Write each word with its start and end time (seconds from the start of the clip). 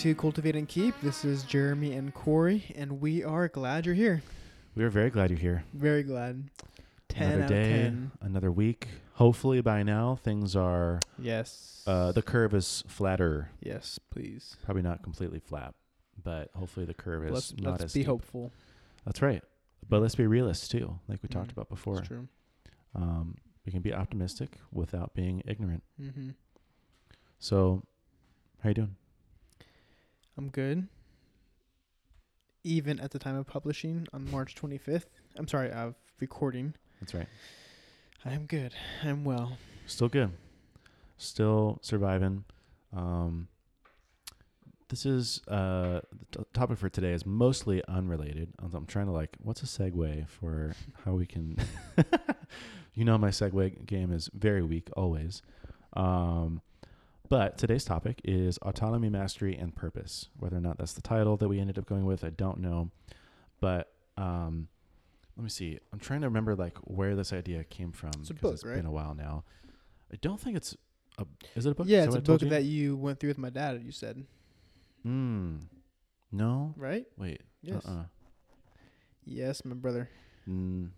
to 0.00 0.14
Cultivate 0.14 0.56
and 0.56 0.68
Keep. 0.68 1.00
This 1.02 1.24
is 1.24 1.42
Jeremy 1.42 1.92
and 1.94 2.12
Corey, 2.14 2.72
and 2.76 3.00
we 3.00 3.22
are 3.22 3.48
glad 3.48 3.84
you're 3.86 3.94
here. 3.94 4.22
We 4.74 4.84
are 4.84 4.90
very 4.90 5.10
glad 5.10 5.30
you're 5.30 5.38
here. 5.38 5.64
Very 5.74 6.02
glad. 6.02 6.44
10 7.08 7.26
another 7.32 7.42
out 7.42 7.48
day, 7.48 7.62
of 7.86 7.92
10. 7.92 8.10
another 8.22 8.52
week. 8.52 8.88
Hopefully 9.14 9.60
by 9.60 9.82
now 9.82 10.18
things 10.22 10.54
are 10.56 11.00
Yes. 11.18 11.82
uh, 11.86 12.12
the 12.12 12.22
curve 12.22 12.54
is 12.54 12.84
flatter. 12.86 13.50
yes, 13.60 13.98
please. 14.10 14.56
Probably 14.64 14.82
not 14.82 15.02
completely 15.02 15.40
flat, 15.40 15.74
but 16.22 16.50
hopefully 16.54 16.86
the 16.86 16.94
curve 16.94 17.24
is 17.26 17.32
Let's, 17.32 17.56
not 17.60 17.70
let's 17.72 17.84
as 17.84 17.92
be 17.92 18.00
steep. 18.00 18.06
hopeful. 18.06 18.52
That's 19.04 19.20
right. 19.20 19.42
But 19.88 20.00
let's 20.02 20.14
be 20.14 20.26
realists 20.26 20.68
too, 20.68 20.98
like 21.08 21.22
we 21.22 21.28
talked 21.28 21.48
Mm, 21.48 21.52
about 21.54 21.68
before. 21.68 21.98
It's 21.98 22.08
true. 22.08 22.28
Um, 22.94 23.36
we 23.66 23.72
can 23.72 23.82
be 23.82 23.92
optimistic 23.92 24.58
without 24.72 25.14
being 25.14 25.42
ignorant. 25.46 25.82
hmm 25.98 26.30
So, 27.38 27.82
how 28.62 28.70
you 28.70 28.74
doing? 28.74 28.96
I'm 30.40 30.48
good. 30.48 30.88
Even 32.64 32.98
at 32.98 33.10
the 33.10 33.18
time 33.18 33.36
of 33.36 33.46
publishing 33.46 34.08
on 34.14 34.30
March 34.30 34.54
25th, 34.54 35.04
I'm 35.36 35.46
sorry, 35.46 35.70
of 35.70 35.96
recording, 36.18 36.72
That's 36.98 37.12
right. 37.12 37.26
I 38.24 38.32
am 38.32 38.46
good. 38.46 38.72
I'm 39.02 39.22
well. 39.22 39.58
Still 39.84 40.08
good. 40.08 40.30
Still 41.18 41.78
surviving. 41.82 42.44
Um, 42.96 43.48
this 44.88 45.04
is 45.04 45.42
uh, 45.46 46.00
the 46.32 46.38
t- 46.38 46.44
topic 46.54 46.78
for 46.78 46.88
today 46.88 47.12
is 47.12 47.26
mostly 47.26 47.82
unrelated. 47.86 48.48
I'm, 48.62 48.72
I'm 48.72 48.86
trying 48.86 49.06
to 49.06 49.12
like, 49.12 49.36
what's 49.42 49.62
a 49.62 49.66
segue 49.66 50.26
for 50.26 50.74
how 51.04 51.12
we 51.12 51.26
can? 51.26 51.58
you 52.94 53.04
know, 53.04 53.18
my 53.18 53.28
segue 53.28 53.84
game 53.84 54.10
is 54.10 54.30
very 54.32 54.62
weak 54.62 54.88
always. 54.96 55.42
Um, 55.92 56.62
but 57.30 57.56
today's 57.56 57.84
topic 57.84 58.20
is 58.24 58.58
autonomy, 58.58 59.08
mastery, 59.08 59.56
and 59.56 59.74
purpose. 59.74 60.28
Whether 60.38 60.58
or 60.58 60.60
not 60.60 60.76
that's 60.76 60.92
the 60.92 61.00
title 61.02 61.38
that 61.38 61.48
we 61.48 61.58
ended 61.58 61.78
up 61.78 61.86
going 61.86 62.04
with, 62.04 62.22
I 62.24 62.30
don't 62.30 62.58
know. 62.60 62.90
But 63.60 63.90
um, 64.18 64.68
let 65.36 65.44
me 65.44 65.48
see. 65.50 65.78
I'm 65.92 65.98
trying 65.98 66.20
to 66.20 66.26
remember 66.28 66.54
like 66.54 66.76
where 66.84 67.16
this 67.16 67.32
idea 67.32 67.64
came 67.64 67.92
from 67.92 68.10
It's 68.20 68.28
a 68.30 68.34
because 68.34 68.42
book, 68.42 68.54
it's 68.54 68.64
right? 68.64 68.76
been 68.76 68.86
a 68.86 68.90
while 68.90 69.14
now. 69.14 69.44
I 70.12 70.16
don't 70.20 70.38
think 70.40 70.56
it's 70.56 70.76
a. 71.18 71.24
Is 71.56 71.64
it 71.66 71.70
a 71.70 71.74
book? 71.74 71.86
Yeah, 71.88 72.04
it's 72.04 72.08
a 72.08 72.10
what 72.10 72.16
I 72.18 72.20
told 72.24 72.40
book 72.40 72.42
you? 72.42 72.50
that 72.50 72.64
you 72.64 72.96
went 72.96 73.18
through 73.20 73.30
with 73.30 73.38
my 73.38 73.50
dad, 73.50 73.80
you 73.82 73.92
said, 73.92 74.26
Mm. 75.06 75.60
No. 76.32 76.74
right? 76.76 77.06
Wait. 77.16 77.42
Yes. 77.62 77.84
Uh-uh. 77.86 78.04
Yes, 79.24 79.64
my 79.64 79.74
brother. 79.74 80.08
Mm, 80.48 80.90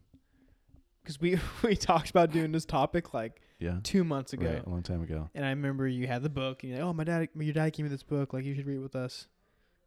Because 1.02 1.20
we, 1.20 1.38
we 1.62 1.76
talked 1.76 2.10
about 2.10 2.30
doing 2.32 2.52
this 2.52 2.64
topic 2.64 3.12
like 3.14 3.40
yeah. 3.62 3.78
two 3.82 4.04
months 4.04 4.32
ago. 4.32 4.46
Right. 4.46 4.66
A 4.66 4.68
long 4.68 4.82
time 4.82 5.02
ago. 5.02 5.30
And 5.34 5.44
I 5.44 5.50
remember 5.50 5.86
you 5.86 6.06
had 6.06 6.22
the 6.22 6.28
book, 6.28 6.62
and 6.62 6.72
you're 6.72 6.80
like, 6.80 6.88
"Oh, 6.88 6.92
my 6.92 7.04
dad, 7.04 7.28
your 7.34 7.54
dad 7.54 7.72
gave 7.72 7.84
me 7.84 7.90
this 7.90 8.02
book. 8.02 8.32
Like, 8.32 8.44
you 8.44 8.54
should 8.54 8.66
read 8.66 8.76
it 8.76 8.80
with 8.82 8.96
us." 8.96 9.28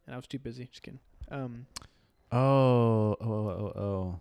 And 0.06 0.14
I 0.14 0.16
was 0.16 0.26
too 0.26 0.38
busy. 0.38 0.66
Just 0.66 0.82
kidding. 0.82 1.00
Um, 1.30 1.66
Oh. 2.32 2.38
Oh. 2.38 3.16
Oh. 3.20 3.72
Oh. 3.76 3.80
oh. 3.80 4.20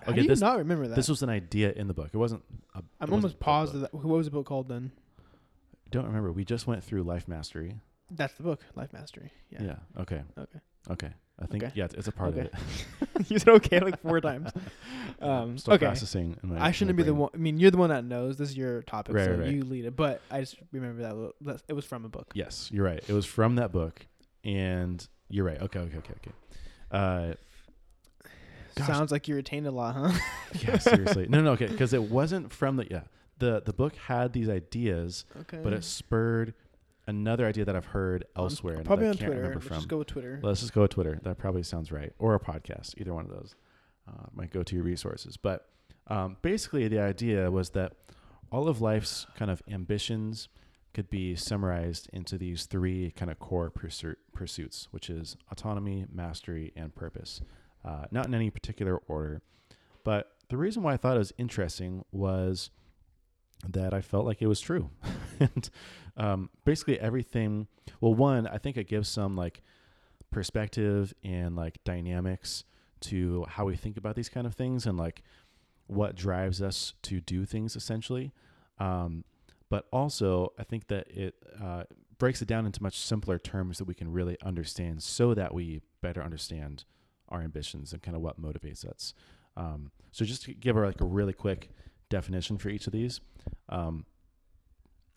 how 0.00 0.12
Okay, 0.12 0.16
do 0.16 0.22
you 0.22 0.28
this- 0.28 0.40
not 0.40 0.58
remember 0.58 0.86
that? 0.88 0.96
This 0.96 1.08
was 1.08 1.22
an 1.22 1.28
idea 1.30 1.72
in 1.72 1.88
the 1.88 1.94
book. 1.94 2.10
It 2.12 2.18
wasn't. 2.18 2.42
A, 2.74 2.78
it 2.78 2.84
I'm 3.00 3.10
wasn't 3.10 3.12
almost 3.12 3.34
a 3.34 3.38
positive. 3.38 3.80
That, 3.82 3.94
what 3.94 4.04
was 4.06 4.26
the 4.26 4.30
book 4.32 4.46
called 4.46 4.68
then? 4.68 4.92
Don't 5.90 6.04
remember. 6.06 6.30
We 6.32 6.44
just 6.44 6.66
went 6.66 6.84
through 6.84 7.02
life 7.04 7.26
mastery. 7.28 7.76
That's 8.10 8.34
the 8.34 8.42
book, 8.42 8.60
Life 8.74 8.92
Mastery. 8.94 9.30
Yeah. 9.50 9.62
Yeah. 9.62 9.76
Okay. 10.00 10.22
Okay. 10.38 10.58
Okay. 10.90 11.10
I 11.40 11.46
think 11.46 11.62
Okay. 11.62 11.72
yeah, 11.76 11.84
it's, 11.84 11.94
it's 11.94 12.08
a 12.08 12.12
part 12.12 12.30
Okay. 12.30 12.40
of 12.40 12.46
it. 13.20 13.30
you 13.30 13.38
said 13.38 13.50
okay 13.50 13.78
like 13.80 14.00
four 14.00 14.20
times. 14.20 14.50
Um, 15.20 15.58
Still 15.58 15.74
okay. 15.74 15.86
processing. 15.86 16.36
In 16.44 16.50
my, 16.50 16.64
I 16.64 16.70
shouldn't 16.70 16.96
my 16.96 17.02
be 17.02 17.06
the 17.06 17.10
brain. 17.12 17.20
one. 17.22 17.30
I 17.34 17.38
mean, 17.38 17.58
you're 17.58 17.72
the 17.72 17.76
one 17.76 17.90
that 17.90 18.04
knows. 18.04 18.36
This 18.36 18.50
is 18.50 18.56
your 18.56 18.82
topic, 18.82 19.16
Right, 19.16 19.24
so 19.24 19.30
right, 19.32 19.40
right. 19.40 19.50
you 19.52 19.64
lead 19.64 19.84
it. 19.84 19.96
But 19.96 20.20
I 20.30 20.38
just 20.38 20.54
remember 20.70 21.02
that 21.02 21.32
that 21.40 21.62
it 21.66 21.72
was 21.72 21.84
from 21.84 22.04
a 22.04 22.08
book. 22.08 22.30
Yes, 22.34 22.70
you're 22.72 22.84
right. 22.84 23.02
It 23.08 23.12
was 23.12 23.26
from 23.26 23.56
that 23.56 23.72
book, 23.72 24.06
and 24.44 25.04
you're 25.28 25.44
right. 25.44 25.60
Okay. 25.60 25.80
Okay. 25.80 25.96
Okay. 25.96 26.14
Okay. 26.22 26.30
Uh, 26.92 27.34
Gosh. 28.76 28.86
Sounds 28.86 29.10
like 29.10 29.26
you 29.26 29.34
retained 29.34 29.66
a 29.66 29.72
lot, 29.72 29.96
huh? 29.96 30.12
yeah. 30.60 30.78
Seriously. 30.78 31.26
No. 31.28 31.40
No. 31.40 31.52
Okay. 31.52 31.66
Because 31.66 31.92
it 31.92 32.02
wasn't 32.02 32.52
from 32.52 32.76
the 32.76 32.86
yeah. 32.88 33.02
The 33.38 33.60
the 33.64 33.72
book 33.72 33.96
had 33.96 34.32
these 34.32 34.48
ideas, 34.48 35.24
okay. 35.40 35.58
but 35.64 35.72
it 35.72 35.82
spurred 35.82 36.54
another 37.08 37.46
idea 37.46 37.64
that 37.64 37.74
I've 37.74 37.86
heard 37.86 38.24
elsewhere 38.36 38.80
probably 38.84 39.06
I 39.06 39.10
on 39.10 39.14
can't 39.16 39.26
Twitter. 39.26 39.40
remember 39.40 39.56
Let's 39.58 39.66
from. 39.66 39.76
just 39.78 39.88
go 39.88 39.96
with 39.98 40.06
Twitter. 40.08 40.38
Let's 40.42 40.60
just 40.60 40.72
go 40.72 40.82
with 40.82 40.92
Twitter. 40.92 41.18
That 41.24 41.38
probably 41.38 41.62
sounds 41.64 41.90
right, 41.90 42.12
or 42.18 42.34
a 42.34 42.40
podcast. 42.40 42.94
Either 42.98 43.12
one 43.14 43.24
of 43.24 43.30
those 43.30 43.56
uh, 44.08 44.26
might 44.34 44.50
go 44.52 44.62
to 44.62 44.74
your 44.76 44.84
resources. 44.84 45.36
But 45.36 45.66
um, 46.06 46.36
basically, 46.42 46.86
the 46.88 47.00
idea 47.00 47.50
was 47.50 47.70
that 47.70 47.94
all 48.52 48.68
of 48.68 48.80
life's 48.80 49.26
kind 49.36 49.50
of 49.50 49.62
ambitions 49.68 50.48
could 50.94 51.10
be 51.10 51.34
summarized 51.36 52.08
into 52.12 52.38
these 52.38 52.64
three 52.66 53.10
kind 53.16 53.30
of 53.30 53.38
core 53.38 53.70
pursu- 53.70 54.16
pursuits, 54.32 54.88
which 54.90 55.10
is 55.10 55.36
autonomy, 55.50 56.06
mastery, 56.12 56.72
and 56.76 56.94
purpose. 56.94 57.40
Uh, 57.84 58.04
not 58.10 58.26
in 58.26 58.34
any 58.34 58.50
particular 58.50 58.96
order, 59.08 59.40
but 60.04 60.32
the 60.48 60.56
reason 60.56 60.82
why 60.82 60.94
I 60.94 60.96
thought 60.96 61.14
it 61.16 61.18
was 61.20 61.32
interesting 61.38 62.04
was 62.10 62.70
that 63.66 63.92
I 63.92 64.00
felt 64.00 64.26
like 64.26 64.42
it 64.42 64.46
was 64.46 64.60
true, 64.60 64.90
and 65.40 65.70
um, 66.16 66.50
basically 66.64 66.98
everything. 67.00 67.66
Well, 68.00 68.14
one, 68.14 68.46
I 68.46 68.58
think 68.58 68.76
it 68.76 68.88
gives 68.88 69.08
some 69.08 69.36
like 69.36 69.62
perspective 70.30 71.14
and 71.24 71.56
like 71.56 71.82
dynamics 71.84 72.64
to 73.00 73.44
how 73.48 73.64
we 73.64 73.76
think 73.76 73.96
about 73.96 74.16
these 74.16 74.28
kind 74.28 74.46
of 74.46 74.54
things 74.54 74.86
and 74.86 74.98
like 74.98 75.22
what 75.86 76.14
drives 76.14 76.60
us 76.60 76.94
to 77.02 77.20
do 77.20 77.44
things 77.44 77.76
essentially. 77.76 78.32
Um, 78.78 79.24
but 79.70 79.86
also, 79.92 80.52
I 80.58 80.64
think 80.64 80.88
that 80.88 81.08
it 81.08 81.34
uh, 81.62 81.84
breaks 82.18 82.40
it 82.40 82.48
down 82.48 82.66
into 82.66 82.82
much 82.82 82.98
simpler 82.98 83.38
terms 83.38 83.78
that 83.78 83.84
we 83.84 83.94
can 83.94 84.10
really 84.12 84.36
understand 84.42 85.02
so 85.02 85.34
that 85.34 85.52
we 85.52 85.82
better 86.00 86.22
understand 86.22 86.84
our 87.28 87.42
ambitions 87.42 87.92
and 87.92 88.02
kind 88.02 88.16
of 88.16 88.22
what 88.22 88.40
motivates 88.40 88.86
us. 88.86 89.12
Um, 89.56 89.90
so, 90.10 90.24
just 90.24 90.44
to 90.44 90.54
give 90.54 90.76
her 90.76 90.86
like 90.86 91.00
a 91.00 91.04
really 91.04 91.32
quick 91.34 91.70
definition 92.08 92.58
for 92.58 92.68
each 92.68 92.86
of 92.86 92.92
these. 92.92 93.20
Um, 93.68 94.04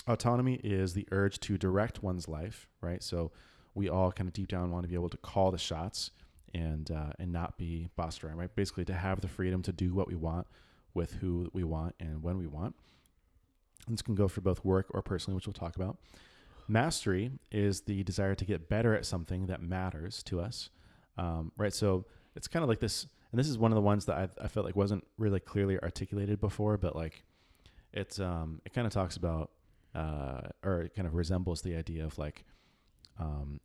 autonomy 0.08 0.56
is 0.64 0.94
the 0.94 1.08
urge 1.12 1.40
to 1.42 1.58
direct 1.58 2.04
one's 2.04 2.28
life, 2.28 2.68
right? 2.82 3.02
So 3.04 3.32
we 3.74 3.90
all 3.90 4.12
kind 4.12 4.28
of 4.28 4.34
deep 4.34 4.48
down 4.48 4.72
want 4.72 4.84
to 4.84 4.90
be 4.90 4.96
able 4.96 5.10
to 5.10 5.18
call 5.18 5.52
the 5.52 5.58
shots 5.58 6.12
and 6.54 6.92
uh, 6.92 7.12
and 7.20 7.32
not 7.32 7.58
be 7.58 7.88
bossed 7.96 8.24
around, 8.24 8.38
right? 8.38 8.54
Basically, 8.56 8.86
to 8.86 8.94
have 8.94 9.22
the 9.22 9.28
freedom 9.28 9.62
to 9.64 9.72
do 9.72 9.94
what 9.94 10.08
we 10.08 10.16
want 10.16 10.48
with 10.94 11.14
who 11.14 11.50
we 11.54 11.64
want 11.64 11.96
and 12.00 12.22
when 12.22 12.38
we 12.38 12.48
want. 12.48 12.76
This 13.88 14.02
can 14.02 14.16
go 14.16 14.28
for 14.28 14.42
both 14.42 14.64
work 14.64 14.88
or 14.92 15.02
personally, 15.02 15.36
which 15.36 15.48
we'll 15.48 15.54
talk 15.54 15.76
about. 15.76 15.98
Mastery 16.68 17.32
is 17.52 17.82
the 17.82 18.04
desire 18.04 18.36
to 18.36 18.46
get 18.46 18.70
better 18.70 18.96
at 18.96 19.06
something 19.06 19.48
that 19.48 19.62
matters 19.62 20.22
to 20.24 20.40
us, 20.40 20.70
um, 21.18 21.52
right? 21.58 21.74
So 21.74 22.06
it's 22.36 22.48
kind 22.48 22.64
of 22.64 22.70
like 22.70 22.80
this, 22.80 23.08
and 23.32 23.40
this 23.40 23.48
is 23.48 23.58
one 23.58 23.72
of 23.72 23.76
the 23.76 23.82
ones 23.82 24.06
that 24.06 24.18
I, 24.18 24.44
I 24.44 24.48
felt 24.48 24.66
like 24.66 24.76
wasn't 24.76 25.06
really 25.18 25.40
clearly 25.40 25.80
articulated 25.80 26.40
before, 26.40 26.78
but 26.78 26.96
like 26.96 27.24
it's 27.94 28.20
um, 28.20 28.62
it 28.66 28.74
kind 28.74 28.86
of 28.86 28.94
talks 28.94 29.16
about 29.18 29.52
uh, 29.96 30.42
or 30.64 30.82
it 30.82 30.96
kind 30.96 31.08
of 31.08 31.16
resembles 31.16 31.62
the 31.62 31.76
idea 31.76 32.06
of 32.06 32.18
like 32.18 32.46
um, 33.20 33.60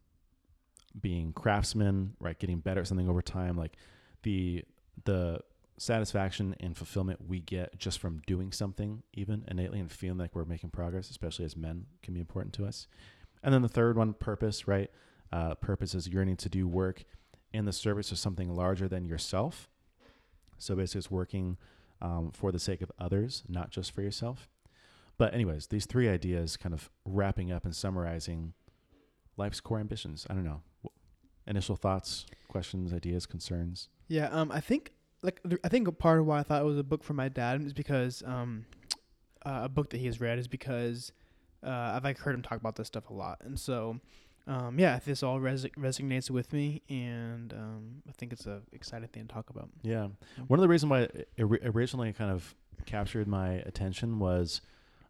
being 1.00 1.32
craftsmen, 1.32 2.14
right? 2.20 2.38
Getting 2.38 2.60
better 2.60 2.80
at 2.80 2.88
something 2.88 3.08
over 3.08 3.22
time, 3.22 3.56
like 3.56 3.76
the 4.22 4.64
the 5.04 5.40
satisfaction 5.78 6.56
and 6.60 6.76
fulfillment 6.76 7.20
we 7.28 7.40
get 7.40 7.78
just 7.78 7.98
from 7.98 8.22
doing 8.26 8.52
something, 8.52 9.02
even 9.12 9.44
innately, 9.48 9.80
and 9.80 9.90
feeling 9.90 10.18
like 10.18 10.34
we're 10.34 10.44
making 10.44 10.70
progress, 10.70 11.10
especially 11.10 11.44
as 11.44 11.56
men, 11.56 11.86
can 12.02 12.14
be 12.14 12.20
important 12.20 12.54
to 12.54 12.64
us. 12.64 12.86
And 13.42 13.52
then 13.52 13.62
the 13.62 13.68
third 13.68 13.96
one, 13.96 14.14
purpose, 14.14 14.66
right? 14.66 14.90
Uh, 15.32 15.54
purpose 15.54 15.94
is 15.94 16.08
yearning 16.08 16.36
to 16.36 16.48
do 16.48 16.66
work 16.66 17.04
in 17.56 17.64
the 17.64 17.72
service 17.72 18.12
of 18.12 18.18
something 18.18 18.54
larger 18.54 18.86
than 18.86 19.04
yourself. 19.04 19.68
So 20.58 20.76
basically, 20.76 21.00
it's 21.00 21.10
working 21.10 21.56
um, 22.00 22.30
for 22.32 22.52
the 22.52 22.58
sake 22.58 22.82
of 22.82 22.92
others, 22.98 23.42
not 23.48 23.70
just 23.70 23.92
for 23.92 24.02
yourself. 24.02 24.48
But 25.18 25.34
anyways, 25.34 25.68
these 25.68 25.86
three 25.86 26.08
ideas 26.08 26.56
kind 26.56 26.74
of 26.74 26.90
wrapping 27.04 27.50
up 27.50 27.64
and 27.64 27.74
summarizing 27.74 28.52
life's 29.36 29.60
core 29.60 29.80
ambitions. 29.80 30.26
I 30.28 30.34
don't 30.34 30.44
know. 30.44 30.60
Initial 31.46 31.76
thoughts, 31.76 32.26
questions, 32.48 32.92
ideas, 32.92 33.24
concerns. 33.24 33.88
Yeah, 34.08 34.28
um, 34.28 34.52
I 34.52 34.60
think 34.60 34.92
like 35.22 35.40
I 35.64 35.68
think 35.68 35.88
a 35.88 35.92
part 35.92 36.20
of 36.20 36.26
why 36.26 36.40
I 36.40 36.42
thought 36.42 36.60
it 36.60 36.64
was 36.64 36.78
a 36.78 36.84
book 36.84 37.02
for 37.02 37.14
my 37.14 37.28
dad 37.28 37.62
is 37.62 37.72
because 37.72 38.22
um, 38.26 38.66
uh, 39.44 39.62
a 39.64 39.68
book 39.68 39.90
that 39.90 39.98
he 39.98 40.06
has 40.06 40.20
read 40.20 40.38
is 40.38 40.48
because 40.48 41.12
uh, 41.64 41.92
I've 41.94 42.04
like 42.04 42.18
heard 42.18 42.34
him 42.34 42.42
talk 42.42 42.58
about 42.58 42.76
this 42.76 42.88
stuff 42.88 43.10
a 43.10 43.14
lot, 43.14 43.40
and 43.44 43.58
so 43.58 44.00
um, 44.46 44.78
yeah, 44.78 44.98
this 45.04 45.22
all 45.22 45.40
res- 45.40 45.66
resonates 45.76 46.30
with 46.30 46.52
me, 46.52 46.82
and 46.88 47.52
um, 47.52 48.02
I 48.08 48.12
think 48.12 48.32
it's 48.32 48.46
a 48.46 48.62
exciting 48.72 49.08
thing 49.08 49.26
to 49.26 49.34
talk 49.34 49.50
about. 49.50 49.68
Yeah. 49.82 50.08
One 50.46 50.58
of 50.58 50.62
the 50.62 50.68
reasons 50.68 50.90
why 50.90 51.00
it 51.00 51.28
ori- 51.38 51.60
originally 51.64 52.12
kind 52.12 52.30
of 52.30 52.54
captured 52.84 53.26
my 53.26 53.54
attention 53.54 54.18
was 54.20 54.60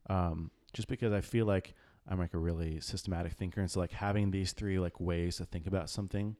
um, 0.09 0.51
just 0.73 0.89
because 0.89 1.13
I 1.13 1.21
feel 1.21 1.45
like 1.45 1.75
I'm 2.09 2.19
like 2.19 2.33
a 2.33 2.39
really 2.39 2.81
systematic 2.81 3.35
thinker, 3.35 3.61
and 3.61 3.71
so 3.71 3.79
like 3.81 3.93
having 3.93 4.31
these 4.31 4.53
three 4.53 4.79
like 4.79 5.01
ways 5.01 5.37
to 5.37 5.45
think 5.45 5.67
about 5.67 5.91
something 5.91 6.37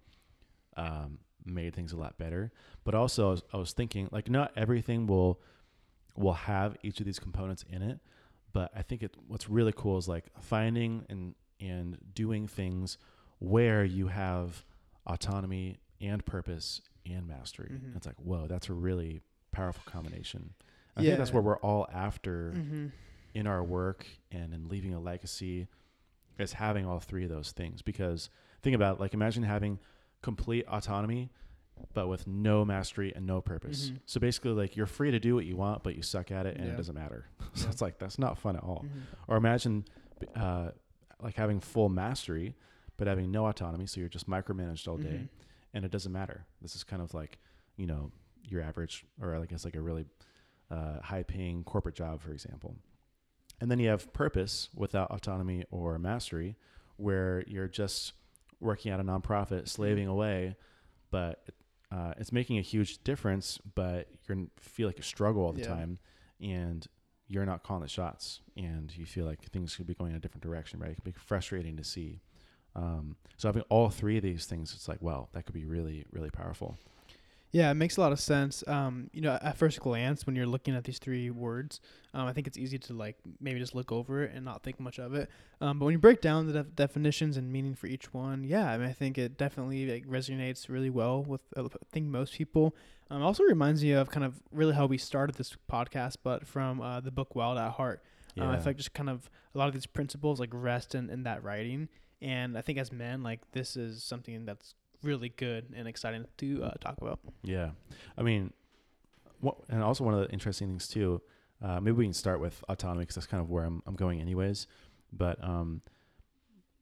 um, 0.79 1.19
made 1.45 1.75
things 1.75 1.93
a 1.93 1.97
lot 1.97 2.17
better. 2.17 2.51
But 2.85 2.95
also, 2.95 3.29
I 3.29 3.31
was, 3.31 3.43
I 3.55 3.57
was 3.59 3.73
thinking 3.73 4.09
like 4.11 4.31
not 4.31 4.53
everything 4.57 5.07
will 5.07 5.41
will 6.17 6.33
have 6.33 6.79
each 6.83 6.99
of 7.01 7.05
these 7.05 7.19
components 7.19 7.63
in 7.69 7.83
it, 7.83 8.01
but 8.55 8.71
I 8.75 8.81
think 8.81 9.03
it 9.03 9.15
what's 9.29 9.51
really 9.51 9.73
cool 9.77 9.99
is 9.99 10.09
like 10.09 10.25
finding 10.41 11.05
and 11.11 11.35
and 11.61 11.99
doing 12.15 12.47
things 12.49 12.99
where 13.39 13.85
you 13.85 14.09
have 14.09 14.65
autonomy 15.07 15.77
and 16.01 16.25
purpose 16.25 16.81
and 17.05 17.27
mastery. 17.27 17.71
Mhm. 17.73 17.97
It's 17.97 18.07
like, 18.07 18.17
whoa, 18.17 18.47
that's 18.47 18.69
a 18.69 18.75
really 18.75 19.21
powerful 19.53 19.83
combination. 19.87 20.55
I 20.97 21.03
think 21.03 21.19
that's 21.19 21.31
Yeah. 21.31 21.37
what 21.37 21.45
we're 21.45 21.59
all 21.59 21.87
after 21.93 22.53
Mm-hmm. 22.53 22.87
in 23.35 23.47
our 23.47 23.63
work 23.63 24.07
and 24.31 24.53
in 24.55 24.69
leaving 24.69 24.95
a 24.95 25.01
legacy 25.01 25.69
is 26.39 26.55
having 26.55 26.87
all 26.87 27.01
three 27.01 27.25
of 27.25 27.31
those 27.31 27.53
things. 27.53 27.83
Because 27.83 28.31
think 28.63 28.75
about 28.75 28.97
it, 28.97 29.01
like 29.01 29.15
imagine 29.15 29.43
having 29.43 29.79
complete 30.23 30.67
autonomy 30.69 31.31
but 31.93 32.09
with 32.09 32.27
no 32.27 32.65
mastery 32.65 33.13
and 33.15 33.27
no 33.27 33.43
purpose. 33.43 33.91
Mhm. 33.91 34.01
So 34.07 34.19
basically 34.19 34.53
like 34.53 34.77
you're 34.77 34.87
free 34.87 35.11
to 35.11 35.21
do 35.21 35.35
what 35.35 35.45
you 35.45 35.57
want 35.57 35.83
but 35.83 35.95
you 35.95 36.01
suck 36.03 36.31
at 36.31 36.47
it 36.47 36.57
and 36.57 36.65
Yeah. 36.67 36.73
it 36.73 36.77
doesn't 36.77 36.95
matter. 36.95 37.27
so 37.53 37.67
Yeah. 37.67 37.71
it's 37.73 37.83
like 37.83 37.99
that's 37.99 38.19
not 38.19 38.39
fun 38.39 38.57
at 38.57 38.63
all. 38.63 38.85
Mhm. 38.85 39.03
Or 39.29 39.37
imagine 39.37 39.85
uh, 40.35 40.71
like 41.23 41.35
having 41.35 41.61
full 41.61 41.89
mastery 41.89 42.55
but 42.97 43.07
having 43.07 43.31
no 43.31 43.47
autonomy 43.47 43.87
so 43.87 44.01
you're 44.01 44.09
just 44.09 44.29
micromanaged 44.29 44.87
all 44.89 44.97
day 44.97 45.09
Mhm. 45.25 45.29
and 45.75 45.85
it 45.85 45.91
doesn't 45.91 46.13
matter. 46.13 46.47
This 46.63 46.75
is 46.75 46.83
kind 46.85 47.03
of 47.03 47.13
like, 47.13 47.39
you 47.77 47.87
know, 47.87 48.11
your 48.43 48.63
average, 48.63 49.05
or 49.21 49.35
I 49.37 49.45
guess 49.45 49.65
like 49.65 49.77
a 49.77 49.81
really 49.83 50.07
uh, 50.71 51.01
high 51.01 51.23
paying 51.23 51.63
corporate 51.65 51.95
job, 51.95 52.21
for 52.23 52.33
example. 52.33 52.77
And 53.61 53.71
then 53.71 53.79
you 53.79 53.89
have 53.89 54.13
purpose 54.13 54.69
without 54.75 55.11
autonomy 55.11 55.65
or 55.71 55.99
mastery, 55.99 56.57
where 56.97 57.45
you're 57.47 57.69
just 57.69 58.15
working 58.61 58.91
at 58.93 58.99
a 59.01 59.05
nonprofit, 59.05 59.69
slaving 59.69 60.09
away, 60.09 60.57
but 61.11 61.45
uh, 61.93 62.15
it's 62.19 62.33
making 62.33 62.57
a 62.59 62.63
huge 62.63 63.03
difference, 63.05 63.59
but 63.75 64.09
you 64.29 64.51
feel 64.59 64.89
like 64.89 64.99
a 64.99 65.03
struggle 65.03 65.45
all 65.45 65.53
the 65.53 65.61
Yeah. 65.61 65.69
time 65.69 65.99
and 66.41 66.87
you're 67.29 67.47
not 67.47 67.63
calling 67.63 67.83
the 67.83 67.89
shots 67.89 68.41
and 68.57 68.97
you 68.97 69.05
feel 69.05 69.27
like 69.27 69.43
things 69.51 69.77
could 69.77 69.87
be 69.87 69.95
going 69.95 70.11
in 70.13 70.17
a 70.17 70.21
different 70.21 70.43
direction, 70.43 70.79
right? 70.79 70.91
It 70.91 70.95
can 70.97 71.05
be 71.05 71.13
frustrating 71.13 71.77
to 71.77 71.85
see. 71.85 72.21
Um, 72.75 73.17
so 73.37 73.49
having 73.49 73.63
all 73.69 73.89
three 73.89 74.17
of 74.17 74.23
these 74.23 74.47
things, 74.47 74.73
it's 74.75 74.89
like, 74.89 75.03
wow, 75.03 75.29
that 75.33 75.45
could 75.47 75.55
be 75.55 75.65
really, 75.65 76.05
really 76.13 76.31
powerful. 76.31 76.77
Yeah, 77.57 77.71
it 77.71 77.75
makes 77.75 77.97
a 77.97 78.03
lot 78.03 78.13
of 78.13 78.21
sense. 78.21 78.63
Um, 78.67 79.09
you 79.15 79.23
know, 79.23 79.39
at 79.41 79.57
first 79.57 79.81
glance, 79.81 80.27
when 80.27 80.37
you're 80.37 80.45
looking 80.45 80.77
at 80.77 80.85
these 80.85 80.99
three 80.99 81.31
words, 81.31 81.81
um, 82.13 82.27
I 82.27 82.35
think 82.35 82.47
it's 82.47 82.59
easy 82.59 82.79
to 82.81 82.93
like 82.93 83.17
maybe 83.41 83.59
just 83.59 83.75
look 83.75 83.91
over 83.91 84.25
it 84.25 84.33
and 84.35 84.45
not 84.45 84.63
think 84.63 84.79
much 84.79 84.99
of 84.99 85.15
it. 85.15 85.31
Um, 85.63 85.79
but 85.79 85.87
when 85.87 85.93
you 85.93 85.99
break 85.99 86.21
down 86.21 86.47
the 86.47 86.53
def- 86.53 86.77
definitions 86.77 87.39
and 87.39 87.51
meaning 87.51 87.75
for 87.75 87.87
each 87.87 88.13
one, 88.13 88.45
yeah, 88.45 88.71
I 88.71 88.77
mean, 88.77 88.87
I 88.87 88.93
think 88.93 89.17
it 89.17 89.39
definitely 89.39 89.91
like 89.91 90.07
resonates 90.07 90.69
really 90.69 90.91
well 90.91 91.23
with 91.23 91.41
uh, 91.57 91.65
I 91.65 91.69
think 91.93 92.09
most 92.09 92.35
people. 92.35 92.77
Um, 93.11 93.23
it 93.23 93.25
also 93.25 93.43
reminds 93.45 93.83
me 93.83 93.93
of 93.93 94.11
kind 94.11 94.25
of 94.25 94.43
really 94.53 94.75
how 94.75 94.85
we 94.85 94.99
started 94.99 95.37
this 95.37 95.57
podcast, 95.73 96.17
but 96.23 96.47
from 96.47 96.83
uh, 96.83 97.01
the 97.01 97.11
book 97.11 97.35
Wild 97.35 97.57
at 97.57 97.73
Heart. 97.73 98.03
Uh, 98.39 98.49
I 98.49 98.57
feel 98.57 98.67
like 98.67 98.77
just 98.77 98.93
kind 98.93 99.09
of 99.09 99.31
a 99.55 99.59
lot 99.59 99.67
of 99.69 99.73
these 99.73 99.87
principles 99.87 100.41
like 100.41 100.51
rest 100.53 100.95
in, 100.95 101.09
in 101.09 101.23
that 101.23 101.43
writing. 101.43 101.89
And 102.21 102.59
I 102.59 102.61
think 102.61 102.77
as 102.77 102.93
men, 102.93 103.23
like 103.23 103.41
this 103.53 103.79
is 103.79 104.05
something 104.05 104.45
that's 104.45 104.75
really 105.03 105.29
good 105.31 105.73
and 105.75 105.87
exciting 105.89 106.25
to 106.39 106.65
uh, 106.65 106.71
talk 106.81 106.97
about. 107.01 107.21
Yeah, 107.43 107.71
I 108.17 108.23
mean, 108.23 108.53
what, 109.41 109.57
and 109.69 109.83
also 109.83 110.05
one 110.05 110.15
of 110.15 110.21
the 110.21 110.31
interesting 110.33 110.69
things 110.69 110.89
too. 110.89 111.21
Uh, 111.63 111.81
maybe 111.81 111.93
we 111.93 112.05
can 112.05 112.13
start 112.13 112.41
with 112.41 112.63
autonomy 112.69 113.01
because 113.03 113.15
that's 113.17 113.27
kind 113.27 113.43
of 113.43 113.49
where 113.51 113.65
I'm 113.65 113.83
I'm 113.87 113.95
going 113.97 114.21
anyways. 114.21 114.67
But 115.13 115.43
um, 115.43 115.81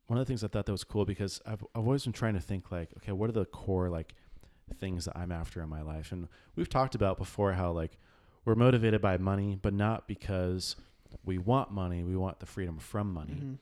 one 0.06 0.18
of 0.18 0.26
the 0.26 0.28
things 0.30 0.42
I 0.44 0.48
thought 0.48 0.66
that 0.66 0.72
was 0.72 0.84
cool 0.84 1.04
because 1.04 1.40
I've 1.46 1.62
I've 1.74 1.84
always 1.86 2.04
been 2.04 2.12
trying 2.12 2.34
to 2.34 2.40
think 2.40 2.70
like, 2.70 2.90
okay, 2.98 3.12
what 3.12 3.28
are 3.28 3.32
the 3.34 3.44
core 3.44 3.88
like 3.88 4.14
things 4.78 5.04
that 5.04 5.16
I'm 5.16 5.30
after 5.32 5.62
in 5.62 5.68
my 5.68 5.82
life? 5.82 6.12
And 6.12 6.28
we've 6.56 6.68
talked 6.68 6.94
about 6.94 7.18
before 7.18 7.52
how 7.52 7.70
like 7.72 7.98
we're 8.44 8.54
motivated 8.54 9.00
by 9.00 9.16
money, 9.16 9.58
but 9.60 9.72
not 9.72 10.06
because 10.08 10.76
we 11.24 11.38
want 11.38 11.70
money. 11.70 12.02
We 12.02 12.16
want 12.16 12.40
the 12.40 12.46
freedom 12.46 12.78
from 12.78 13.12
money 13.12 13.32
Mhm. 13.34 13.58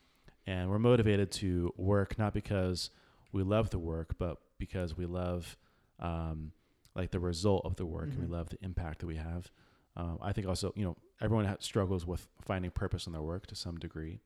and 0.46 0.70
we're 0.70 0.78
motivated 0.78 1.30
to 1.32 1.72
work 1.76 2.18
not 2.18 2.32
because 2.32 2.90
we 3.32 3.42
love 3.42 3.70
the 3.70 3.78
work, 3.78 4.16
but 4.18 4.38
because 4.58 4.96
we 4.96 5.06
love 5.06 5.56
um, 5.98 6.52
like 6.94 7.10
the 7.10 7.20
result 7.20 7.64
of 7.64 7.76
the 7.76 7.86
work 7.86 8.08
and 8.10 8.18
Mhm. 8.18 8.20
we 8.22 8.26
love 8.26 8.48
the 8.50 8.58
impact 8.62 8.98
that 9.00 9.06
we 9.06 9.16
have. 9.16 9.50
Um, 9.96 10.18
I 10.20 10.32
think 10.32 10.46
also, 10.48 10.72
you 10.74 10.84
know, 10.84 10.96
everyone 11.20 11.44
ha- 11.44 11.56
struggles 11.60 12.06
with 12.06 12.26
finding 12.40 12.70
purpose 12.70 13.06
in 13.06 13.12
their 13.12 13.22
work 13.22 13.46
to 13.48 13.54
some 13.54 13.78
degree, 13.78 14.18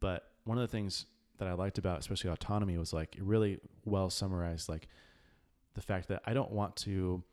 but 0.00 0.32
one 0.44 0.58
of 0.58 0.62
the 0.62 0.68
things 0.68 1.06
that 1.38 1.48
I 1.48 1.52
liked 1.54 1.78
about 1.78 1.98
especially 1.98 2.30
autonomy 2.30 2.76
was 2.78 2.92
like 2.92 3.16
it 3.16 3.22
really 3.24 3.58
well 3.84 4.10
summarized 4.10 4.68
like 4.68 4.86
the 5.74 5.80
fact 5.80 6.08
that 6.08 6.22
I 6.26 6.34
don't 6.34 6.52
want 6.52 6.76
to 6.76 7.24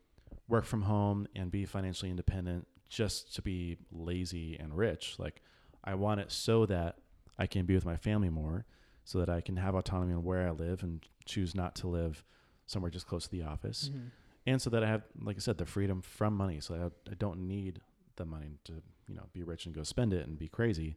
work 0.47 0.65
from 0.65 0.83
home 0.83 1.27
and 1.35 1.51
be 1.51 1.65
financially 1.65 2.09
independent 2.09 2.67
just 2.89 3.35
to 3.35 3.41
be 3.41 3.77
lazy 3.91 4.57
and 4.57 4.75
rich. 4.75 5.19
Like 5.19 5.41
I 5.83 5.95
want 5.95 6.19
it 6.21 6.31
so 6.31 6.65
that 6.67 6.97
I 7.37 7.45
can 7.47 7.65
be 7.65 7.75
with 7.75 7.85
my 7.85 7.97
family 7.97 8.29
more, 8.29 8.65
so 9.03 9.19
that 9.19 9.29
I 9.29 9.41
can 9.41 9.57
have 9.57 9.75
autonomy 9.75 10.13
on 10.13 10.23
where 10.23 10.47
I 10.47 10.51
live 10.51 10.83
and 10.83 11.05
choose 11.25 11.53
not 11.55 11.75
to 11.75 11.87
live 11.87 12.23
somewhere 12.65 12.91
just 12.91 13.07
close 13.07 13.25
to 13.25 13.31
the 13.31 13.43
office, 13.43 13.89
Mhm. 13.93 14.11
and 14.45 14.61
so 14.61 14.69
that 14.69 14.83
I 14.83 14.87
have, 14.87 15.03
like 15.21 15.35
I 15.35 15.39
said, 15.39 15.57
the 15.57 15.65
freedom 15.65 16.01
from 16.01 16.35
money, 16.35 16.59
so 16.61 16.75
I, 16.75 17.11
I 17.11 17.15
don't 17.15 17.47
need 17.47 17.81
the 18.15 18.25
money 18.25 18.57
to 18.65 18.81
you 19.07 19.15
know 19.15 19.27
be 19.33 19.43
rich 19.43 19.65
and 19.65 19.75
go 19.75 19.83
spend 19.83 20.13
it 20.13 20.25
and 20.27 20.37
be 20.37 20.47
crazy, 20.47 20.95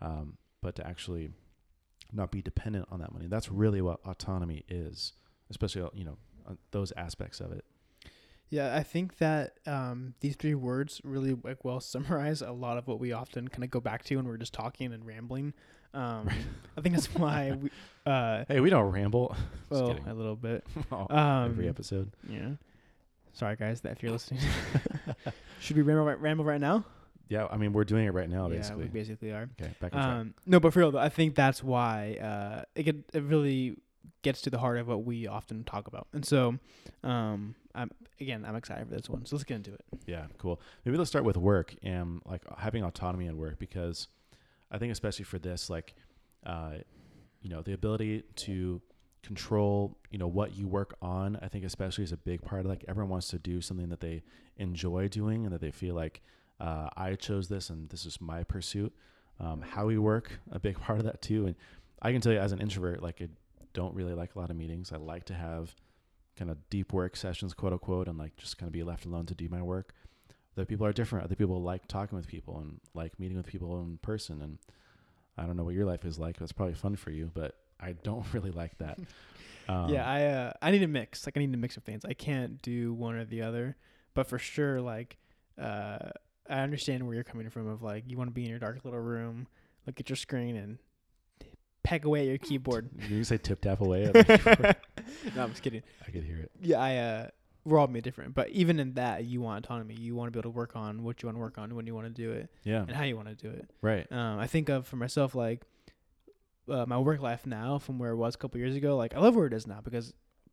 um, 0.00 0.36
but 0.60 0.74
to 0.76 0.86
actually 0.86 1.30
not 2.12 2.30
be 2.30 2.42
dependent 2.42 2.86
on 2.90 3.00
that 3.00 3.12
money. 3.12 3.26
That's 3.26 3.50
really 3.50 3.80
what 3.80 4.00
autonomy 4.04 4.64
is, 4.68 5.14
especially 5.50 5.88
you 5.94 6.04
know 6.04 6.18
those 6.72 6.92
aspects 6.92 7.40
of 7.40 7.52
it. 7.52 7.64
Yeah, 8.50 8.76
I 8.76 8.82
think 8.82 9.16
that 9.18 9.58
um, 9.66 10.14
these 10.20 10.36
three 10.36 10.54
words 10.54 11.00
really 11.02 11.34
like 11.42 11.64
well 11.64 11.80
summarize 11.94 12.42
a 12.42 12.52
lot 12.52 12.76
of 12.76 12.86
what 12.86 13.00
we 13.00 13.12
often 13.12 13.48
kind 13.48 13.64
of 13.64 13.70
go 13.70 13.80
back 13.80 14.04
to 14.04 14.16
when 14.16 14.26
we're 14.26 14.36
just 14.36 14.52
talking 14.52 14.92
and 14.92 15.06
rambling. 15.06 15.54
Um, 15.94 16.28
I 16.76 16.80
think 16.80 16.94
that's 16.94 17.14
why 17.14 17.52
we, 17.62 17.70
uh, 18.04 18.44
Hey, 18.48 18.60
we 18.60 18.70
don't 18.70 18.90
ramble. 18.90 19.34
Well, 19.70 19.96
a 20.06 20.14
little 20.14 20.36
bit. 20.36 20.64
Oh, 20.92 21.06
Um, 21.10 21.50
Every 21.52 21.68
episode. 21.68 22.10
Yeah. 22.28 22.50
Sorry, 23.32 23.56
guys, 23.56 23.80
that 23.80 23.92
if 23.92 24.02
you're 24.02 24.12
listening. 24.12 24.40
Should 25.60 25.76
we 25.76 25.82
ramble 25.82 26.04
right, 26.04 26.20
ramble 26.20 26.44
right 26.44 26.60
now? 26.60 26.84
Yeah, 27.28 27.46
I 27.50 27.56
mean 27.56 27.72
we're 27.72 27.84
doing 27.84 28.06
it 28.06 28.10
right 28.12 28.28
now, 28.28 28.48
basically. 28.48 28.82
yeah, 28.84 28.90
we 28.92 28.98
basically 29.00 29.30
are. 29.32 29.48
okay, 29.60 29.72
back 29.80 29.94
on 29.94 30.02
track. 30.02 30.16
Um, 30.16 30.34
no, 30.46 30.60
but 30.60 30.72
for 30.72 30.80
real 30.80 30.90
though, 30.92 30.98
I 30.98 31.08
think 31.08 31.34
that's 31.34 31.62
why 31.64 32.18
uh, 32.20 32.62
it 32.74 32.82
get, 32.82 32.96
it 33.14 33.22
really 33.22 33.76
gets 34.22 34.42
to 34.42 34.50
the 34.50 34.58
heart 34.58 34.78
of 34.78 34.86
what 34.88 35.04
we 35.04 35.26
often 35.26 35.64
talk 35.64 35.86
about. 35.88 36.06
And 36.12 36.24
so, 36.24 36.58
um, 37.02 37.54
I'm 37.74 37.90
again, 38.20 38.44
I'm 38.46 38.54
excited 38.56 38.86
for 38.88 38.94
this 38.94 39.08
one. 39.08 39.24
So 39.26 39.36
let's 39.36 39.44
get 39.44 39.54
into 39.56 39.72
it. 39.72 39.80
Yeah, 40.06 40.26
cool. 40.38 40.60
Maybe 40.84 40.98
let's 40.98 41.08
start 41.10 41.24
with 41.24 41.36
work 41.38 41.74
and 41.82 42.20
like 42.26 42.42
having 42.58 42.84
autonomy 42.84 43.26
in 43.26 43.38
work 43.38 43.58
because 43.58 44.06
I 44.74 44.78
think 44.78 44.90
especially 44.90 45.24
for 45.24 45.38
this, 45.38 45.70
like, 45.70 45.94
uh, 46.44 46.78
you 47.40 47.48
know, 47.48 47.62
the 47.62 47.72
ability 47.72 48.24
to 48.36 48.82
control, 49.22 49.96
you 50.10 50.18
know, 50.18 50.26
what 50.26 50.56
you 50.56 50.66
work 50.66 50.96
on. 51.00 51.38
I 51.40 51.48
think 51.48 51.64
especially 51.64 52.02
is 52.04 52.12
a 52.12 52.16
big 52.16 52.42
part. 52.42 52.62
Of, 52.62 52.66
like 52.66 52.84
everyone 52.88 53.10
wants 53.10 53.28
to 53.28 53.38
do 53.38 53.60
something 53.60 53.88
that 53.88 54.00
they 54.00 54.22
enjoy 54.56 55.08
doing 55.08 55.44
and 55.44 55.54
that 55.54 55.60
they 55.60 55.70
feel 55.70 55.94
like 55.94 56.22
uh, 56.60 56.88
I 56.96 57.14
chose 57.14 57.48
this 57.48 57.70
and 57.70 57.88
this 57.88 58.04
is 58.04 58.20
my 58.20 58.42
pursuit. 58.42 58.92
Um, 59.40 59.62
how 59.62 59.86
we 59.86 59.96
work, 59.96 60.40
a 60.50 60.58
big 60.58 60.78
part 60.80 60.98
of 60.98 61.04
that 61.04 61.22
too. 61.22 61.46
And 61.46 61.54
I 62.02 62.12
can 62.12 62.20
tell 62.20 62.32
you 62.32 62.38
as 62.38 62.52
an 62.52 62.60
introvert, 62.60 63.02
like 63.02 63.22
I 63.22 63.28
don't 63.72 63.94
really 63.94 64.14
like 64.14 64.34
a 64.34 64.38
lot 64.38 64.50
of 64.50 64.56
meetings. 64.56 64.92
I 64.92 64.96
like 64.96 65.24
to 65.26 65.34
have 65.34 65.74
kind 66.36 66.50
of 66.50 66.58
deep 66.68 66.92
work 66.92 67.16
sessions, 67.16 67.54
quote 67.54 67.72
unquote, 67.72 68.08
and 68.08 68.18
like 68.18 68.36
just 68.36 68.58
kind 68.58 68.68
of 68.68 68.72
be 68.72 68.82
left 68.82 69.06
alone 69.06 69.26
to 69.26 69.34
do 69.34 69.48
my 69.48 69.62
work. 69.62 69.94
Other 70.56 70.64
people 70.66 70.86
are 70.86 70.92
different. 70.92 71.24
Other 71.24 71.34
people 71.34 71.60
like 71.62 71.86
talking 71.88 72.16
with 72.16 72.26
people 72.26 72.58
and 72.58 72.80
like 72.94 73.18
meeting 73.18 73.36
with 73.36 73.46
people 73.46 73.80
in 73.80 73.98
person. 73.98 74.40
And 74.40 74.58
I 75.36 75.44
don't 75.46 75.56
know 75.56 75.64
what 75.64 75.74
your 75.74 75.86
life 75.86 76.04
is 76.04 76.18
like. 76.18 76.40
It's 76.40 76.52
probably 76.52 76.74
fun 76.74 76.96
for 76.96 77.10
you, 77.10 77.30
but 77.34 77.56
I 77.80 77.92
don't 77.92 78.24
really 78.32 78.50
like 78.50 78.78
that. 78.78 78.98
Um, 79.66 79.88
yeah, 79.88 80.06
I 80.06 80.24
uh, 80.26 80.52
I 80.60 80.70
need 80.72 80.82
a 80.82 80.86
mix. 80.86 81.26
Like 81.26 81.38
I 81.38 81.40
need 81.40 81.54
a 81.54 81.56
mix 81.56 81.78
of 81.78 81.84
things. 81.84 82.04
I 82.04 82.12
can't 82.12 82.60
do 82.60 82.92
one 82.92 83.14
or 83.14 83.24
the 83.24 83.40
other. 83.40 83.76
But 84.12 84.26
for 84.26 84.38
sure, 84.38 84.82
like 84.82 85.16
uh, 85.58 86.10
I 86.50 86.60
understand 86.60 87.06
where 87.06 87.14
you're 87.14 87.24
coming 87.24 87.48
from. 87.48 87.66
Of 87.68 87.82
like 87.82 88.04
you 88.06 88.18
want 88.18 88.28
to 88.28 88.34
be 88.34 88.44
in 88.44 88.50
your 88.50 88.58
dark 88.58 88.84
little 88.84 89.00
room, 89.00 89.46
look 89.86 89.98
at 89.98 90.10
your 90.10 90.16
screen, 90.16 90.56
and 90.56 90.78
peck 91.82 92.04
away 92.04 92.20
at 92.20 92.26
your 92.26 92.36
keyboard. 92.46 92.90
you 93.08 93.24
say 93.24 93.38
tip 93.38 93.62
tap 93.62 93.80
away. 93.80 94.10
no, 94.14 95.42
I'm 95.42 95.50
just 95.50 95.62
kidding. 95.62 95.82
I 96.06 96.10
could 96.10 96.24
hear 96.24 96.40
it. 96.40 96.50
Yeah, 96.60 96.80
I 96.80 96.96
uh, 96.96 97.28
we're 97.64 97.78
all 97.78 97.86
made 97.86 98.04
different. 98.04 98.34
But 98.34 98.50
even 98.50 98.78
in 98.78 98.94
that, 98.94 99.24
you 99.24 99.40
want 99.40 99.64
autonomy. 99.64 99.94
You 99.94 100.14
want 100.14 100.28
to 100.28 100.30
be 100.32 100.38
able 100.38 100.50
to 100.52 100.56
work 100.56 100.76
on 100.76 101.02
what 101.02 101.22
you 101.22 101.26
want 101.28 101.36
to 101.36 101.40
work 101.40 101.56
on, 101.58 101.74
when 101.74 101.86
you 101.86 101.94
want 101.94 102.06
to 102.06 102.12
do 102.12 102.30
it, 102.32 102.50
Yeah. 102.62 102.82
and 102.82 102.90
how 102.92 103.04
you 103.04 103.16
want 103.16 103.28
to 103.28 103.34
do 103.34 103.48
it. 103.50 103.70
Right. 103.80 104.10
Um, 104.12 104.38
I 104.38 104.46
think 104.46 104.68
of 104.68 104.86
for 104.86 104.96
myself 104.96 105.34
like 105.34 105.62
uh, 106.68 106.84
my 106.86 106.98
work 106.98 107.20
life 107.20 107.46
now 107.46 107.78
from 107.78 107.98
where 107.98 108.10
it 108.10 108.16
was 108.16 108.34
a 108.34 108.38
couple 108.38 108.58
years 108.58 108.76
ago. 108.76 108.96
Like 108.96 109.14
I 109.14 109.18
love 109.20 109.34
where 109.36 109.46
it 109.46 109.52
is 109.52 109.66
now 109.66 109.80
because 109.82 110.12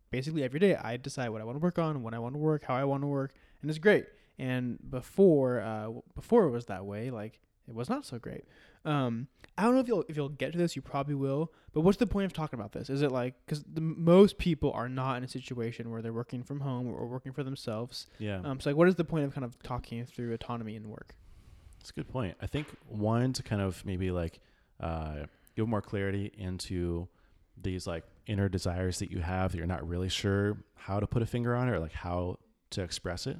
basically 0.10 0.44
every 0.44 0.60
day 0.60 0.76
I 0.76 0.98
decide 0.98 1.30
what 1.30 1.42
I 1.42 1.44
want 1.44 1.56
to 1.56 1.62
work 1.64 1.80
on, 1.80 2.04
when 2.04 2.14
I 2.14 2.20
want 2.20 2.36
to 2.36 2.40
work, 2.40 2.64
how 2.66 2.76
I 2.76 2.84
want 2.84 3.04
to 3.04 3.08
work, 3.08 3.34
and 3.62 3.70
it's 3.70 3.80
great. 3.80 4.06
And 4.40 4.80
before, 4.90 5.62
uh, 5.62 5.90
before 6.16 6.46
it 6.46 6.52
was 6.52 6.66
that 6.66 6.86
way, 6.86 7.12
like 7.12 7.40
it 7.68 7.76
was 7.76 7.90
not 7.90 8.06
so 8.06 8.18
great. 8.20 8.46
Um, 8.86 9.28
I 9.58 9.64
don't 9.64 9.76
know 9.76 9.80
if 9.80 9.88
you'll 9.88 10.06
if 10.08 10.18
you'll 10.18 10.30
get 10.30 10.52
to 10.54 10.58
this. 10.58 10.76
You 10.76 10.82
probably 10.82 11.16
will. 11.16 11.52
But 11.74 11.82
what's 11.82 11.98
the 11.98 12.08
point 12.08 12.26
of 12.26 12.34
talking 12.34 12.60
about 12.60 12.74
this? 12.74 12.90
Is 12.90 13.02
it 13.02 13.12
like 13.12 13.36
because 13.46 13.64
most 13.76 14.38
people 14.38 14.72
are 14.74 14.90
not 14.90 15.18
in 15.18 15.24
a 15.24 15.28
situation 15.28 15.90
where 15.90 16.02
they're 16.02 16.14
working 16.14 16.44
from 16.44 16.62
home 16.62 16.88
or 16.88 17.06
working 17.06 17.32
for 17.32 17.44
themselves. 17.44 18.08
Yeah. 18.20 18.42
Um, 18.44 18.60
so 18.60 18.70
like, 18.70 18.78
what 18.78 18.88
is 18.88 18.96
the 18.96 19.04
point 19.04 19.26
of 19.26 19.34
kind 19.34 19.46
of 19.46 19.62
talking 19.64 20.06
through 20.06 20.34
autonomy 20.34 20.76
and 20.76 20.88
work? 20.88 21.16
That's 21.80 21.92
a 21.92 21.94
good 21.94 22.10
point. 22.10 22.36
I 22.42 22.48
think 22.48 22.68
one 22.88 23.34
to 23.34 23.44
kind 23.44 23.62
of 23.62 23.86
maybe 23.86 24.12
like 24.12 24.40
uh, 24.80 25.26
give 25.56 25.68
more 25.68 25.82
clarity 25.82 26.32
into 26.38 27.08
these 27.62 27.88
like 27.88 28.04
inner 28.28 28.50
desires 28.50 29.00
that 29.00 29.12
you 29.12 29.20
have 29.20 29.52
that 29.52 29.58
you're 29.58 29.68
not 29.68 29.88
really 29.88 30.10
sure 30.10 30.58
how 30.76 31.00
to 31.00 31.08
put 31.08 31.22
a 31.22 31.26
finger 31.26 31.56
on 31.56 31.68
it 31.68 31.72
or 31.72 31.80
like 31.80 31.94
how 31.94 32.38
to 32.72 32.82
express 32.82 33.28
it 33.28 33.38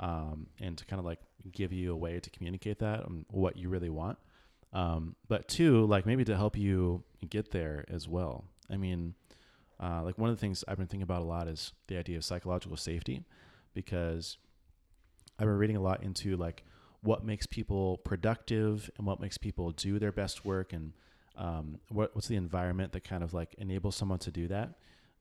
um, 0.00 0.46
and 0.60 0.76
to 0.78 0.84
kind 0.84 1.00
of 1.00 1.06
like 1.06 1.20
give 1.52 1.72
you 1.72 1.92
a 1.92 1.96
way 1.96 2.18
to 2.20 2.30
communicate 2.30 2.78
that 2.78 3.06
and 3.06 3.24
what 3.30 3.56
you 3.56 3.68
really 3.68 3.90
want 3.90 4.18
um, 4.74 5.16
but 5.28 5.48
two 5.48 5.86
like 5.86 6.04
maybe 6.04 6.24
to 6.24 6.36
help 6.36 6.56
you 6.56 7.02
get 7.30 7.50
there 7.52 7.84
as 7.88 8.06
well. 8.06 8.44
I 8.70 8.76
mean 8.76 9.14
uh, 9.80 10.02
like 10.02 10.16
one 10.18 10.30
of 10.30 10.36
the 10.36 10.40
things 10.40 10.64
i've 10.68 10.78
been 10.78 10.86
thinking 10.86 11.02
about 11.02 11.22
a 11.22 11.24
lot 11.24 11.48
is 11.48 11.72
the 11.88 11.96
idea 11.96 12.16
of 12.16 12.24
psychological 12.24 12.76
safety 12.76 13.24
because 13.74 14.38
i've 15.38 15.46
been 15.46 15.58
reading 15.58 15.76
a 15.76 15.80
lot 15.80 16.02
into 16.02 16.36
like 16.36 16.64
what 17.02 17.24
makes 17.24 17.46
people 17.46 17.98
productive 17.98 18.90
and 18.96 19.06
what 19.06 19.20
makes 19.20 19.36
people 19.36 19.72
do 19.72 19.98
their 19.98 20.12
best 20.12 20.44
work 20.44 20.72
and 20.72 20.92
um, 21.36 21.80
what, 21.88 22.14
what's 22.14 22.28
the 22.28 22.36
environment 22.36 22.92
that 22.92 23.02
kind 23.02 23.24
of 23.24 23.34
like 23.34 23.54
enables 23.58 23.96
someone 23.96 24.18
to 24.20 24.30
do 24.30 24.46
that 24.48 24.74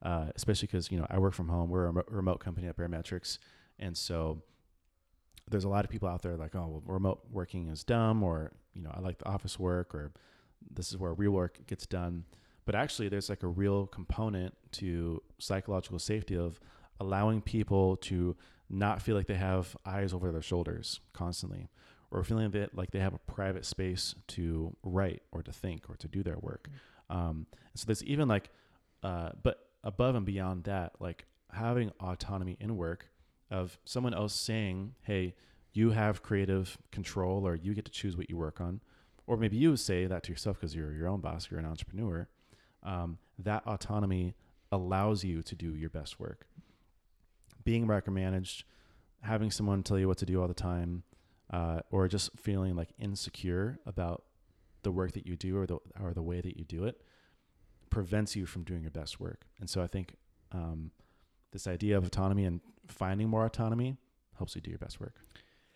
uh, 0.03 0.27
especially 0.35 0.67
because 0.67 0.91
you 0.91 0.99
know 0.99 1.07
i 1.09 1.17
work 1.17 1.33
from 1.33 1.49
home. 1.49 1.69
We're 1.69 1.87
a 1.87 2.03
remote 2.09 2.39
company 2.39 2.67
at 2.67 2.77
Baremetrics 2.77 3.39
and 3.79 3.97
so 3.97 4.43
there's 5.49 5.63
a 5.65 5.69
lot 5.69 5.83
of 5.85 5.91
people 5.91 6.07
out 6.07 6.21
there 6.21 6.35
like 6.35 6.55
oh 6.55 6.67
well 6.67 6.83
remote 6.85 7.21
working 7.31 7.67
is 7.67 7.83
dumb 7.83 8.23
or 8.23 8.51
you 8.73 8.81
know 8.81 8.91
i 8.95 8.99
like 8.99 9.17
the 9.19 9.27
office 9.27 9.59
work 9.59 9.93
or 9.93 10.11
this 10.71 10.89
is 10.89 10.97
where 10.97 11.13
real 11.13 11.31
work 11.31 11.65
gets 11.67 11.85
done. 11.85 12.25
But 12.65 12.75
actually 12.75 13.09
there's 13.09 13.29
like 13.29 13.43
a 13.43 13.47
real 13.47 13.87
component 13.87 14.55
to 14.73 15.21
psychological 15.39 15.99
safety 15.99 16.37
of 16.37 16.59
allowing 16.99 17.41
people 17.41 17.97
to 17.97 18.35
not 18.69 19.01
feel 19.01 19.15
like 19.15 19.27
they 19.27 19.35
have 19.35 19.75
eyes 19.85 20.13
over 20.13 20.31
their 20.31 20.41
shoulders 20.41 21.01
constantly 21.11 21.69
or 22.11 22.23
feeling 22.23 22.51
that 22.51 22.75
like 22.75 22.91
they 22.91 22.99
have 22.99 23.13
a 23.13 23.19
private 23.19 23.65
space 23.65 24.15
to 24.27 24.75
write 24.83 25.23
or 25.31 25.43
to 25.43 25.51
think 25.51 25.89
or 25.89 25.95
to 25.97 26.07
do 26.07 26.23
their 26.23 26.37
work. 26.39 26.69
Um, 27.09 27.47
so 27.75 27.85
there's 27.85 28.03
even 28.03 28.27
like 28.27 28.49
uh, 29.03 29.31
but 29.41 29.67
above 29.83 30.15
and 30.15 30.25
beyond 30.25 30.63
that 30.63 30.93
like 30.99 31.25
having 31.51 31.91
autonomy 31.99 32.55
in 32.59 32.77
work 32.77 33.07
of 33.53 33.77
someone 33.85 34.13
else 34.13 34.33
saying 34.33 34.93
hey 35.03 35.33
you 35.71 35.91
have 35.91 36.21
creative 36.21 36.77
control 36.91 37.47
or 37.47 37.55
you 37.55 37.73
get 37.73 37.85
to 37.85 37.91
choose 37.91 38.17
what 38.17 38.29
you 38.29 38.35
work 38.37 38.59
on 38.59 38.81
or 39.25 39.37
maybe 39.37 39.55
you 39.55 39.77
say 39.77 40.05
that 40.05 40.23
to 40.23 40.31
yourself 40.31 40.59
because 40.59 40.75
you're 40.75 40.93
your 40.93 41.07
own 41.07 41.21
boss 41.21 41.49
you're 41.49 41.59
an 41.59 41.65
entrepreneur 41.65 42.27
um, 42.83 43.17
that 43.39 43.65
autonomy 43.65 44.35
allows 44.71 45.23
you 45.23 45.41
to 45.41 45.55
do 45.55 45.73
your 45.75 45.89
best 45.89 46.19
work 46.19 46.47
being 47.63 47.87
micromanaged, 47.87 48.63
having 49.21 49.51
someone 49.51 49.83
tell 49.83 49.99
you 49.99 50.07
what 50.07 50.17
to 50.17 50.25
do 50.25 50.41
all 50.41 50.47
the 50.47 50.53
time, 50.53 51.03
uh, 51.51 51.79
or 51.91 52.07
just 52.07 52.31
feeling 52.37 52.75
like 52.75 52.89
insecure 52.99 53.79
about 53.85 54.23
the 54.83 54.91
work 54.91 55.13
that 55.13 55.25
you 55.25 55.35
do 55.35 55.57
or 55.57 55.65
the 55.65 55.77
or 56.01 56.13
the 56.13 56.21
way 56.21 56.41
that 56.41 56.57
you 56.57 56.65
do 56.65 56.85
it, 56.85 57.01
prevents 57.89 58.35
you 58.35 58.45
from 58.45 58.63
doing 58.63 58.81
your 58.81 58.91
best 58.91 59.19
work. 59.19 59.45
And 59.59 59.69
so 59.69 59.81
I 59.81 59.87
think 59.87 60.15
um, 60.51 60.91
this 61.51 61.67
idea 61.67 61.97
of 61.97 62.05
autonomy 62.05 62.45
and 62.45 62.59
finding 62.87 63.29
more 63.29 63.45
autonomy 63.45 63.97
helps 64.37 64.55
you 64.55 64.61
do 64.61 64.69
your 64.69 64.79
best 64.79 64.99
work. 64.99 65.15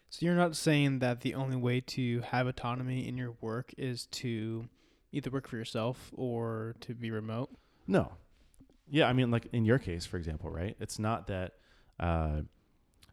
So 0.10 0.26
you're 0.26 0.36
not 0.36 0.56
saying 0.56 1.00
that 1.00 1.22
the 1.22 1.36
only 1.36 1.58
way 1.58 1.82
to 1.82 2.22
have 2.22 2.48
autonomy 2.48 3.08
in 3.08 3.18
your 3.18 3.36
work 3.42 3.74
is 3.78 4.06
to 4.08 4.68
either 5.12 5.30
work 5.30 5.48
for 5.48 5.58
yourself 5.58 6.12
or 6.16 6.76
to 6.82 6.94
be 6.94 7.12
remote. 7.12 7.50
No. 7.88 8.14
Yeah, 8.90 9.08
I 9.08 9.14
mean, 9.14 9.32
like 9.32 9.48
in 9.52 9.66
your 9.66 9.80
case, 9.80 10.06
for 10.06 10.18
example, 10.18 10.50
right? 10.50 10.76
It's 10.80 10.98
not 10.98 11.28
that. 11.28 11.54
Uh, 12.00 12.42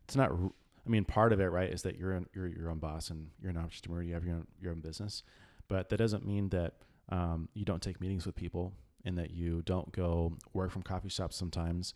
it's 0.04 0.14
not. 0.14 0.30
r- 0.30 0.52
I 0.86 0.90
mean, 0.90 1.04
part 1.04 1.32
of 1.32 1.40
it, 1.40 1.46
right, 1.46 1.72
is 1.72 1.82
that 1.82 1.96
you're 1.96 2.12
an, 2.12 2.26
you're 2.34 2.46
your 2.46 2.70
own 2.70 2.78
boss 2.78 3.10
and 3.10 3.28
you're 3.40 3.50
an 3.50 3.56
entrepreneur. 3.56 4.02
You 4.02 4.14
have 4.14 4.24
your 4.24 4.36
own, 4.36 4.46
your 4.60 4.72
own 4.72 4.80
business, 4.80 5.22
but 5.66 5.88
that 5.88 5.96
doesn't 5.96 6.26
mean 6.26 6.50
that 6.50 6.74
um, 7.08 7.48
you 7.54 7.64
don't 7.64 7.82
take 7.82 8.00
meetings 8.00 8.26
with 8.26 8.36
people 8.36 8.72
and 9.04 9.18
that 9.18 9.30
you 9.30 9.62
don't 9.62 9.90
go 9.92 10.36
work 10.52 10.70
from 10.70 10.82
coffee 10.82 11.08
shops 11.08 11.36
sometimes, 11.36 11.94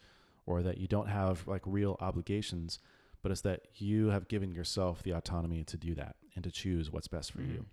or 0.48 0.62
that 0.62 0.78
you 0.78 0.88
don't 0.88 1.08
have 1.08 1.46
like 1.46 1.62
real 1.66 1.96
obligations. 2.00 2.78
But 3.22 3.32
it's 3.32 3.40
that 3.42 3.66
you 3.74 4.08
have 4.08 4.28
given 4.28 4.52
yourself 4.52 5.02
the 5.02 5.10
autonomy 5.10 5.64
to 5.64 5.76
do 5.76 5.94
that 5.96 6.16
and 6.34 6.44
to 6.44 6.50
choose 6.50 6.90
what's 6.90 7.08
best 7.08 7.32
for 7.32 7.42
you. 7.42 7.66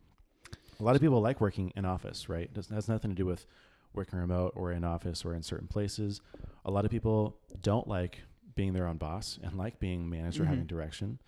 A 0.80 0.84
lot 0.84 0.96
of 0.96 1.02
people 1.02 1.22
like 1.22 1.40
working 1.40 1.72
in 1.76 1.86
office, 1.86 2.28
right? 2.28 2.50
It 2.54 2.68
has 2.74 2.90
nothing 2.90 3.12
to 3.12 3.16
do 3.16 3.26
with 3.26 3.46
working 3.94 4.20
remote 4.20 4.54
or 4.56 4.72
in 4.72 4.84
office 4.84 5.24
or 5.24 5.34
in 5.36 5.44
certain 5.44 5.68
places. 5.68 6.20
A 6.66 6.72
lot 6.72 6.84
of 6.84 6.92
people 6.92 7.38
don't 7.62 7.88
like 7.88 8.24
being 8.56 8.74
their 8.74 8.88
own 8.88 8.98
boss 8.98 9.40
and 9.42 9.56
like 9.56 9.80
being 9.80 10.10
managed 10.10 10.40
or 10.40 10.46
having 10.46 10.66
Mhm. 10.66 10.68
direction. 10.68 11.20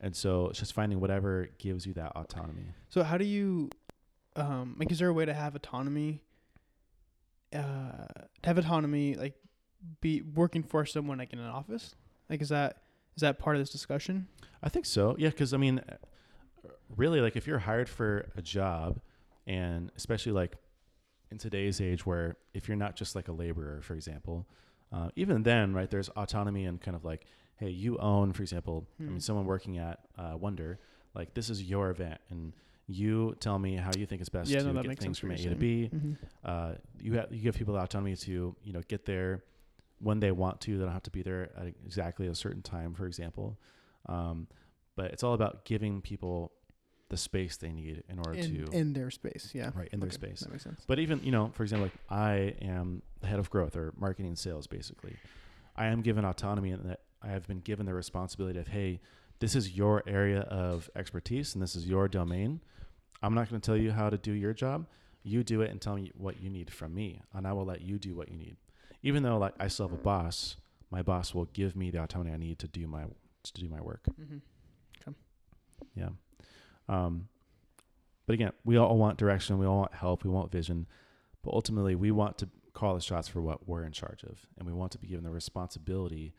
And 0.00 0.16
so 0.16 0.48
it's 0.48 0.58
just 0.58 0.72
finding 0.72 0.98
whatever 0.98 1.48
gives 1.58 1.86
you 1.86 1.92
that 1.94 2.12
autonomy. 2.16 2.72
So 2.88 3.02
how 3.04 3.18
do 3.18 3.24
you, 3.24 3.70
um, 4.34 4.76
like, 4.78 4.90
is 4.90 4.98
there 4.98 5.08
a 5.08 5.12
way 5.12 5.26
to 5.26 5.34
have 5.34 5.54
autonomy? 5.54 6.22
Uh, 7.52 8.04
to 8.42 8.46
have 8.46 8.58
autonomy, 8.58 9.14
like, 9.14 9.34
be 10.00 10.22
working 10.22 10.62
for 10.62 10.84
someone 10.86 11.18
like 11.18 11.32
in 11.32 11.38
an 11.38 11.46
office. 11.50 11.94
Like, 12.28 12.42
is 12.42 12.48
that 12.50 12.82
is 13.16 13.20
that 13.22 13.38
part 13.38 13.56
of 13.56 13.60
this 13.62 13.70
discussion? 13.70 14.28
I 14.62 14.68
think 14.68 14.86
so. 14.86 15.16
Yeah, 15.18 15.30
because 15.30 15.52
I 15.54 15.56
mean, 15.56 15.80
really, 16.96 17.20
like 17.20 17.36
if 17.36 17.46
you're 17.46 17.58
hired 17.60 17.88
for 17.88 18.28
a 18.36 18.42
job, 18.42 19.00
and 19.46 19.90
especially 19.96 20.32
like 20.32 20.56
in 21.30 21.38
today's 21.38 21.80
age, 21.80 22.06
where 22.06 22.36
if 22.54 22.68
you're 22.68 22.76
not 22.76 22.96
just 22.96 23.14
like 23.14 23.28
a 23.28 23.32
laborer, 23.32 23.80
for 23.82 23.94
example, 23.94 24.46
uh, 24.92 25.10
even 25.16 25.42
then, 25.42 25.74
right, 25.74 25.90
there's 25.90 26.08
autonomy 26.10 26.64
and 26.64 26.80
kind 26.80 26.96
of 26.96 27.04
like, 27.04 27.26
hey, 27.56 27.68
you 27.70 27.98
own, 27.98 28.32
for 28.32 28.42
example, 28.42 28.86
I 28.98 29.02
Hmm. 29.04 29.08
mean, 29.10 29.20
someone 29.20 29.46
working 29.46 29.78
at 29.78 30.00
uh, 30.16 30.36
Wonder, 30.38 30.78
like 31.14 31.34
this 31.34 31.50
is 31.50 31.62
your 31.62 31.90
event, 31.90 32.20
and 32.30 32.52
you 32.86 33.36
tell 33.40 33.58
me 33.58 33.76
how 33.76 33.92
you 33.94 34.06
think 34.06 34.20
it's 34.20 34.30
best 34.30 34.48
Yeah, 34.50 34.60
to 34.60 34.68
no, 34.68 34.72
that 34.74 34.84
get 34.88 34.98
things 34.98 35.18
from 35.18 35.32
A 35.32 35.36
to 35.36 35.54
B. 35.54 35.90
Mm-hmm. 35.94 36.12
Uh, 36.44 36.72
you 36.98 37.14
have 37.14 37.32
you 37.32 37.40
give 37.42 37.54
people 37.54 37.74
the 37.74 37.80
autonomy 37.80 38.16
to 38.16 38.56
you 38.64 38.72
know 38.72 38.80
get 38.88 39.04
there 39.04 39.42
when 40.00 40.20
they 40.20 40.32
want 40.32 40.60
to. 40.62 40.78
They 40.78 40.84
don't 40.84 40.92
have 40.92 41.02
to 41.04 41.10
be 41.10 41.22
there 41.22 41.50
at 41.56 41.66
exactly 41.84 42.26
a 42.26 42.34
certain 42.34 42.62
time, 42.62 42.94
for 42.94 43.06
example. 43.06 43.58
Um, 44.06 44.48
but 44.96 45.12
it's 45.12 45.22
all 45.22 45.34
about 45.34 45.64
giving 45.64 46.00
people 46.00 46.52
the 47.08 47.16
space 47.16 47.56
they 47.56 47.72
need 47.72 48.02
in 48.08 48.18
order 48.18 48.34
In, 48.34 48.66
to 48.66 48.72
in 48.72 48.92
their 48.92 49.10
space, 49.10 49.52
yeah. 49.54 49.70
right 49.74 49.88
in 49.92 50.00
their 50.00 50.10
space. 50.10 50.40
That 50.40 50.50
makes 50.50 50.64
sense. 50.64 50.84
But 50.86 50.98
even 50.98 51.20
you 51.22 51.32
know, 51.32 51.50
for 51.54 51.62
example, 51.62 51.86
like 51.86 51.94
I 52.10 52.54
am 52.60 53.02
the 53.20 53.26
head 53.26 53.38
of 53.38 53.48
growth 53.50 53.76
or 53.76 53.92
marketing 53.96 54.36
sales. 54.36 54.66
Basically, 54.66 55.16
I 55.76 55.86
am 55.86 56.02
given 56.02 56.24
autonomy 56.24 56.70
in 56.70 56.86
that 56.88 57.00
I 57.22 57.28
have 57.28 57.46
been 57.46 57.60
given 57.60 57.86
the 57.86 57.94
responsibility 57.94 58.58
of, 58.58 58.68
hey, 58.68 59.00
this 59.40 59.54
is 59.54 59.76
your 59.76 60.02
area 60.06 60.40
of 60.40 60.90
expertise 60.96 61.54
and 61.54 61.62
this 61.62 61.74
is 61.74 61.86
your 61.86 62.08
domain. 62.08 62.60
I'm 63.22 63.34
not 63.34 63.48
going 63.48 63.60
to 63.60 63.66
tell 63.66 63.76
you 63.76 63.92
how 63.92 64.10
to 64.10 64.18
do 64.18 64.32
your 64.32 64.52
job. 64.52 64.86
You 65.22 65.42
do 65.42 65.62
it 65.62 65.70
and 65.70 65.80
tell 65.80 65.96
me 65.96 66.12
what 66.16 66.40
you 66.40 66.48
need 66.48 66.70
from 66.70 66.94
me, 66.94 67.20
and 67.34 67.46
I 67.46 67.52
will 67.52 67.64
let 67.64 67.82
you 67.82 67.98
do 67.98 68.14
what 68.14 68.30
you 68.30 68.36
need. 68.36 68.56
Even 69.02 69.22
though 69.22 69.38
like 69.38 69.54
I 69.60 69.68
still 69.68 69.88
have 69.88 69.98
a 69.98 70.02
boss, 70.02 70.56
my 70.90 71.02
boss 71.02 71.34
will 71.34 71.46
give 71.46 71.76
me 71.76 71.90
the 71.90 72.02
autonomy 72.02 72.32
I 72.32 72.36
need 72.36 72.58
to 72.60 72.68
do 72.68 72.86
my 72.86 73.04
to 73.04 73.52
do 73.52 73.68
my 73.68 73.80
work. 73.80 74.04
Mm-hmm. 74.20 74.38
Yeah. 75.94 76.10
Um, 76.88 77.28
but 78.26 78.34
again, 78.34 78.52
we 78.64 78.76
all 78.76 78.96
want 78.96 79.18
direction. 79.18 79.58
We 79.58 79.66
all 79.66 79.78
want 79.78 79.94
help. 79.94 80.24
We 80.24 80.30
want 80.30 80.52
vision. 80.52 80.86
But 81.42 81.54
ultimately, 81.54 81.94
we 81.94 82.10
want 82.10 82.38
to 82.38 82.48
call 82.74 82.94
the 82.94 83.00
shots 83.00 83.28
for 83.28 83.40
what 83.40 83.68
we're 83.68 83.84
in 83.84 83.92
charge 83.92 84.22
of. 84.24 84.46
And 84.56 84.66
we 84.66 84.72
want 84.72 84.92
to 84.92 84.98
be 84.98 85.08
given 85.08 85.24
the 85.24 85.30
responsibility 85.30 86.34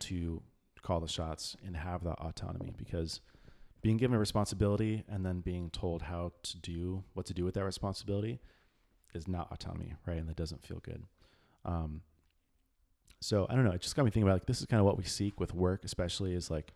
to 0.00 0.42
call 0.82 1.00
the 1.00 1.08
shots 1.08 1.56
and 1.64 1.76
have 1.76 2.04
that 2.04 2.18
autonomy 2.18 2.72
because 2.76 3.20
being 3.82 3.96
given 3.96 4.16
a 4.16 4.18
responsibility 4.18 5.04
and 5.08 5.24
then 5.24 5.40
being 5.40 5.70
told 5.70 6.02
how 6.02 6.32
to 6.42 6.58
do 6.58 7.04
what 7.14 7.26
to 7.26 7.34
do 7.34 7.44
with 7.44 7.54
that 7.54 7.64
responsibility 7.64 8.40
is 9.14 9.26
not 9.26 9.50
autonomy, 9.50 9.94
right? 10.06 10.18
And 10.18 10.28
that 10.28 10.36
doesn't 10.36 10.64
feel 10.64 10.80
good. 10.82 11.02
Um, 11.64 12.02
so 13.20 13.46
I 13.48 13.54
don't 13.54 13.64
know. 13.64 13.70
It 13.70 13.80
just 13.80 13.94
got 13.94 14.04
me 14.04 14.10
thinking 14.10 14.24
about 14.24 14.34
like 14.34 14.46
this 14.46 14.60
is 14.60 14.66
kind 14.66 14.80
of 14.80 14.86
what 14.86 14.98
we 14.98 15.04
seek 15.04 15.38
with 15.38 15.54
work, 15.54 15.84
especially 15.84 16.34
is 16.34 16.50
like, 16.50 16.72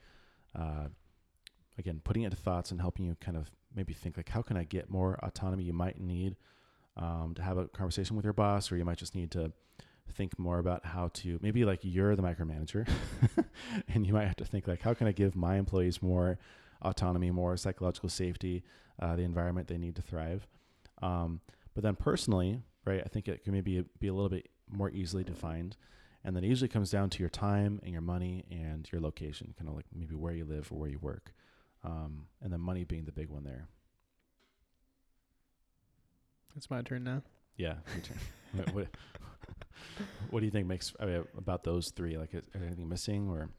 uh, 0.55 0.87
again, 1.79 2.01
putting 2.05 2.23
it 2.23 2.27
into 2.27 2.37
thoughts 2.37 2.71
and 2.71 2.81
helping 2.81 3.05
you 3.05 3.17
kind 3.21 3.37
of 3.37 3.51
maybe 3.75 3.93
think 3.93 4.17
like, 4.17 4.29
how 4.29 4.43
can 4.43 4.57
I 4.57 4.65
get 4.65 4.89
more 4.89 5.19
autonomy? 5.23 5.65
You 5.65 5.73
might 5.73 6.01
need 6.01 6.37
um, 6.97 7.35
to 7.37 7.43
have 7.43 7.59
a 7.59 7.67
conversation 7.69 8.17
with 8.17 8.25
your 8.25 8.33
boss, 8.33 8.71
or 8.71 8.77
you 8.77 8.85
might 8.85 8.99
just 8.99 9.15
need 9.15 9.31
to 9.33 9.53
think 10.15 10.39
more 10.39 10.61
about 10.61 10.87
how 10.87 11.11
to 11.13 11.39
maybe 11.43 11.65
like 11.65 11.81
you're 11.83 12.15
the 12.15 12.23
micromanager, 12.23 12.89
and 13.89 14.07
you 14.07 14.13
might 14.13 14.27
have 14.27 14.37
to 14.37 14.45
think 14.45 14.69
like, 14.69 14.83
how 14.83 14.95
can 14.95 15.07
I 15.07 15.13
give 15.13 15.35
my 15.35 15.57
employees 15.57 16.01
more 16.01 16.39
autonomy, 16.83 17.31
more 17.31 17.57
psychological 17.57 18.09
safety, 18.09 18.63
uh, 19.01 19.17
the 19.17 19.23
environment 19.23 19.69
they 19.69 19.79
need 19.79 19.97
to 19.97 20.03
thrive. 20.03 20.47
Um, 21.03 21.41
but 21.75 21.83
then 21.83 21.97
personally, 21.97 22.63
right, 22.85 23.03
I 23.05 23.09
think 23.09 23.29
it 23.29 23.45
can 23.45 23.53
maybe 23.53 23.85
be 23.99 24.09
a 24.09 24.15
little 24.15 24.31
bit 24.31 24.49
more 24.71 24.91
easily 24.91 25.25
defined. 25.25 25.77
And 26.25 26.35
then 26.35 26.43
it 26.43 26.49
usually 26.49 26.69
comes 26.69 26.91
down 26.91 27.11
to 27.11 27.21
your 27.21 27.29
time 27.29 27.81
and 27.85 27.93
your 27.93 28.03
money 28.03 28.45
and 28.51 28.89
your 28.91 29.01
location, 29.01 29.55
kind 29.57 29.69
of 29.69 29.77
like 29.77 29.87
maybe 29.95 30.15
where 30.15 30.33
you 30.33 30.45
live 30.45 30.73
or 30.73 30.79
where 30.79 30.91
you 30.91 30.99
work. 30.99 31.33
Um, 31.85 32.27
and 32.43 32.53
then 32.53 32.61
money 32.61 32.83
being 32.83 33.05
the 33.05 33.13
big 33.13 33.29
one 33.29 33.45
there. 33.45 33.69
It's 36.57 36.69
my 36.69 36.83
turn 36.83 37.05
now. 37.05 37.23
Yeah. 37.57 37.75
your 37.95 38.03
turn. 38.03 38.19
what, 38.53 38.75
what, 38.75 38.87
what 40.31 40.41
do 40.41 40.47
you 40.47 40.51
think 40.51 40.67
makes 40.67 40.93
I 40.99 41.07
mean, 41.07 41.25
about 41.37 41.63
those 41.65 41.91
three? 41.91 42.17
Like, 42.17 42.35
is, 42.35 42.43
is 42.55 42.63
anything 42.63 42.89
missing 42.89 43.29
or? 43.29 43.51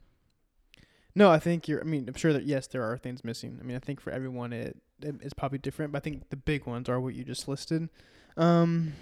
No, 1.14 1.30
I 1.30 1.38
think 1.38 1.68
you're. 1.68 1.80
I 1.80 1.84
mean, 1.84 2.04
I'm 2.06 2.14
sure 2.14 2.32
that 2.32 2.44
yes, 2.44 2.66
there 2.66 2.82
are 2.82 2.96
things 2.98 3.24
missing. 3.24 3.58
I 3.60 3.64
mean, 3.64 3.76
I 3.76 3.80
think 3.80 4.00
for 4.00 4.10
everyone 4.10 4.52
it, 4.52 4.76
it 5.02 5.16
it's 5.20 5.34
probably 5.34 5.58
different, 5.58 5.92
but 5.92 5.98
I 5.98 6.00
think 6.00 6.28
the 6.30 6.36
big 6.36 6.66
ones 6.66 6.88
are 6.88 7.00
what 7.00 7.14
you 7.14 7.24
just 7.24 7.48
listed. 7.48 7.88
Um, 8.36 8.92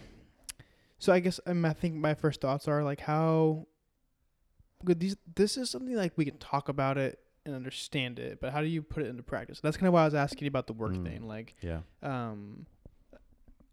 So 0.99 1.13
I 1.13 1.21
guess 1.21 1.39
um, 1.47 1.65
I 1.65 1.73
think 1.73 1.95
my 1.95 2.15
first 2.15 2.41
thoughts 2.41 2.67
are 2.69 2.83
like 2.83 3.01
how 3.01 3.67
good 4.85 5.01
these. 5.01 5.17
This 5.35 5.57
is 5.57 5.71
something 5.71 5.95
like 5.95 6.13
we 6.17 6.25
can 6.25 6.39
talk 6.39 6.69
about 6.69 6.97
it 6.99 7.19
and 7.45 7.55
understand 7.55 8.19
it, 8.19 8.41
but 8.41 8.53
how 8.53 8.61
do 8.61 8.67
you 8.67 8.83
put 8.83 9.03
it 9.03 9.07
into 9.09 9.23
practice? 9.23 9.61
That's 9.61 9.77
kind 9.77 9.89
of 9.89 9.95
why 9.95 10.03
I 10.03 10.05
was 10.07 10.15
asking 10.15 10.45
you 10.47 10.49
about 10.49 10.67
the 10.67 10.73
work 10.73 10.93
Mm. 10.95 11.05
thing. 11.05 11.29
Like, 11.29 11.55
Yeah. 11.61 11.81
um, 12.03 12.67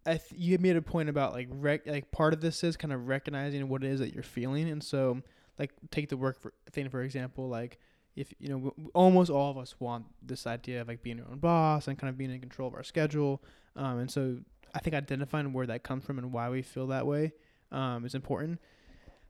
I 0.06 0.18
th- 0.18 0.32
you 0.38 0.58
made 0.58 0.76
a 0.76 0.82
point 0.82 1.08
about 1.08 1.32
like 1.32 1.48
rec- 1.50 1.86
like 1.86 2.10
part 2.10 2.34
of 2.34 2.40
this 2.40 2.62
is 2.62 2.76
kind 2.76 2.92
of 2.92 3.08
recognizing 3.08 3.68
what 3.68 3.82
it 3.82 3.90
is 3.90 4.00
that 4.00 4.12
you're 4.12 4.22
feeling, 4.22 4.68
and 4.68 4.82
so 4.82 5.22
like 5.58 5.72
take 5.90 6.08
the 6.10 6.16
work 6.16 6.38
for, 6.38 6.52
thing 6.72 6.88
for 6.90 7.02
example, 7.02 7.48
like 7.48 7.78
if 8.16 8.32
you 8.38 8.48
know 8.50 8.58
w- 8.70 8.90
almost 8.94 9.30
all 9.30 9.50
of 9.50 9.56
us 9.56 9.80
want 9.80 10.04
this 10.22 10.46
idea 10.46 10.82
of 10.82 10.88
like 10.88 11.02
being 11.02 11.20
our 11.20 11.30
own 11.30 11.38
boss 11.38 11.88
and 11.88 11.98
kind 11.98 12.10
of 12.10 12.18
being 12.18 12.30
in 12.30 12.38
control 12.40 12.68
of 12.68 12.74
our 12.74 12.82
schedule, 12.82 13.42
um, 13.76 13.98
and 13.98 14.10
so 14.10 14.38
I 14.74 14.80
think 14.80 14.94
identifying 14.94 15.52
where 15.52 15.66
that 15.66 15.82
comes 15.82 16.04
from 16.04 16.18
and 16.18 16.32
why 16.32 16.50
we 16.50 16.62
feel 16.62 16.88
that 16.88 17.06
way 17.06 17.32
um, 17.72 18.04
is 18.04 18.14
important. 18.14 18.60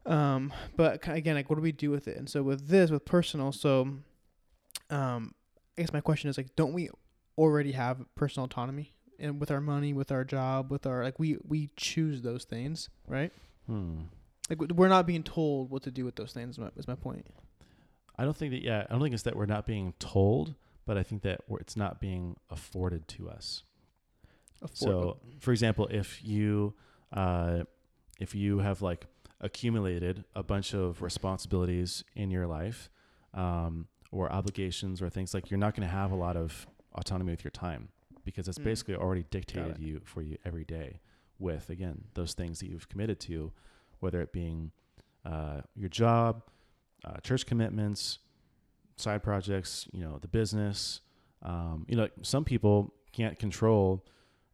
Um, 0.06 0.52
but 0.76 1.06
again, 1.06 1.34
like 1.34 1.50
what 1.50 1.56
do 1.56 1.62
we 1.62 1.72
do 1.72 1.90
with 1.90 2.08
it? 2.08 2.16
And 2.16 2.28
so 2.28 2.42
with 2.42 2.68
this, 2.68 2.90
with 2.90 3.04
personal, 3.04 3.52
so 3.52 3.96
um, 4.90 5.34
I 5.78 5.82
guess 5.82 5.92
my 5.92 6.00
question 6.00 6.30
is 6.30 6.36
like, 6.36 6.56
don't 6.56 6.72
we 6.72 6.90
already 7.38 7.72
have 7.72 8.04
personal 8.14 8.46
autonomy? 8.46 8.94
and 9.18 9.40
with 9.40 9.50
our 9.50 9.60
money, 9.60 9.92
with 9.92 10.12
our 10.12 10.24
job, 10.24 10.70
with 10.70 10.86
our 10.86 11.02
like 11.02 11.18
we 11.18 11.38
we 11.46 11.70
choose 11.76 12.22
those 12.22 12.44
things, 12.44 12.88
right? 13.06 13.32
Hmm. 13.66 14.02
Like 14.48 14.60
we're 14.72 14.88
not 14.88 15.06
being 15.06 15.22
told 15.22 15.70
what 15.70 15.82
to 15.84 15.90
do 15.90 16.04
with 16.04 16.16
those 16.16 16.32
things. 16.32 16.56
Is 16.56 16.58
my, 16.58 16.70
is 16.76 16.88
my 16.88 16.94
point. 16.94 17.26
I 18.18 18.24
don't 18.24 18.36
think 18.36 18.52
that. 18.52 18.62
Yeah, 18.62 18.84
I 18.88 18.92
don't 18.92 19.02
think 19.02 19.14
it's 19.14 19.22
that 19.24 19.36
we're 19.36 19.46
not 19.46 19.66
being 19.66 19.94
told, 19.98 20.54
but 20.86 20.96
I 20.98 21.02
think 21.02 21.22
that 21.22 21.40
it's 21.60 21.76
not 21.76 22.00
being 22.00 22.36
afforded 22.50 23.08
to 23.08 23.28
us. 23.28 23.62
So, 24.72 25.18
for 25.40 25.52
example, 25.52 25.86
if 25.90 26.24
you 26.24 26.74
uh, 27.12 27.64
if 28.18 28.34
you 28.34 28.58
have 28.58 28.82
like 28.82 29.06
accumulated 29.40 30.24
a 30.34 30.42
bunch 30.42 30.74
of 30.74 31.02
responsibilities 31.02 32.04
in 32.14 32.30
your 32.30 32.46
life 32.46 32.88
um, 33.34 33.86
or 34.10 34.32
obligations 34.32 35.02
or 35.02 35.08
things 35.10 35.34
like, 35.34 35.50
you're 35.50 35.58
not 35.58 35.74
going 35.74 35.86
to 35.86 35.92
have 35.94 36.12
a 36.12 36.16
lot 36.16 36.36
of 36.36 36.66
autonomy 36.94 37.32
with 37.32 37.44
your 37.44 37.50
time 37.50 37.88
because 38.24 38.48
it's 38.48 38.58
Mm. 38.58 38.64
basically 38.64 38.94
already 38.94 39.24
dictated 39.30 39.78
you 39.78 40.00
for 40.04 40.22
you 40.22 40.38
every 40.44 40.64
day 40.64 41.00
with 41.38 41.68
again 41.68 42.04
those 42.14 42.32
things 42.32 42.60
that 42.60 42.68
you've 42.68 42.88
committed 42.88 43.18
to, 43.20 43.52
whether 44.00 44.20
it 44.22 44.32
being 44.32 44.70
uh, 45.24 45.60
your 45.74 45.88
job, 45.88 46.42
uh, 47.04 47.18
church 47.18 47.44
commitments, 47.46 48.18
side 48.96 49.22
projects, 49.22 49.88
you 49.92 50.00
know, 50.00 50.18
the 50.20 50.28
business. 50.28 51.00
Um, 51.42 51.84
you 51.88 51.96
know, 51.96 52.08
some 52.22 52.44
people 52.44 52.94
can't 53.12 53.38
control 53.38 54.04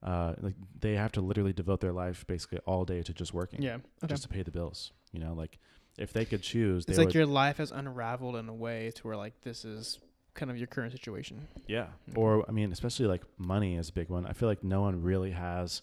uh, 0.02 0.34
like 0.40 0.54
they 0.78 0.94
have 0.94 1.12
to 1.12 1.20
literally 1.20 1.52
devote 1.52 1.80
their 1.80 1.92
life 1.92 2.26
basically 2.26 2.58
all 2.66 2.84
day 2.84 3.02
to 3.02 3.12
just 3.12 3.34
working, 3.34 3.62
yeah, 3.62 3.74
okay. 4.02 4.06
just 4.08 4.22
to 4.22 4.28
pay 4.28 4.42
the 4.42 4.50
bills. 4.50 4.92
You 5.12 5.20
know, 5.20 5.34
like 5.34 5.58
if 5.98 6.12
they 6.12 6.24
could 6.24 6.42
choose, 6.42 6.86
they 6.86 6.92
it's 6.92 6.98
like 6.98 7.14
your 7.14 7.26
life 7.26 7.58
has 7.58 7.70
unraveled 7.70 8.36
in 8.36 8.48
a 8.48 8.54
way 8.54 8.90
to 8.96 9.06
where 9.06 9.16
like 9.16 9.40
this 9.42 9.64
is 9.64 9.98
kind 10.34 10.50
of 10.50 10.56
your 10.56 10.68
current 10.68 10.92
situation. 10.92 11.46
yeah. 11.66 11.82
Okay. 12.10 12.20
Or 12.20 12.44
I 12.48 12.52
mean, 12.52 12.70
especially 12.72 13.06
like 13.06 13.22
money 13.36 13.76
is 13.76 13.88
a 13.88 13.92
big 13.92 14.08
one. 14.08 14.24
I 14.26 14.32
feel 14.32 14.48
like 14.48 14.62
no 14.64 14.80
one 14.82 15.02
really 15.02 15.32
has 15.32 15.82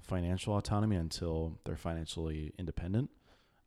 financial 0.00 0.56
autonomy 0.56 0.96
until 0.96 1.58
they're 1.64 1.76
financially 1.76 2.52
independent. 2.58 3.10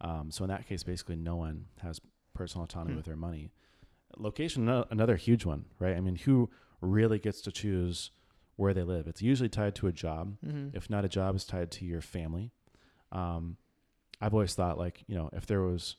Um, 0.01 0.31
so 0.31 0.43
in 0.43 0.49
that 0.49 0.67
case, 0.67 0.83
basically, 0.83 1.15
no 1.17 1.35
one 1.35 1.65
has 1.81 2.01
personal 2.33 2.63
autonomy 2.65 2.93
Hmm. 2.93 2.97
with 2.97 3.05
their 3.05 3.15
money. 3.15 3.51
Location, 4.17 4.67
ano- 4.67 4.87
another 4.89 5.15
huge 5.15 5.45
one, 5.45 5.65
right? 5.79 5.95
I 5.95 5.99
mean, 6.01 6.15
who 6.15 6.49
really 6.81 7.19
gets 7.19 7.41
to 7.41 7.51
choose 7.51 8.11
where 8.55 8.73
they 8.73 8.83
live? 8.83 9.07
It's 9.07 9.21
usually 9.21 9.49
tied 9.49 9.75
to 9.75 9.87
a 9.87 9.91
job. 9.91 10.37
Mm-hmm. 10.45 10.75
If 10.75 10.89
not 10.89 11.05
a 11.05 11.09
job, 11.09 11.35
it's 11.35 11.45
tied 11.45 11.71
to 11.71 11.85
your 11.85 12.01
family. 12.01 12.51
Um, 13.11 13.57
I've 14.21 14.33
always 14.33 14.53
thought 14.53 14.77
like, 14.77 15.03
you 15.07 15.15
know, 15.15 15.29
if 15.33 15.45
there 15.45 15.61
was, 15.61 15.97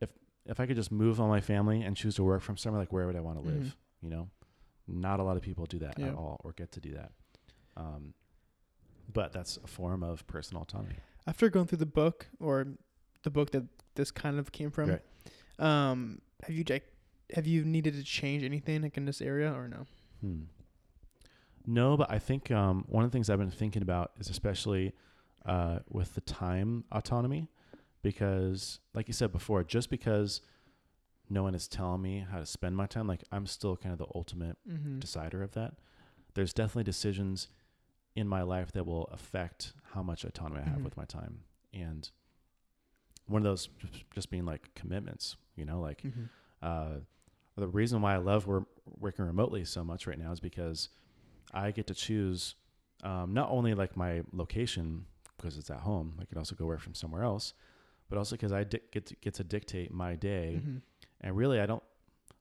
if 0.00 0.10
if 0.46 0.60
I 0.60 0.66
could 0.66 0.76
just 0.76 0.92
move 0.92 1.20
all 1.20 1.28
my 1.28 1.40
family 1.40 1.82
and 1.82 1.96
choose 1.96 2.16
to 2.16 2.24
work 2.24 2.42
from 2.42 2.56
somewhere, 2.56 2.80
like 2.80 2.92
where 2.92 3.06
would 3.06 3.16
I 3.16 3.20
want 3.20 3.42
to 3.42 3.48
live? 3.48 3.62
Mhm. 3.62 3.72
You 4.02 4.10
know, 4.10 4.28
not 4.86 5.20
a 5.20 5.22
lot 5.22 5.36
of 5.36 5.42
people 5.42 5.66
do 5.66 5.78
that 5.78 5.98
Yeah. 5.98 6.08
at 6.08 6.14
all 6.14 6.40
or 6.44 6.52
get 6.52 6.72
to 6.72 6.80
do 6.80 6.92
that. 6.94 7.12
Um, 7.76 8.14
but 9.12 9.32
that's 9.32 9.56
a 9.58 9.66
form 9.66 10.02
of 10.02 10.26
personal 10.26 10.62
autonomy. 10.62 10.96
After 11.26 11.48
going 11.48 11.66
through 11.66 11.78
the 11.78 11.86
book 11.86 12.26
or 12.40 12.66
the 13.22 13.30
book 13.30 13.50
that 13.52 13.64
this 13.94 14.10
kind 14.10 14.38
of 14.38 14.52
came 14.52 14.70
from, 14.70 14.90
Right. 14.90 15.02
um, 15.58 16.20
have 16.42 16.54
you 16.54 16.64
have 17.34 17.46
you 17.46 17.64
needed 17.64 17.94
to 17.94 18.02
change 18.04 18.42
anything 18.44 18.82
like 18.82 18.98
in 18.98 19.06
this 19.06 19.22
area 19.22 19.50
or 19.52 19.66
no? 19.68 19.86
Hmm. 20.20 20.42
No, 21.66 21.96
but 21.96 22.10
I 22.10 22.18
think 22.18 22.50
um, 22.50 22.84
one 22.88 23.04
of 23.04 23.10
the 23.10 23.14
things 23.16 23.30
I've 23.30 23.38
been 23.38 23.50
thinking 23.50 23.82
about 23.82 24.12
is 24.18 24.28
especially 24.30 24.92
uh, 25.46 25.78
with 25.90 26.14
the 26.14 26.20
time 26.20 26.84
autonomy, 26.92 27.48
because, 28.02 28.80
like 28.94 29.08
you 29.08 29.14
said 29.14 29.32
before, 29.32 29.64
just 29.64 29.88
because 29.90 30.40
no 31.30 31.42
one 31.42 31.54
is 31.54 31.66
telling 31.68 32.02
me 32.02 32.24
how 32.30 32.38
to 32.38 32.46
spend 32.46 32.76
my 32.76 32.86
time, 32.86 33.06
like 33.06 33.24
I'm 33.32 33.46
still 33.46 33.76
kind 33.76 33.92
of 33.92 33.98
the 33.98 34.06
ultimate 34.14 34.56
Mm-hmm. 34.68 34.98
decider 34.98 35.42
of 35.42 35.52
that. 35.52 35.74
There's 36.34 36.52
definitely 36.52 36.84
decisions 36.84 37.48
in 38.14 38.28
my 38.28 38.42
life 38.42 38.72
that 38.72 38.84
will 38.86 39.04
affect 39.06 39.72
how 39.92 40.02
much 40.02 40.24
autonomy 40.24 40.60
I 40.60 40.68
have 40.68 40.80
Mhm. 40.80 40.84
with 40.84 40.96
my 40.96 41.04
time, 41.06 41.44
and 41.72 42.10
one 43.26 43.40
of 43.40 43.44
those 43.44 43.68
just- 44.14 44.30
being 44.30 44.44
like 44.44 44.74
commitments. 44.74 45.36
You 45.56 45.64
know, 45.64 45.80
like 45.80 46.02
Mm-hmm. 46.02 46.24
uh, 46.62 46.96
the 47.56 47.68
reason 47.68 48.02
why 48.02 48.14
I 48.14 48.18
love 48.18 48.46
wor- 48.46 48.66
working 48.98 49.24
remotely 49.24 49.64
so 49.64 49.82
much 49.84 50.06
right 50.06 50.18
now 50.18 50.32
is 50.32 50.40
because 50.40 50.88
I 51.54 51.70
get 51.70 51.86
to 51.86 51.94
choose 51.94 52.56
um, 53.02 53.32
not 53.32 53.48
only 53.50 53.74
like 53.74 53.96
my 53.96 54.22
location 54.32 55.06
because 55.36 55.56
it's 55.56 55.70
at 55.70 55.80
home. 55.80 56.18
I 56.20 56.24
could 56.24 56.38
also 56.38 56.54
go 56.54 56.66
work 56.66 56.80
from 56.80 56.94
somewhere 56.94 57.22
else, 57.22 57.54
but 58.08 58.18
also 58.18 58.34
because 58.36 58.52
I 58.52 58.64
di- 58.64 58.80
get 58.92 59.06
to, 59.06 59.16
get 59.16 59.34
to 59.34 59.44
dictate 59.44 59.92
my 59.92 60.14
day. 60.16 60.56
Mm-hmm. 60.58 60.76
And 61.20 61.36
really, 61.36 61.60
I 61.60 61.66
don't 61.66 61.82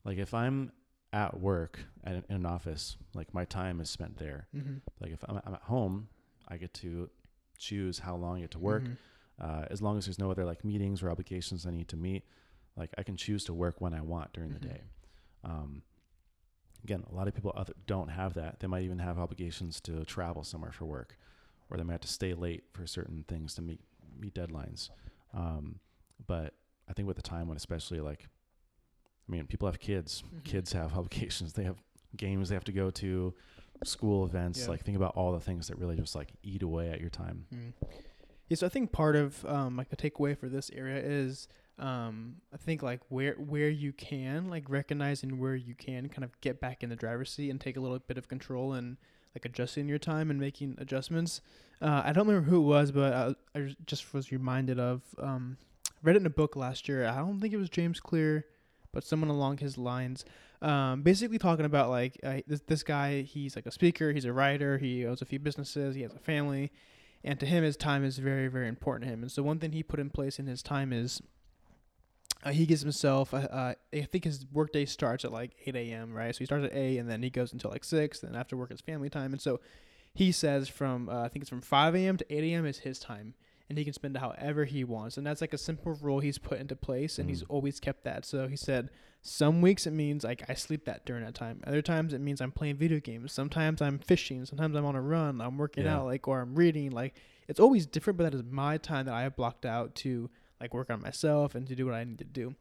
like 0.03 0.17
if 0.17 0.33
I'm 0.33 0.71
at 1.13 1.39
work 1.39 1.79
at, 2.03 2.15
in 2.29 2.35
an 2.35 2.45
office, 2.45 2.97
like 3.13 3.33
my 3.33 3.45
time 3.45 3.79
is 3.79 3.89
spent 3.89 4.17
there. 4.17 4.47
Mm-hmm. 4.55 4.75
Like 4.99 5.11
if 5.11 5.23
I'm, 5.29 5.39
I'm 5.45 5.53
at 5.53 5.61
home, 5.61 6.07
I 6.47 6.57
get 6.57 6.73
to 6.75 7.09
choose 7.57 7.99
how 7.99 8.15
long 8.15 8.37
I 8.37 8.41
get 8.41 8.51
to 8.51 8.59
work 8.59 8.83
Mm-hmm. 8.83 8.93
uh, 9.39 9.65
as 9.69 9.81
long 9.81 9.97
as 9.97 10.05
there's 10.05 10.19
no 10.19 10.31
other 10.31 10.43
like 10.43 10.65
meetings 10.65 11.01
or 11.03 11.09
obligations 11.09 11.65
I 11.65 11.71
need 11.71 11.87
to 11.89 11.97
meet, 11.97 12.23
like 12.75 12.89
I 12.97 13.03
can 13.03 13.15
choose 13.15 13.43
to 13.45 13.53
work 13.53 13.79
when 13.79 13.93
I 13.93 14.01
want 14.01 14.33
during 14.33 14.53
the 14.53 14.59
day. 14.59 14.81
Um, 15.43 15.83
again, 16.83 17.03
a 17.11 17.15
lot 17.15 17.27
of 17.27 17.33
people 17.33 17.53
other, 17.55 17.73
don't 17.87 18.09
have 18.09 18.33
that. 18.35 18.59
They 18.59 18.67
might 18.67 18.83
even 18.83 18.99
have 18.99 19.17
obligations 19.17 19.79
to 19.81 20.03
travel 20.05 20.43
somewhere 20.43 20.71
for 20.71 20.85
work, 20.85 21.17
or 21.69 21.77
they 21.77 21.83
might 21.83 21.93
have 21.93 22.01
to 22.01 22.07
stay 22.07 22.33
late 22.33 22.63
for 22.73 22.85
certain 22.85 23.25
things 23.27 23.55
to 23.55 23.61
meet 23.61 23.79
meet 24.19 24.33
deadlines. 24.33 24.89
Um, 25.33 25.79
but 26.27 26.53
I 26.87 26.93
think 26.93 27.07
with 27.07 27.17
the 27.17 27.23
time 27.23 27.47
when, 27.47 27.57
especially 27.57 27.99
like, 27.99 28.27
I 29.27 29.31
mean, 29.31 29.47
people 29.47 29.67
have 29.67 29.79
kids. 29.79 30.23
Mhm. 30.23 30.43
Kids 30.43 30.73
have 30.73 30.93
obligations. 30.97 31.53
They 31.53 31.63
have 31.63 31.77
games 32.15 32.49
they 32.49 32.55
have 32.55 32.63
to 32.65 32.71
go 32.71 32.89
to, 32.91 33.33
school 33.83 34.25
events. 34.25 34.61
Yeah. 34.61 34.67
Like 34.69 34.83
think 34.83 34.97
about 34.97 35.15
all 35.15 35.31
the 35.33 35.39
things 35.39 35.67
that 35.67 35.77
really 35.77 35.95
just 35.95 36.15
like 36.15 36.31
eat 36.43 36.63
away 36.63 36.89
at 36.89 37.01
your 37.01 37.09
time. 37.09 37.45
Mm. 37.53 37.73
Yeah, 38.49 38.57
so 38.57 38.65
I 38.65 38.69
think 38.69 38.91
part 38.91 39.15
of 39.15 39.43
um, 39.45 39.77
like 39.77 39.87
a 39.91 39.95
takeaway 39.95 40.37
for 40.37 40.47
this 40.47 40.69
area 40.73 41.01
is 41.01 41.47
um, 41.79 42.35
I 42.53 42.57
think 42.57 42.83
like 42.83 43.01
where 43.09 43.33
where 43.33 43.69
you 43.69 43.93
can 43.93 44.49
like 44.49 44.69
recognizing 44.69 45.39
where 45.39 45.55
you 45.55 45.73
can 45.73 46.07
kind 46.07 46.23
of 46.23 46.39
get 46.41 46.59
back 46.59 46.83
in 46.83 46.89
the 46.89 46.95
driver's 46.95 47.31
seat 47.31 47.49
and 47.49 47.59
take 47.59 47.77
a 47.77 47.79
little 47.79 47.97
bit 47.99 48.17
of 48.17 48.27
control 48.27 48.73
and 48.73 48.97
like 49.35 49.45
adjusting 49.45 49.89
your 49.89 49.97
time 49.97 50.29
and 50.29 50.39
making 50.39 50.75
adjustments. 50.77 51.41
Uh, 51.81 52.03
I 52.05 52.13
don't 52.13 52.27
remember 52.27 52.49
who 52.49 52.57
it 52.57 52.65
was, 52.65 52.91
but 52.91 53.13
I, 53.13 53.59
I 53.59 53.75
just 53.87 54.13
was 54.13 54.31
reminded 54.31 54.79
of 54.79 55.01
um, 55.17 55.57
read 56.03 56.15
it 56.15 56.19
in 56.19 56.25
a 56.27 56.31
book 56.31 56.55
last 56.55 56.87
year. 56.87 57.07
I 57.07 57.17
don't 57.17 57.41
think 57.41 57.53
it 57.53 57.57
was 57.57 57.69
James 57.69 57.99
Clear, 57.99 58.45
but 58.91 59.03
someone 59.03 59.29
along 59.29 59.57
his 59.57 59.77
lines. 59.77 60.25
Um, 60.61 61.01
basically 61.01 61.39
talking 61.39 61.65
about 61.65 61.89
like 61.89 62.19
uh, 62.23 62.41
this 62.45 62.61
this 62.67 62.83
guy. 62.83 63.23
He's 63.23 63.55
like 63.55 63.65
a 63.65 63.71
speaker. 63.71 64.13
He's 64.13 64.25
a 64.25 64.33
writer. 64.33 64.77
He 64.77 65.07
owns 65.07 65.23
a 65.23 65.25
few 65.25 65.39
businesses. 65.39 65.95
He 65.95 66.03
has 66.03 66.13
a 66.13 66.19
family 66.19 66.71
and 67.23 67.39
to 67.39 67.45
him 67.45 67.63
his 67.63 67.77
time 67.77 68.03
is 68.03 68.17
very 68.17 68.47
very 68.47 68.67
important 68.67 69.07
to 69.07 69.13
him 69.13 69.21
and 69.21 69.31
so 69.31 69.41
one 69.41 69.57
thing 69.57 69.71
he 69.71 69.81
put 69.81 69.97
in 69.97 70.09
place 70.09 70.39
in 70.39 70.45
his 70.45 70.61
time 70.61 70.91
is 70.91 71.21
uh, 72.45 72.51
he 72.51 72.65
gives 72.65 72.81
himself 72.81 73.33
uh, 73.33 73.37
uh, 73.37 73.73
i 73.93 74.01
think 74.01 74.23
his 74.25 74.45
workday 74.51 74.85
starts 74.85 75.23
at 75.25 75.31
like 75.31 75.51
8 75.65 75.75
a.m 75.75 76.13
right? 76.13 76.33
So 76.35 76.39
he 76.39 76.45
starts 76.45 76.65
at 76.65 76.73
8 76.75 76.97
and 76.97 77.09
then 77.09 77.23
he 77.23 77.29
goes 77.29 77.53
until 77.53 77.71
like 77.71 77.83
6 77.83 78.19
then 78.19 78.35
after 78.35 78.57
work 78.57 78.71
is 78.71 78.81
family 78.81 79.09
time. 79.09 79.31
And 79.33 79.41
so 79.41 79.59
he 80.13 80.31
says 80.31 80.67
from 80.69 81.09
uh, 81.09 81.21
i 81.23 81.27
think 81.29 81.43
it's 81.43 81.49
from 81.49 81.61
5 81.61 81.95
a.m 81.95 82.17
to 82.17 82.25
8 82.33 82.43
a.m 82.43 82.65
is 82.65 82.79
his 82.79 82.99
time 82.99 83.33
and 83.69 83.77
he 83.77 83.85
can 83.85 83.93
spend 83.93 84.17
however 84.17 84.65
he 84.65 84.83
wants. 84.83 85.15
And 85.17 85.25
that's 85.25 85.39
like 85.41 85.53
a 85.53 85.57
simple 85.57 85.93
rule 86.01 86.19
he's 86.19 86.37
put 86.37 86.59
into 86.59 86.75
place 86.75 87.17
and 87.17 87.29
he's 87.29 87.43
Mm. 87.43 87.47
always 87.49 87.79
kept 87.79 88.03
that. 88.03 88.25
So 88.25 88.47
he 88.47 88.57
said 88.57 88.89
some 89.21 89.61
weeks 89.61 89.87
it 89.87 89.91
means 89.91 90.25
like 90.25 90.43
i 90.49 90.53
sleep 90.53 90.83
that 90.85 91.05
during 91.05 91.23
that 91.23 91.33
time. 91.33 91.61
Other 91.65 91.81
times 91.81 92.13
it 92.13 92.19
means 92.19 92.41
i'm 92.41 92.51
playing 92.51 92.75
video 92.75 92.99
games. 92.99 93.31
Sometimes 93.31 93.81
i'm 93.81 93.99
fishing. 93.99 94.45
Sometimes 94.45 94.75
i'm 94.75 94.85
on 94.85 94.95
a 94.95 95.01
run. 95.01 95.39
I'm 95.39 95.57
working 95.57 95.85
Yeah. 95.85 95.99
out 95.99 96.05
like 96.07 96.27
or 96.27 96.41
i'm 96.41 96.55
reading. 96.55 96.91
Like 96.91 97.15
it's 97.47 97.59
always 97.59 97.85
different 97.85 98.17
but 98.17 98.23
that 98.25 98.33
is 98.35 98.43
my 98.43 98.77
time 98.77 99.05
that 99.05 99.13
i 99.15 99.21
have 99.23 99.35
blocked 99.37 99.65
out 99.65 99.95
to 99.95 100.29
like 100.63 100.73
work 100.73 100.89
on 100.89 101.01
myself 101.01 101.53
and 101.55 101.67
to 101.67 101.75
do 101.75 101.85
what 101.85 101.93
i 101.95 102.03
need 102.03 102.17
to 102.17 102.23
do 102.41 102.55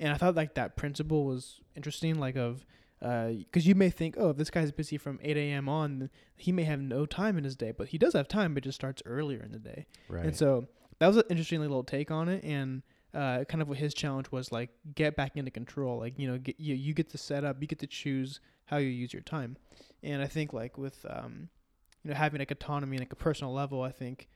and 0.00 0.12
i 0.12 0.16
thought 0.16 0.34
like 0.34 0.54
that 0.54 0.76
principle 0.76 1.24
was 1.24 1.60
interesting 1.76 2.18
like 2.18 2.36
of 2.36 2.64
because 3.00 3.66
you 3.66 3.74
may 3.74 3.90
think 3.90 4.16
oh 4.18 4.30
if 4.30 4.36
this 4.36 4.50
guy's 4.50 4.72
busy 4.72 4.96
from 4.98 5.18
8 5.22 5.36
a.m 5.36 5.68
on 5.68 6.10
he 6.36 6.50
may 6.52 6.64
have 6.64 6.80
no 6.80 7.06
time 7.06 7.38
in 7.38 7.44
his 7.44 7.54
day 7.54 7.72
but 7.72 7.88
he 7.88 7.98
does 7.98 8.14
have 8.14 8.26
time 8.26 8.54
but 8.54 8.62
just 8.64 8.76
starts 8.76 9.02
earlier 9.06 9.40
in 9.40 9.52
the 9.52 9.58
day 9.58 9.86
Right. 10.08 10.24
and 10.24 10.36
so 10.36 10.66
that 10.98 11.06
was 11.06 11.16
an 11.16 11.22
interesting 11.30 11.60
little 11.60 11.84
take 11.84 12.10
on 12.10 12.28
it, 12.28 12.42
and 12.42 12.82
uh, 13.14 13.44
kind 13.44 13.62
of 13.62 13.68
what 13.68 13.78
his 13.78 13.94
challenge 13.94 14.32
was 14.32 14.50
like 14.50 14.70
get 14.96 15.14
back 15.14 15.36
into 15.36 15.52
control. 15.52 15.96
Like 16.00 16.18
you 16.18 16.26
know, 16.28 16.38
get, 16.38 16.58
you 16.58 16.74
you 16.74 16.92
get 16.92 17.08
to 17.10 17.18
set 17.18 17.44
up, 17.44 17.58
you 17.60 17.68
get 17.68 17.78
to 17.78 17.86
choose 17.86 18.40
how 18.66 18.78
you 18.78 18.88
use 18.88 19.12
your 19.12 19.22
time, 19.22 19.56
and 20.02 20.20
I 20.20 20.26
think 20.26 20.52
like 20.52 20.76
with 20.76 21.06
um, 21.08 21.50
you 22.02 22.10
know, 22.10 22.16
having 22.16 22.40
like 22.40 22.50
autonomy 22.50 22.96
and 22.96 23.02
like 23.02 23.12
a 23.12 23.16
personal 23.16 23.52
level, 23.54 23.80
I 23.80 23.92
think 23.92 24.26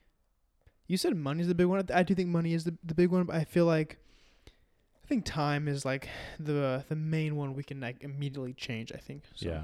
you 0.87 0.97
said 0.97 1.15
money 1.15 1.41
is 1.41 1.47
the 1.47 1.55
big 1.55 1.67
one. 1.67 1.85
I 1.93 2.03
do 2.03 2.13
think 2.15 2.29
money 2.29 2.53
is 2.53 2.63
the 2.65 2.77
the 2.83 2.93
big 2.95 3.09
one, 3.09 3.23
but 3.25 3.35
I 3.35 3.43
feel 3.43 3.65
like 3.65 3.97
I 5.03 5.07
think 5.07 5.25
time 5.25 5.67
is 5.67 5.85
like 5.85 6.09
the 6.39 6.83
the 6.89 6.95
main 6.95 7.35
one 7.35 7.53
we 7.53 7.63
can 7.63 7.79
like 7.79 7.97
immediately 8.03 8.53
change. 8.53 8.91
I 8.93 8.97
think. 8.97 9.23
So. 9.35 9.47
Yeah, 9.49 9.63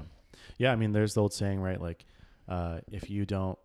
yeah. 0.58 0.72
I 0.72 0.76
mean, 0.76 0.92
there's 0.92 1.14
the 1.14 1.22
old 1.22 1.32
saying, 1.32 1.60
right? 1.60 1.80
Like, 1.80 2.04
uh, 2.48 2.80
if 2.90 3.10
you 3.10 3.24
don't 3.26 3.58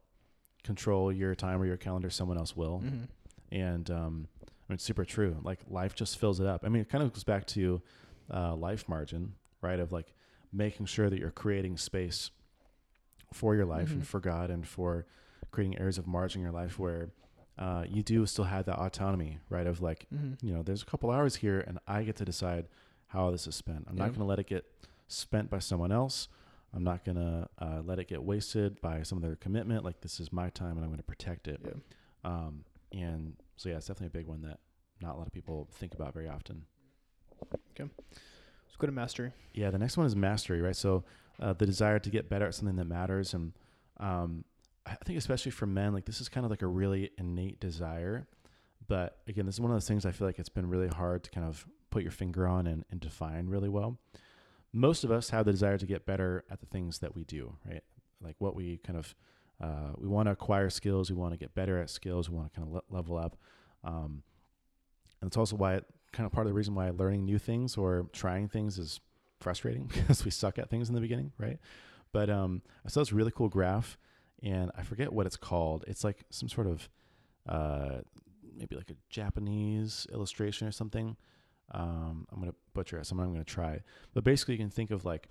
control 0.63 1.11
your 1.11 1.35
time 1.35 1.61
or 1.61 1.65
your 1.65 1.77
calendar, 1.77 2.09
someone 2.09 2.37
else 2.37 2.55
will. 2.55 2.81
Mm-hmm. 2.83 3.03
And 3.51 3.89
um, 3.91 4.27
I 4.41 4.47
mean, 4.69 4.75
it's 4.75 4.83
super 4.83 5.05
true. 5.05 5.37
Like, 5.43 5.59
life 5.69 5.93
just 5.95 6.17
fills 6.19 6.39
it 6.39 6.47
up. 6.47 6.63
I 6.65 6.69
mean, 6.69 6.81
it 6.81 6.89
kind 6.89 7.03
of 7.03 7.13
goes 7.13 7.23
back 7.23 7.45
to 7.47 7.81
uh, 8.33 8.55
life 8.55 8.89
margin, 8.89 9.33
right? 9.61 9.79
Of 9.79 9.91
like 9.91 10.13
making 10.51 10.87
sure 10.87 11.09
that 11.09 11.19
you're 11.19 11.31
creating 11.31 11.77
space 11.77 12.31
for 13.33 13.55
your 13.55 13.65
life 13.65 13.89
Mhm. 13.89 13.93
and 13.93 14.07
for 14.07 14.19
God 14.19 14.49
and 14.49 14.65
for 14.67 15.05
creating 15.51 15.77
areas 15.77 15.97
of 15.97 16.07
margin 16.07 16.39
in 16.41 16.43
your 16.43 16.53
life 16.53 16.79
where 16.79 17.09
uh, 17.57 17.83
you 17.87 18.03
do 18.03 18.25
still 18.25 18.45
have 18.45 18.65
that 18.65 18.77
autonomy, 18.77 19.39
right? 19.49 19.67
Of 19.67 19.81
like, 19.81 20.05
Mm-hmm. 20.13 20.45
you 20.45 20.53
know, 20.53 20.61
there's 20.63 20.81
a 20.81 20.85
couple 20.85 21.09
hours 21.11 21.35
here 21.37 21.61
and 21.67 21.79
I 21.87 22.03
get 22.03 22.15
to 22.17 22.25
decide 22.25 22.67
how 23.07 23.31
this 23.31 23.47
is 23.47 23.55
spent. 23.55 23.85
I'm 23.89 23.95
Yeah. 23.97 24.03
not 24.03 24.09
going 24.09 24.19
to 24.19 24.25
let 24.25 24.39
it 24.39 24.47
get 24.47 24.65
spent 25.07 25.49
by 25.49 25.59
someone 25.59 25.91
else. 25.91 26.27
I'm 26.73 26.83
not 26.83 27.05
going 27.05 27.15
to 27.15 27.47
uh, 27.59 27.81
let 27.85 27.99
it 27.99 28.07
get 28.09 28.21
wasted 28.23 28.81
by 28.81 29.03
some 29.03 29.17
of 29.17 29.21
their 29.21 29.35
commitment. 29.37 29.85
Like, 29.85 30.01
this 30.01 30.19
is 30.19 30.33
my 30.33 30.49
time 30.49 30.71
and 30.71 30.79
I'm 30.79 30.87
going 30.87 30.97
to 30.97 31.03
protect 31.03 31.47
it. 31.47 31.61
Yeah. 31.63 31.71
Um, 32.29 32.65
and 32.91 33.35
so, 33.55 33.69
yeah, 33.69 33.75
it's 33.77 33.87
definitely 33.87 34.07
a 34.07 34.19
big 34.21 34.27
one 34.27 34.41
that 34.41 34.59
not 35.01 35.15
a 35.15 35.17
lot 35.17 35.27
of 35.27 35.33
people 35.33 35.67
think 35.71 35.93
about 35.93 36.13
very 36.13 36.27
often. 36.27 36.65
Okay. 37.79 37.89
Let's 38.65 38.75
go 38.77 38.87
to 38.87 38.91
mastery. 38.91 39.31
Yeah, 39.53 39.69
the 39.69 39.77
next 39.77 39.95
one 39.95 40.05
is 40.05 40.15
mastery, 40.15 40.61
right? 40.61 40.75
So, 40.75 41.03
uh, 41.39 41.53
the 41.53 41.65
desire 41.65 41.99
to 41.99 42.09
get 42.09 42.29
better 42.29 42.45
at 42.47 42.55
something 42.55 42.75
that 42.77 42.85
matters. 42.85 43.33
And 43.33 43.53
um, 43.99 44.43
I 44.86 44.95
think, 45.04 45.17
especially 45.17 45.52
for 45.52 45.65
men, 45.65 45.93
like 45.93 46.06
this 46.06 46.21
is 46.21 46.30
kind 46.30 46.45
of 46.45 46.52
like 46.52 46.62
a 46.62 46.67
really 46.67 47.12
innate 47.17 47.60
desire. 47.60 48.28
But 48.88 49.17
again, 49.28 49.45
this 49.45 49.56
is 49.56 49.62
one 49.62 49.71
of 49.71 49.76
those 49.76 49.88
things 49.88 50.06
I 50.06 50.12
feel 50.12 50.28
like 50.28 50.38
it's 50.38 50.50
been 50.50 50.69
really 50.69 50.88
hard 50.88 51.24
to 51.24 51.32
kind 51.32 51.48
of 51.48 51.65
put 51.89 52.04
your 52.04 52.12
finger 52.12 52.48
on 52.48 52.67
and, 52.67 52.86
and 52.91 53.00
define 53.00 53.48
really 53.48 53.69
well. 53.69 53.98
Most 54.74 55.04
of 55.04 55.12
us 55.12 55.30
have 55.30 55.45
the 55.45 55.52
desire 55.52 55.78
to 55.78 55.86
get 55.86 56.06
better 56.06 56.43
at 56.52 56.60
the 56.60 56.65
things 56.65 57.00
that 57.00 57.15
we 57.15 57.24
do, 57.24 57.56
right? 57.65 57.84
Like 58.21 58.36
what 58.39 58.56
we 58.56 58.78
kind 58.78 59.00
of, 59.00 59.15
uh, 59.62 59.93
we 59.98 60.08
want 60.08 60.28
to 60.28 60.34
acquire 60.34 60.69
skills, 60.69 61.10
we 61.10 61.15
want 61.15 61.34
to 61.34 61.38
get 61.38 61.56
better 61.56 61.80
at 61.80 61.89
skills, 61.89 62.30
we 62.30 62.36
want 62.36 62.54
to 62.54 62.60
kind 62.60 62.67
of 62.67 62.74
le- 62.76 62.95
level 62.95 63.17
up. 63.17 63.38
Um, 63.84 64.24
and 65.21 65.30
it's 65.30 65.38
also 65.38 65.56
why, 65.56 65.76
it, 65.76 65.86
kind 66.12 66.26
of 66.26 66.32
part 66.32 66.45
of 66.45 66.50
the 66.50 66.54
reason 66.54 66.76
why 66.76 66.89
learning 66.89 67.26
new 67.26 67.39
things 67.39 67.78
or 67.78 68.08
trying 68.13 68.48
things 68.48 68.78
is 68.78 69.00
frustrating 69.39 69.84
because 69.93 70.26
we 70.26 70.32
suck 70.32 70.60
at 70.60 70.69
things 70.69 70.89
in 70.89 70.95
the 70.95 71.02
beginning, 71.02 71.32
right? 71.38 71.60
But 72.12 72.30
um, 72.30 72.62
I 72.86 72.89
saw 72.89 73.02
this 73.02 73.13
really 73.13 73.32
cool 73.32 73.50
graph, 73.50 73.98
and 74.43 74.71
I 74.78 74.84
forget 74.84 75.12
what 75.12 75.26
it's 75.26 75.38
called. 75.38 75.84
It's 75.88 76.04
like 76.04 76.24
some 76.30 76.50
sort 76.50 76.67
of 76.67 76.89
uh, 77.48 78.00
maybe 78.58 78.76
like 78.76 78.89
a 78.89 78.95
Japanese 79.10 80.08
illustration 80.12 80.67
or 80.67 80.71
something. 80.71 81.15
Um, 81.71 82.28
I'm 82.32 82.39
gonna 82.39 82.54
butcher 82.74 82.98
it, 83.00 83.06
so 83.06 83.17
I'm 83.17 83.32
gonna 83.32 83.43
try. 83.43 83.82
But 84.13 84.24
basically, 84.24 84.56
you 84.56 84.60
can 84.60 84.69
think 84.69 84.91
of 84.91 85.06
like 85.06 85.30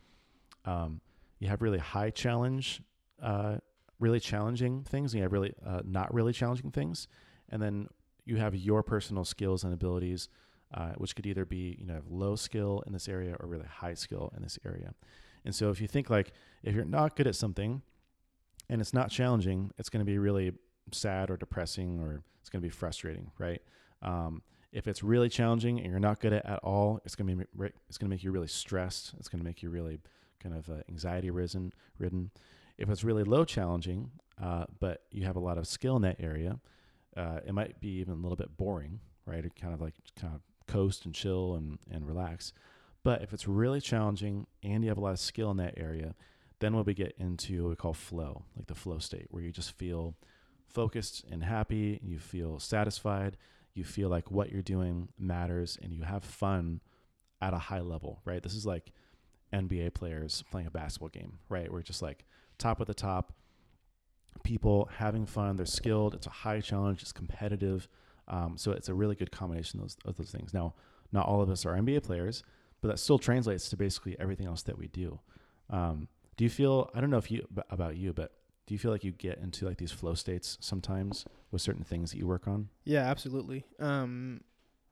um, 0.64 1.00
you 1.38 1.48
have 1.48 1.62
really 1.62 1.78
high 1.78 2.10
challenge, 2.10 2.82
uh, 3.22 3.58
really 4.00 4.20
challenging 4.20 4.82
things, 4.84 5.12
and 5.12 5.18
you 5.18 5.22
have 5.22 5.32
really 5.32 5.54
uh, 5.64 5.80
not 5.84 6.12
really 6.12 6.32
challenging 6.32 6.70
things, 6.70 7.08
and 7.50 7.62
then 7.62 7.88
you 8.24 8.36
have 8.36 8.54
your 8.54 8.82
personal 8.82 9.24
skills 9.24 9.64
and 9.64 9.72
abilities, 9.72 10.28
uh, 10.72 10.92
which 10.96 11.14
could 11.14 11.26
either 11.26 11.44
be 11.44 11.76
you 11.78 11.86
know 11.86 11.94
have 11.94 12.08
low 12.08 12.36
skill 12.36 12.82
in 12.86 12.92
this 12.92 13.08
area 13.08 13.36
or 13.38 13.48
really 13.48 13.66
high 13.66 13.94
skill 13.94 14.32
in 14.36 14.42
this 14.42 14.58
area. 14.64 14.94
And 15.44 15.54
so 15.54 15.70
if 15.70 15.80
you 15.80 15.86
think 15.86 16.10
like 16.10 16.32
if 16.62 16.74
you're 16.74 16.84
not 16.84 17.16
good 17.16 17.26
at 17.26 17.36
something 17.36 17.82
and 18.68 18.80
it's 18.80 18.94
not 18.94 19.10
challenging, 19.10 19.70
it's 19.78 19.88
going 19.88 20.04
to 20.04 20.10
be 20.10 20.18
really 20.18 20.52
sad 20.92 21.30
or 21.30 21.36
depressing 21.36 22.00
or 22.00 22.22
it's 22.40 22.50
going 22.50 22.60
to 22.60 22.66
be 22.66 22.70
frustrating, 22.70 23.30
right? 23.38 23.62
Um, 24.02 24.42
if 24.72 24.88
it's 24.88 25.02
really 25.02 25.28
challenging 25.28 25.78
and 25.78 25.88
you're 25.88 26.00
not 26.00 26.20
good 26.20 26.32
at 26.32 26.44
it 26.44 26.50
at 26.50 26.58
all, 26.64 27.00
it's 27.04 27.14
going 27.14 27.28
to 27.28 27.36
be 27.36 27.70
it's 27.88 27.96
going 27.96 28.08
to 28.08 28.14
make 28.14 28.24
you 28.24 28.32
really 28.32 28.48
stressed. 28.48 29.14
It's 29.18 29.28
going 29.28 29.38
to 29.38 29.44
make 29.44 29.62
you 29.62 29.70
really 29.70 30.00
kind 30.42 30.54
of 30.54 30.68
uh, 30.68 30.82
anxiety 30.88 31.30
risen 31.30 31.72
ridden. 31.98 32.30
If 32.76 32.90
it's 32.90 33.04
really 33.04 33.22
low 33.22 33.44
challenging, 33.44 34.10
uh, 34.42 34.64
but 34.80 35.02
you 35.12 35.24
have 35.24 35.36
a 35.36 35.40
lot 35.40 35.58
of 35.58 35.66
skill 35.66 35.96
in 35.96 36.02
that 36.02 36.16
area, 36.18 36.58
uh, 37.16 37.38
it 37.46 37.54
might 37.54 37.80
be 37.80 38.00
even 38.00 38.14
a 38.14 38.16
little 38.16 38.36
bit 38.36 38.56
boring, 38.56 38.98
right? 39.26 39.44
It 39.44 39.54
kind 39.54 39.72
of 39.72 39.80
like 39.80 39.94
kind 40.20 40.34
of 40.34 40.40
coast 40.66 41.04
and 41.04 41.14
chill 41.14 41.54
and, 41.54 41.78
and 41.90 42.06
relax. 42.06 42.52
But 43.04 43.22
if 43.22 43.32
it's 43.32 43.46
really 43.46 43.80
challenging 43.80 44.46
and 44.62 44.82
you 44.82 44.90
have 44.90 44.98
a 44.98 45.00
lot 45.00 45.12
of 45.12 45.20
skill 45.20 45.50
in 45.50 45.58
that 45.58 45.74
area, 45.76 46.14
then 46.64 46.74
when 46.74 46.84
we 46.84 46.94
get 46.94 47.14
into 47.18 47.64
what 47.64 47.70
we 47.70 47.76
call 47.76 47.92
flow, 47.92 48.44
like 48.56 48.66
the 48.66 48.74
flow 48.74 48.98
state, 48.98 49.26
where 49.30 49.42
you 49.42 49.52
just 49.52 49.72
feel 49.72 50.14
focused 50.66 51.22
and 51.30 51.44
happy, 51.44 52.00
you 52.02 52.18
feel 52.18 52.58
satisfied, 52.58 53.36
you 53.74 53.84
feel 53.84 54.08
like 54.08 54.30
what 54.30 54.50
you're 54.50 54.62
doing 54.62 55.08
matters, 55.18 55.78
and 55.82 55.92
you 55.92 56.02
have 56.02 56.24
fun 56.24 56.80
at 57.42 57.52
a 57.52 57.58
high 57.58 57.80
level, 57.80 58.22
right? 58.24 58.42
This 58.42 58.54
is 58.54 58.64
like 58.64 58.92
NBA 59.52 59.92
players 59.92 60.42
playing 60.50 60.66
a 60.66 60.70
basketball 60.70 61.10
game, 61.10 61.38
right? 61.50 61.70
We're 61.70 61.82
just 61.82 62.00
like 62.00 62.24
top 62.56 62.80
of 62.80 62.86
the 62.86 62.94
top, 62.94 63.34
people 64.42 64.88
having 64.96 65.26
fun, 65.26 65.56
they're 65.56 65.66
skilled, 65.66 66.14
it's 66.14 66.26
a 66.26 66.30
high 66.30 66.62
challenge, 66.62 67.02
it's 67.02 67.12
competitive. 67.12 67.88
Um, 68.26 68.56
so 68.56 68.72
it's 68.72 68.88
a 68.88 68.94
really 68.94 69.16
good 69.16 69.30
combination 69.30 69.80
of 69.80 69.84
those, 69.84 69.96
of 70.06 70.16
those 70.16 70.30
things. 70.30 70.54
Now, 70.54 70.72
not 71.12 71.26
all 71.26 71.42
of 71.42 71.50
us 71.50 71.66
are 71.66 71.74
NBA 71.74 72.04
players, 72.04 72.42
but 72.80 72.88
that 72.88 72.98
still 72.98 73.18
translates 73.18 73.68
to 73.68 73.76
basically 73.76 74.16
everything 74.18 74.46
else 74.46 74.62
that 74.62 74.78
we 74.78 74.88
do. 74.88 75.20
Um, 75.68 76.08
do 76.36 76.44
you 76.44 76.50
feel? 76.50 76.90
I 76.94 77.00
don't 77.00 77.10
know 77.10 77.18
if 77.18 77.30
you 77.30 77.46
about 77.70 77.96
you, 77.96 78.12
but 78.12 78.32
do 78.66 78.74
you 78.74 78.78
feel 78.78 78.90
like 78.90 79.04
you 79.04 79.12
get 79.12 79.38
into 79.38 79.66
like 79.66 79.78
these 79.78 79.92
flow 79.92 80.14
states 80.14 80.56
sometimes 80.60 81.24
with 81.50 81.60
certain 81.62 81.84
things 81.84 82.10
that 82.12 82.18
you 82.18 82.26
work 82.26 82.48
on? 82.48 82.68
Yeah, 82.84 83.02
absolutely. 83.10 83.64
Um, 83.78 84.40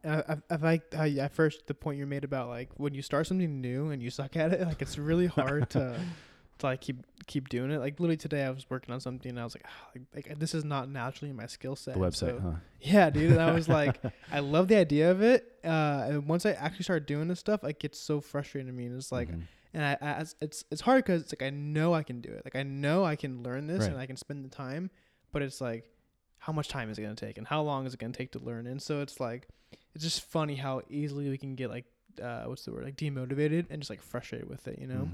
I, 0.04 0.18
I, 0.18 0.36
I 0.50 0.56
like 0.56 0.94
at 0.94 1.32
first 1.32 1.66
the 1.68 1.74
point 1.74 1.98
you 1.98 2.06
made 2.06 2.24
about 2.24 2.48
like 2.48 2.70
when 2.76 2.94
you 2.94 3.02
start 3.02 3.26
something 3.26 3.60
new 3.60 3.90
and 3.90 4.02
you 4.02 4.10
suck 4.10 4.36
at 4.36 4.52
it, 4.52 4.60
like 4.66 4.82
it's 4.82 4.98
really 4.98 5.26
hard 5.26 5.70
to 5.70 5.98
to 6.58 6.66
like 6.66 6.80
keep 6.80 6.96
keep 7.26 7.48
doing 7.48 7.70
it. 7.70 7.78
Like 7.78 7.98
literally 7.98 8.16
today, 8.16 8.42
I 8.44 8.50
was 8.50 8.66
working 8.68 8.92
on 8.92 9.00
something 9.00 9.30
and 9.30 9.40
I 9.40 9.44
was 9.44 9.54
like, 9.54 9.64
"Ah, 9.66 9.88
like, 10.14 10.28
like 10.28 10.38
this 10.38 10.54
is 10.54 10.64
not 10.64 10.88
naturally 10.90 11.30
in 11.30 11.36
my 11.36 11.46
skill 11.46 11.76
set. 11.76 11.94
The 11.94 12.00
website, 12.00 12.18
So- 12.18 12.40
huh? 12.42 12.52
Yeah, 12.80 13.10
dude. 13.10 13.30
And 13.32 13.40
I 13.40 13.52
was 13.52 13.68
like, 13.68 14.00
I 14.32 14.40
love 14.40 14.68
the 14.68 14.76
idea 14.76 15.10
of 15.12 15.22
it. 15.22 15.50
Uh, 15.64 16.06
and 16.08 16.26
once 16.26 16.44
I 16.44 16.50
actually 16.52 16.82
start 16.82 17.06
doing 17.06 17.28
this 17.28 17.38
stuff, 17.38 17.62
it 17.64 17.78
gets 17.78 17.98
so 17.98 18.20
frustrating 18.20 18.66
to 18.66 18.72
me. 18.76 18.86
And 18.86 18.96
it's 18.96 19.12
like, 19.12 19.28
Mhm. 19.30 19.42
And 19.74 19.84
I, 19.84 19.96
I 20.00 20.10
it's- 20.20 20.64
it's 20.70 20.80
hard 20.82 21.04
because 21.04 21.22
it's 21.22 21.32
like 21.32 21.42
I 21.42 21.50
know 21.50 21.94
I 21.94 22.02
can 22.02 22.20
do 22.20 22.30
it. 22.30 22.42
Like 22.44 22.56
I 22.56 22.62
know 22.62 23.04
I 23.04 23.16
can 23.16 23.42
learn 23.42 23.66
this 23.66 23.84
and 23.92 23.98
I 24.00 24.06
can 24.06 24.16
spend 24.16 24.44
the 24.44 24.48
time, 24.48 24.90
but 25.32 25.42
it's 25.42 25.60
like, 25.60 25.90
how 26.38 26.52
much 26.52 26.68
time 26.68 26.90
is 26.90 26.98
it 26.98 27.02
gonna 27.02 27.14
take 27.14 27.38
and 27.38 27.46
how 27.46 27.62
long 27.62 27.86
is 27.86 27.94
it 27.94 28.00
gonna 28.00 28.12
take 28.12 28.32
to 28.32 28.38
learn? 28.38 28.66
And 28.66 28.80
so 28.82 29.00
it's 29.00 29.20
like, 29.20 29.48
it's 29.94 30.02
just 30.04 30.22
funny 30.22 30.56
how 30.56 30.82
easily 30.90 31.28
we 31.28 31.38
can 31.38 31.54
get 31.54 31.70
like, 31.70 31.84
uh, 32.22 32.44
what's 32.44 32.64
the 32.64 32.72
word? 32.72 32.84
Like 32.84 32.96
demotivated 32.96 33.66
and 33.70 33.80
just 33.80 33.90
like 33.90 34.02
frustrated 34.02 34.48
with 34.48 34.66
it, 34.68 34.78
you 34.78 34.86
know. 34.86 35.08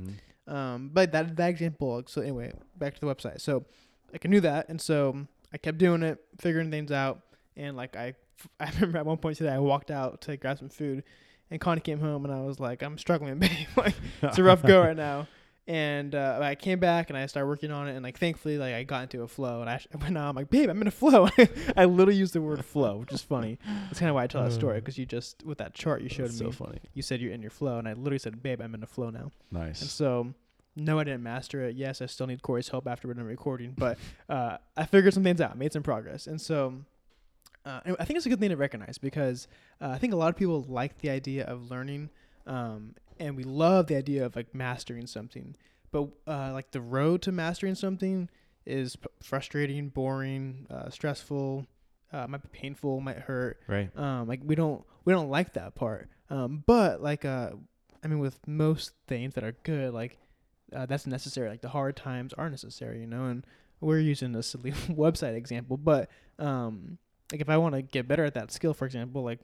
Mhm. 0.48 0.52
Um, 0.52 0.90
but 0.92 1.12
that 1.12 1.36
that 1.36 1.48
example. 1.50 2.02
So 2.06 2.22
anyway, 2.22 2.52
back 2.76 2.94
to 2.94 3.00
the 3.00 3.06
website. 3.06 3.40
So 3.40 3.64
like 4.12 4.24
I 4.24 4.28
knew 4.28 4.40
that, 4.40 4.68
and 4.70 4.80
so 4.80 5.26
I 5.52 5.58
kept 5.58 5.78
doing 5.78 6.02
it, 6.02 6.18
figuring 6.40 6.70
things 6.70 6.90
out, 6.90 7.20
and 7.56 7.76
like 7.76 7.94
I, 7.96 8.14
I 8.60 8.70
remember 8.70 8.98
at 8.98 9.06
one 9.06 9.18
point 9.18 9.36
today 9.36 9.52
I 9.52 9.58
walked 9.58 9.90
out 9.90 10.22
to 10.22 10.36
grab 10.38 10.58
some 10.58 10.70
food, 10.70 11.04
and 11.50 11.60
Connie 11.60 11.80
came 11.80 12.00
home, 12.00 12.24
and 12.24 12.34
I 12.34 12.40
was 12.42 12.60
like, 12.60 12.82
I'm 12.82 12.98
struggling, 12.98 13.38
babe. 13.38 13.50
like 13.76 13.94
it's 14.22 14.38
a 14.38 14.42
rough 14.42 14.62
go 14.62 14.80
right 14.80 14.96
now. 15.08 15.26
And 15.66 16.14
uh, 16.14 16.38
I 16.40 16.54
came 16.54 16.78
back 16.78 17.10
and 17.10 17.18
I 17.18 17.26
started 17.26 17.46
working 17.46 17.70
on 17.70 17.88
it, 17.88 17.94
and 17.94 18.02
like 18.02 18.18
thankfully, 18.18 18.56
like 18.56 18.72
I 18.74 18.84
got 18.84 19.02
into 19.02 19.22
a 19.22 19.28
flow, 19.28 19.60
and 19.60 19.68
I, 19.68 19.78
went 20.00 20.16
out. 20.16 20.30
I'm 20.30 20.34
like, 20.34 20.48
babe, 20.48 20.70
I'm 20.70 20.80
in 20.80 20.88
a 20.88 20.90
flow. 20.90 21.28
I 21.76 21.84
literally 21.84 22.18
used 22.18 22.32
the 22.32 22.40
word 22.40 22.64
flow, 22.64 22.96
which 22.96 23.12
is 23.12 23.20
funny. 23.20 23.58
That's 23.86 23.98
kind 23.98 24.08
of 24.08 24.14
why 24.14 24.24
I 24.24 24.26
tell 24.28 24.42
that 24.42 24.52
story 24.52 24.80
because 24.80 24.96
you 24.96 25.04
just 25.04 25.44
with 25.44 25.58
that 25.58 25.74
chart 25.74 26.00
you 26.00 26.08
showed 26.08 26.28
That's 26.28 26.40
me, 26.40 26.46
so 26.46 26.52
funny. 26.52 26.78
you 26.94 27.02
said 27.02 27.20
you're 27.20 27.32
in 27.32 27.42
your 27.42 27.50
flow, 27.50 27.78
and 27.78 27.86
I 27.86 27.92
literally 27.92 28.18
said, 28.18 28.42
babe, 28.42 28.62
I'm 28.62 28.74
in 28.74 28.82
a 28.82 28.86
flow 28.86 29.10
now. 29.10 29.30
Nice. 29.50 29.82
And 29.82 29.90
so, 29.90 30.32
no, 30.74 30.98
I 31.00 31.04
didn't 31.04 31.22
master 31.22 31.60
it. 31.64 31.76
Yes, 31.76 32.00
I 32.00 32.06
still 32.06 32.26
need 32.28 32.40
Corey's 32.40 32.68
help 32.68 32.88
after 32.88 33.06
we're 33.06 33.12
done 33.14 33.24
recording, 33.26 33.74
but 33.76 33.98
uh, 34.30 34.56
I 34.74 34.86
figured 34.86 35.12
some 35.12 35.22
things 35.22 35.42
out, 35.42 35.58
made 35.58 35.74
some 35.74 35.82
progress. 35.82 36.26
And 36.26 36.40
so, 36.40 36.76
uh, 37.68 37.80
and 37.84 37.96
I 38.00 38.04
think 38.04 38.16
it's 38.16 38.24
a 38.24 38.28
good 38.30 38.40
thing 38.40 38.48
to 38.48 38.56
recognize 38.56 38.96
because 38.96 39.46
uh, 39.80 39.88
I 39.88 39.98
think 39.98 40.14
a 40.14 40.16
lot 40.16 40.30
of 40.30 40.36
people 40.36 40.64
like 40.68 40.98
the 40.98 41.10
idea 41.10 41.44
of 41.44 41.70
learning, 41.70 42.08
um, 42.46 42.94
and 43.20 43.36
we 43.36 43.44
love 43.44 43.88
the 43.88 43.96
idea 43.96 44.24
of 44.24 44.34
like 44.34 44.54
mastering 44.54 45.06
something. 45.06 45.54
But 45.90 46.08
uh, 46.26 46.52
like 46.52 46.70
the 46.70 46.80
road 46.80 47.20
to 47.22 47.32
mastering 47.32 47.74
something 47.74 48.30
is 48.64 48.96
p- 48.96 49.08
frustrating, 49.22 49.88
boring, 49.88 50.66
uh, 50.70 50.88
stressful. 50.88 51.66
Uh, 52.10 52.26
might 52.26 52.40
be 52.42 52.48
painful, 52.48 53.00
might 53.02 53.18
hurt 53.18 53.60
right. 53.66 53.94
um 53.94 54.26
like 54.26 54.40
we 54.42 54.54
don't 54.54 54.82
we 55.04 55.12
don't 55.12 55.28
like 55.28 55.52
that 55.52 55.74
part 55.74 56.08
um 56.30 56.64
but 56.64 57.02
like 57.02 57.26
uh 57.26 57.50
i 58.02 58.08
mean 58.08 58.18
with 58.18 58.38
most 58.46 58.92
things 59.06 59.34
that 59.34 59.44
are 59.44 59.52
good 59.62 59.92
like 59.92 60.16
uh, 60.74 60.86
that's 60.86 61.06
necessary 61.06 61.50
like 61.50 61.60
the 61.60 61.68
hard 61.68 61.96
times 61.96 62.32
are 62.38 62.48
necessary 62.48 63.00
you 63.00 63.06
know 63.06 63.26
and 63.26 63.46
we're 63.82 63.98
using 63.98 64.34
a 64.34 64.42
silly 64.42 64.72
website 64.88 65.36
example 65.36 65.76
but 65.76 66.08
um 66.38 66.96
like 67.32 67.40
if 67.40 67.48
I 67.48 67.56
want 67.56 67.74
to 67.74 67.82
get 67.82 68.08
better 68.08 68.24
at 68.24 68.34
that 68.34 68.50
skill, 68.52 68.74
for 68.74 68.86
example, 68.86 69.22
like 69.22 69.40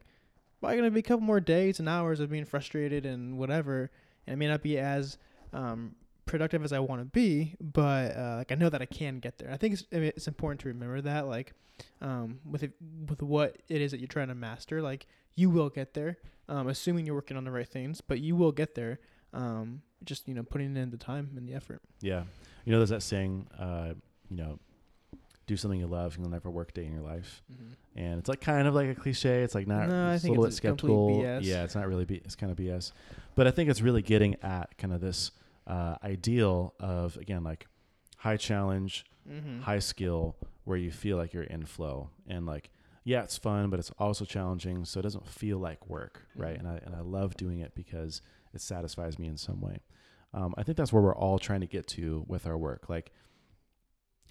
probably 0.61 0.79
gonna 0.79 0.91
be 0.91 1.01
a 1.01 1.03
couple 1.03 1.25
more 1.25 1.41
days 1.41 1.79
and 1.79 1.89
hours 1.89 2.21
of 2.21 2.31
being 2.31 2.45
frustrated 2.45 3.05
and 3.07 3.39
whatever, 3.39 3.91
and 4.27 4.35
it 4.35 4.37
may 4.37 4.49
not 4.49 4.63
be 4.63 4.79
as 4.79 5.19
um, 5.53 5.95
productive 6.27 6.65
as 6.65 6.73
I 6.73 6.79
want 6.79 7.01
to 7.01 7.05
be, 7.07 7.55
but 7.61 8.17
uh, 8.17 8.37
like 8.39 8.53
I 8.53 8.55
know 8.55 8.71
that 8.71 8.81
I 8.83 8.87
can 8.87 9.19
get 9.19 9.39
there. 9.39 9.51
I 9.51 9.57
think 9.57 9.75
it's 9.75 9.85
it's 9.91 10.29
important 10.29 10.61
to 10.63 10.69
remember 10.69 11.01
that 11.03 11.27
like 11.27 11.53
um, 12.01 12.41
with 12.49 12.63
it, 12.63 12.73
with 13.09 13.23
what 13.23 13.59
it 13.69 13.81
is 13.81 13.91
that 13.91 14.01
you're 14.01 14.09
trying 14.09 14.29
to 14.29 14.35
master, 14.35 14.81
like 14.81 15.07
you 15.35 15.51
will 15.51 15.71
get 15.71 15.95
there, 15.95 16.19
um, 16.49 16.69
assuming 16.69 17.07
you're 17.07 17.15
working 17.15 17.37
on 17.37 17.45
the 17.45 17.51
right 17.51 17.69
things, 17.69 18.01
but 18.01 18.21
you 18.21 18.37
will 18.37 18.53
get 18.53 18.75
there. 18.75 19.01
Um, 19.33 19.83
just 20.05 20.29
you 20.29 20.35
know 20.35 20.43
putting 20.43 20.77
in 20.77 20.91
the 20.91 20.97
time 20.97 21.31
and 21.37 21.49
the 21.49 21.55
effort. 21.55 21.83
Yeah. 22.01 22.25
You 22.65 22.73
know, 22.73 22.79
there's 22.79 22.91
that 22.91 23.03
saying, 23.03 23.47
uh, 23.59 23.95
you 24.31 24.37
know, 24.37 24.59
do 25.47 25.57
something 25.57 25.79
you 25.81 25.87
love 25.87 26.15
and 26.15 26.23
you'll 26.25 26.31
never 26.33 26.51
work 26.51 26.71
a 26.71 26.73
day 26.73 26.85
in 26.87 26.93
your 26.93 27.03
life. 27.03 27.43
Mm-hmm. 27.53 27.73
And 27.99 28.19
it's 28.19 28.29
like 28.29 28.41
kind 28.41 28.67
of 28.67 28.75
like 28.75 28.89
a 28.89 28.95
cliche. 28.95 29.43
It's 29.43 29.55
like 29.55 29.67
not, 29.67 29.89
No, 29.89 30.13
it's 30.13 30.25
a 30.25 30.29
little 30.29 30.45
it's 30.47 30.57
bit 30.61 30.69
skeptical. 30.69 31.23
Yeah, 31.41 31.65
it's 31.65 31.75
not 31.75 31.87
really, 31.87 32.05
B, 32.05 32.21
it's 32.25 32.35
kind 32.37 32.51
of 32.51 32.59
BS. 32.59 32.93
But 33.35 33.47
I 33.47 33.51
think 33.51 33.69
it's 33.71 33.81
really 33.83 34.03
getting 34.03 34.37
at 34.43 34.77
kind 34.79 34.93
of 34.93 35.01
this 35.01 35.31
uh, 35.67 35.97
ideal 36.03 36.75
of, 36.81 37.17
again, 37.19 37.45
like 37.45 37.67
high 38.19 38.37
challenge, 38.37 39.05
Mm-hmm. 39.27 39.61
high 39.63 39.79
skill 39.79 40.37
where 40.65 40.77
you 40.77 40.91
feel 40.91 41.17
like 41.17 41.33
you're 41.33 41.45
in 41.45 41.65
flow 41.65 42.11
and 42.29 42.45
like 42.45 42.69
yeah 43.05 43.23
it's 43.23 43.39
fun 43.39 43.71
but 43.71 43.79
it's 43.81 43.91
also 43.99 44.27
challenging 44.27 44.85
so 44.85 45.01
it 45.01 45.03
doesn't 45.03 45.27
feel 45.27 45.57
like 45.57 45.89
work 45.89 46.27
right 46.37 46.57
Mhm. 46.57 46.59
and 46.59 46.69
I, 46.69 46.81
and 46.85 46.95
I 46.95 47.01
love 47.01 47.35
doing 47.35 47.61
it 47.61 47.75
because 47.75 48.21
it 48.53 48.61
satisfies 48.61 49.19
me 49.19 49.27
in 49.27 49.39
some 49.39 49.63
way 49.63 49.79
um, 50.35 50.53
i 50.59 50.63
think 50.63 50.77
that's 50.77 50.93
where 50.93 51.01
we're 51.03 51.17
all 51.17 51.39
trying 51.39 51.63
to 51.63 51.67
get 51.67 51.87
to 51.87 52.27
with 52.29 52.47
our 52.47 52.59
work 52.59 52.91
like 52.91 53.13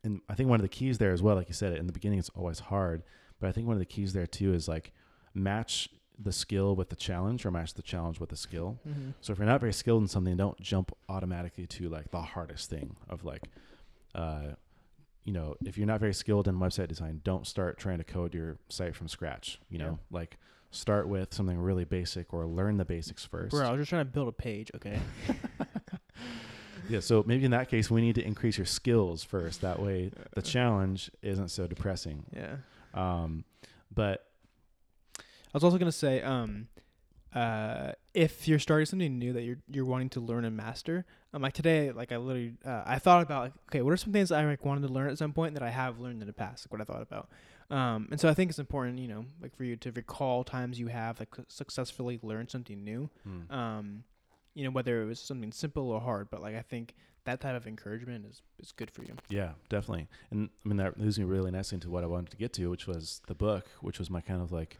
and 0.03 0.21
i 0.29 0.35
think 0.35 0.49
one 0.49 0.59
of 0.59 0.63
the 0.63 0.67
keys 0.69 0.97
there 0.97 1.11
as 1.13 1.21
well 1.21 1.35
like 1.35 1.47
you 1.47 1.53
said 1.53 1.75
in 1.77 1.87
the 1.87 1.93
beginning 1.93 2.19
it's 2.19 2.29
always 2.35 2.59
hard 2.59 3.03
but 3.39 3.47
i 3.47 3.51
think 3.51 3.65
one 3.67 3.75
of 3.75 3.79
the 3.79 3.85
keys 3.85 4.13
there 4.13 4.27
too 4.27 4.53
is 4.53 4.67
like 4.67 4.91
match 5.33 5.89
the 6.19 6.31
skill 6.31 6.75
with 6.75 6.89
the 6.89 6.95
challenge 6.95 7.43
or 7.45 7.49
match 7.51 7.73
the 7.73 7.81
challenge 7.81 8.19
with 8.19 8.29
the 8.29 8.37
skill 8.37 8.79
Mm-hmm. 8.87 9.09
so 9.21 9.33
if 9.33 9.39
you're 9.39 9.47
not 9.47 9.59
very 9.59 9.73
skilled 9.73 10.01
in 10.03 10.07
something, 10.07 10.37
don't 10.37 10.59
jump 10.61 10.91
automatically 11.09 11.65
to 11.67 11.89
like 11.89 12.11
the 12.11 12.21
hardest 12.21 12.69
thing 12.69 12.95
of 13.09 13.25
like, 13.25 13.41
uh, 14.13 14.51
you 15.23 15.33
know, 15.33 15.55
if 15.65 15.75
you're 15.77 15.87
not 15.87 15.99
very 15.99 16.13
skilled 16.13 16.47
in 16.47 16.55
website 16.59 16.87
design, 16.87 17.21
don't 17.23 17.47
start 17.47 17.77
trying 17.79 17.97
to 17.97 18.03
code 18.03 18.33
your 18.35 18.57
site 18.69 18.95
from 18.95 19.07
scratch. 19.07 19.59
You 19.69 19.79
Yeah. 19.79 19.85
know, 19.85 19.99
like 20.11 20.37
start 20.69 21.07
with 21.07 21.33
something 21.33 21.57
really 21.57 21.83
basic 21.85 22.31
or 22.33 22.45
learn 22.45 22.77
the 22.77 22.85
basics 22.85 23.25
first. 23.25 23.51
Bro, 23.51 23.65
I 23.67 23.71
was 23.71 23.79
just 23.79 23.89
trying 23.89 24.05
to 24.05 24.11
build 24.11 24.27
a 24.27 24.31
page. 24.33 24.69
Okay. 24.75 24.99
Yeah. 26.89 26.99
So 26.99 27.23
maybe 27.25 27.45
in 27.45 27.51
that 27.51 27.69
case, 27.69 27.89
we 27.89 28.01
need 28.01 28.15
to 28.15 28.25
increase 28.25 28.57
your 28.57 28.65
skills 28.65 29.23
first. 29.23 29.61
That 29.61 29.79
way, 29.79 30.11
the 30.33 30.41
challenge 30.55 31.11
isn't 31.21 31.49
so 31.49 31.67
depressing. 31.67 32.25
yeah. 32.35 32.55
Um, 32.93 33.43
but 33.93 34.25
I 35.17 35.23
was 35.53 35.63
also 35.63 35.77
gonna 35.77 35.91
say, 35.91 36.21
um, 36.21 36.67
uh, 37.33 37.93
if 38.13 38.47
you're 38.47 38.59
starting 38.59 38.85
something 38.85 39.17
new 39.17 39.33
that 39.33 39.41
you're 39.41 39.57
you're 39.67 39.85
wanting 39.85 40.09
to 40.09 40.19
learn 40.19 40.45
and 40.45 40.55
master, 40.55 41.05
um, 41.33 41.41
like 41.41 41.53
today, 41.53 41.91
like 41.91 42.11
I 42.11 42.17
literally, 42.17 42.53
uh, 42.65 42.83
I 42.85 42.99
thought 42.99 43.23
about 43.23 43.43
like, 43.43 43.53
okay, 43.69 43.81
what 43.81 43.91
are 43.91 43.97
some 43.97 44.13
things 44.13 44.31
I 44.31 44.45
like 44.45 44.63
wanted 44.65 44.87
to 44.87 44.93
learn 44.93 45.09
at 45.09 45.17
some 45.17 45.33
point 45.33 45.55
that 45.55 45.63
I 45.63 45.69
have 45.69 45.99
learned 45.99 46.21
in 46.21 46.27
the 46.27 46.33
past, 46.33 46.65
like 46.65 46.71
what 46.71 46.81
I 46.81 46.85
thought 46.91 47.01
about, 47.01 47.29
um, 47.69 48.07
and 48.11 48.19
so 48.19 48.29
I 48.29 48.33
think 48.35 48.49
it's 48.49 48.59
important, 48.59 48.99
you 48.99 49.07
know, 49.07 49.25
like 49.41 49.55
for 49.55 49.63
you 49.63 49.75
to 49.77 49.91
recall 49.91 50.43
times 50.43 50.79
you 50.79 50.87
have 50.87 51.19
like 51.19 51.29
successfully 51.47 52.19
learned 52.21 52.51
something 52.51 52.83
new, 52.83 53.09
hmm, 53.23 53.51
um, 53.51 54.03
you 54.53 54.63
know, 54.63 54.71
whether 54.71 55.01
it 55.01 55.05
was 55.05 55.19
something 55.19 55.51
simple 55.51 55.91
or 55.91 55.99
hard, 55.99 56.29
but 56.29 56.41
like 56.41 56.55
I 56.55 56.61
think 56.61 56.93
that 57.25 57.39
type 57.41 57.55
of 57.55 57.67
encouragement 57.67 58.25
is 58.29 58.41
is 58.59 58.71
good 58.71 58.91
for 58.91 59.03
you. 59.03 59.15
Yeah, 59.29 59.51
definitely. 59.69 60.07
And 60.31 60.49
I 60.65 60.67
mean, 60.67 60.77
that 60.77 60.99
leads 60.99 61.17
me 61.17 61.25
really 61.25 61.51
nicely 61.51 61.75
into 61.75 61.89
what 61.89 62.03
I 62.03 62.07
wanted 62.07 62.31
to 62.31 62.37
get 62.37 62.53
to, 62.53 62.69
which 62.69 62.87
was 62.87 63.21
the 63.27 63.35
book, 63.35 63.67
which 63.81 63.99
was 63.99 64.09
my 64.09 64.21
kind 64.21 64.41
of 64.41 64.51
like 64.51 64.77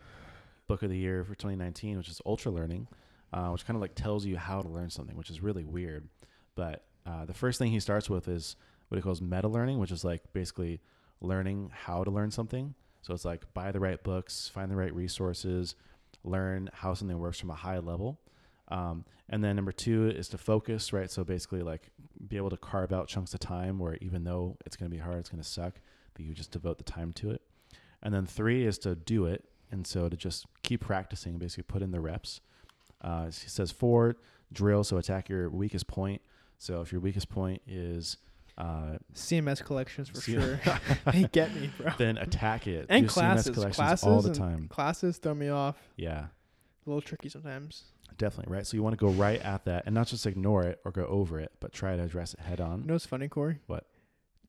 book 0.68 0.84
of 0.84 0.90
the 0.90 0.98
year 0.98 1.24
for 1.24 1.36
2019, 1.36 1.98
which 1.98 2.10
is 2.10 2.22
Ultra 2.26 2.52
Learning, 2.52 2.88
uh, 3.32 3.50
which 3.50 3.66
kind 3.66 3.76
of 3.76 3.82
like 3.82 3.96
tells 3.96 4.26
you 4.26 4.38
how 4.38 4.62
to 4.62 4.68
learn 4.68 4.90
something, 4.90 5.16
which 5.16 5.30
is 5.30 5.42
really 5.42 5.64
weird. 5.64 6.08
But 6.56 6.86
uh, 7.06 7.26
the 7.26 7.34
first 7.34 7.60
thing 7.60 7.72
he 7.72 7.80
starts 7.80 8.10
with 8.10 8.28
is 8.28 8.56
what 8.88 8.98
he 8.98 9.02
calls 9.02 9.22
meta 9.22 9.48
learning, 9.48 9.80
which 9.80 9.92
is 9.92 10.04
like 10.04 10.22
basically 10.34 10.80
learning 11.22 11.72
how 11.74 12.04
to 12.04 12.12
learn 12.12 12.32
something. 12.32 12.76
So 13.02 13.14
it's 13.14 13.26
like 13.26 13.54
buy 13.54 13.72
the 13.72 13.80
right 13.80 14.02
books, 14.02 14.50
find 14.54 14.72
the 14.72 14.76
right 14.76 14.94
resources, 14.94 15.76
learn 16.24 16.70
how 16.74 16.94
something 16.94 17.18
works 17.20 17.40
from 17.40 17.50
a 17.50 17.56
high 17.56 17.80
level. 17.80 18.20
Um, 18.74 19.06
and 19.30 19.44
then 19.44 19.56
number 19.56 19.72
two 19.72 20.10
is 20.10 20.28
to 20.30 20.38
focus, 20.38 20.92
right? 20.92 21.10
So 21.10 21.24
basically, 21.24 21.62
like 21.62 21.92
be 22.28 22.38
able 22.38 22.50
to 22.50 22.58
carve 22.58 22.92
out 22.92 23.08
chunks 23.08 23.34
of 23.34 23.40
time 23.40 23.78
where 23.78 23.98
even 24.02 24.24
though 24.24 24.58
it's 24.66 24.76
going 24.76 24.90
to 24.90 24.96
be 24.96 25.02
hard, 25.02 25.20
it's 25.20 25.30
going 25.30 25.42
to 25.42 25.48
suck, 25.48 25.76
that 26.16 26.24
you 26.24 26.34
just 26.34 26.52
devote 26.52 26.80
the 26.80 26.84
time 26.84 27.14
to 27.14 27.30
it. 27.30 27.42
And 28.02 28.14
then 28.14 28.26
three 28.26 28.66
is 28.66 28.78
to 28.80 28.96
do 28.96 29.26
it. 29.26 29.46
And 29.72 29.86
so 29.88 30.10
to 30.10 30.18
just 30.18 30.46
keep 30.64 30.82
practicing, 30.82 31.38
basically 31.38 31.64
put 31.64 31.82
in 31.82 31.92
the 31.92 32.00
reps. 32.00 32.42
Uh, 33.02 33.26
he 33.26 33.32
says 33.32 33.72
four, 33.72 34.18
drill. 34.52 34.84
So 34.84 34.98
attack 34.98 35.30
your 35.30 35.50
weakest 35.50 35.88
point. 35.88 36.22
So 36.58 36.82
if 36.82 36.92
your 36.92 37.02
weakest 37.02 37.30
point 37.30 37.62
is, 37.68 38.18
uh, 38.58 38.98
CMS 39.16 39.64
collections 39.64 40.10
for 40.10 40.22
C- 40.22 40.34
sure. 40.34 40.60
they 41.12 41.24
get 41.32 41.54
me, 41.56 41.72
bro. 41.78 41.92
then 41.98 42.18
attack 42.18 42.68
it. 42.68 42.88
And 42.90 43.08
Do 43.08 43.12
CMS 43.12 43.14
classes, 43.14 43.54
collections 43.54 43.76
classes 43.76 44.08
all 44.08 44.22
the 44.22 44.34
time. 44.34 44.68
Classes 44.68 45.18
throw 45.18 45.34
me 45.34 45.50
off. 45.50 45.76
Yeah. 45.96 46.28
A 46.86 46.89
little 46.89 47.02
tricky 47.02 47.30
sometimes. 47.30 47.84
Definitely, 48.17 48.54
right? 48.54 48.67
So 48.67 48.76
you 48.78 48.84
want 48.84 48.98
to 48.98 49.04
go 49.06 49.12
right 49.12 49.41
at 49.41 49.65
that 49.65 49.84
and 49.86 49.96
not 49.96 50.08
just 50.08 50.26
ignore 50.26 50.63
it 50.63 50.80
or 50.86 50.91
go 50.91 51.06
over 51.06 51.39
it, 51.39 51.52
but 51.60 51.72
try 51.74 51.96
to 51.96 52.04
address 52.04 52.34
it 52.34 52.41
head 52.41 52.60
on. 52.62 52.82
You 52.82 52.88
know 52.88 52.93
what's 52.93 53.06
funny, 53.06 53.28
Corey? 53.28 53.60
What? 53.67 53.86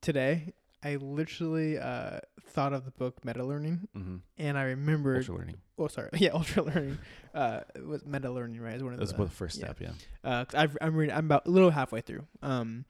Today, 0.00 0.52
I 0.82 0.96
literally 0.96 1.78
uh, 1.78 2.18
thought 2.48 2.72
of 2.74 2.84
the 2.84 2.90
book 2.90 3.24
Meta 3.24 3.42
Learning, 3.42 3.88
mm-hmm. 3.96 4.16
and 4.36 4.58
I 4.58 4.64
remembered. 4.64 5.18
Ultra 5.18 5.34
learning. 5.36 5.56
Oh, 5.78 5.88
sorry. 5.88 6.10
Yeah, 6.18 6.30
Ultra 6.34 6.62
Learning. 6.62 6.98
Uh, 7.34 7.60
it 7.74 7.86
was 7.86 8.04
Meta 8.04 8.30
Learning, 8.30 8.60
right? 8.60 8.74
Is 8.74 8.82
one 8.82 8.92
of 8.92 8.98
That's 8.98 9.12
the. 9.12 9.16
about 9.16 9.28
the 9.30 9.34
first 9.34 9.58
yeah. 9.58 9.64
step, 9.66 9.80
yeah. 9.80 9.90
Uh, 10.22 10.44
I've, 10.54 10.76
I'm 10.82 10.94
reading. 10.94 11.14
I'm 11.16 11.24
about 11.24 11.46
a 11.46 11.50
little 11.50 11.70
halfway 11.70 12.00
through. 12.02 12.26
Um, 12.42 12.84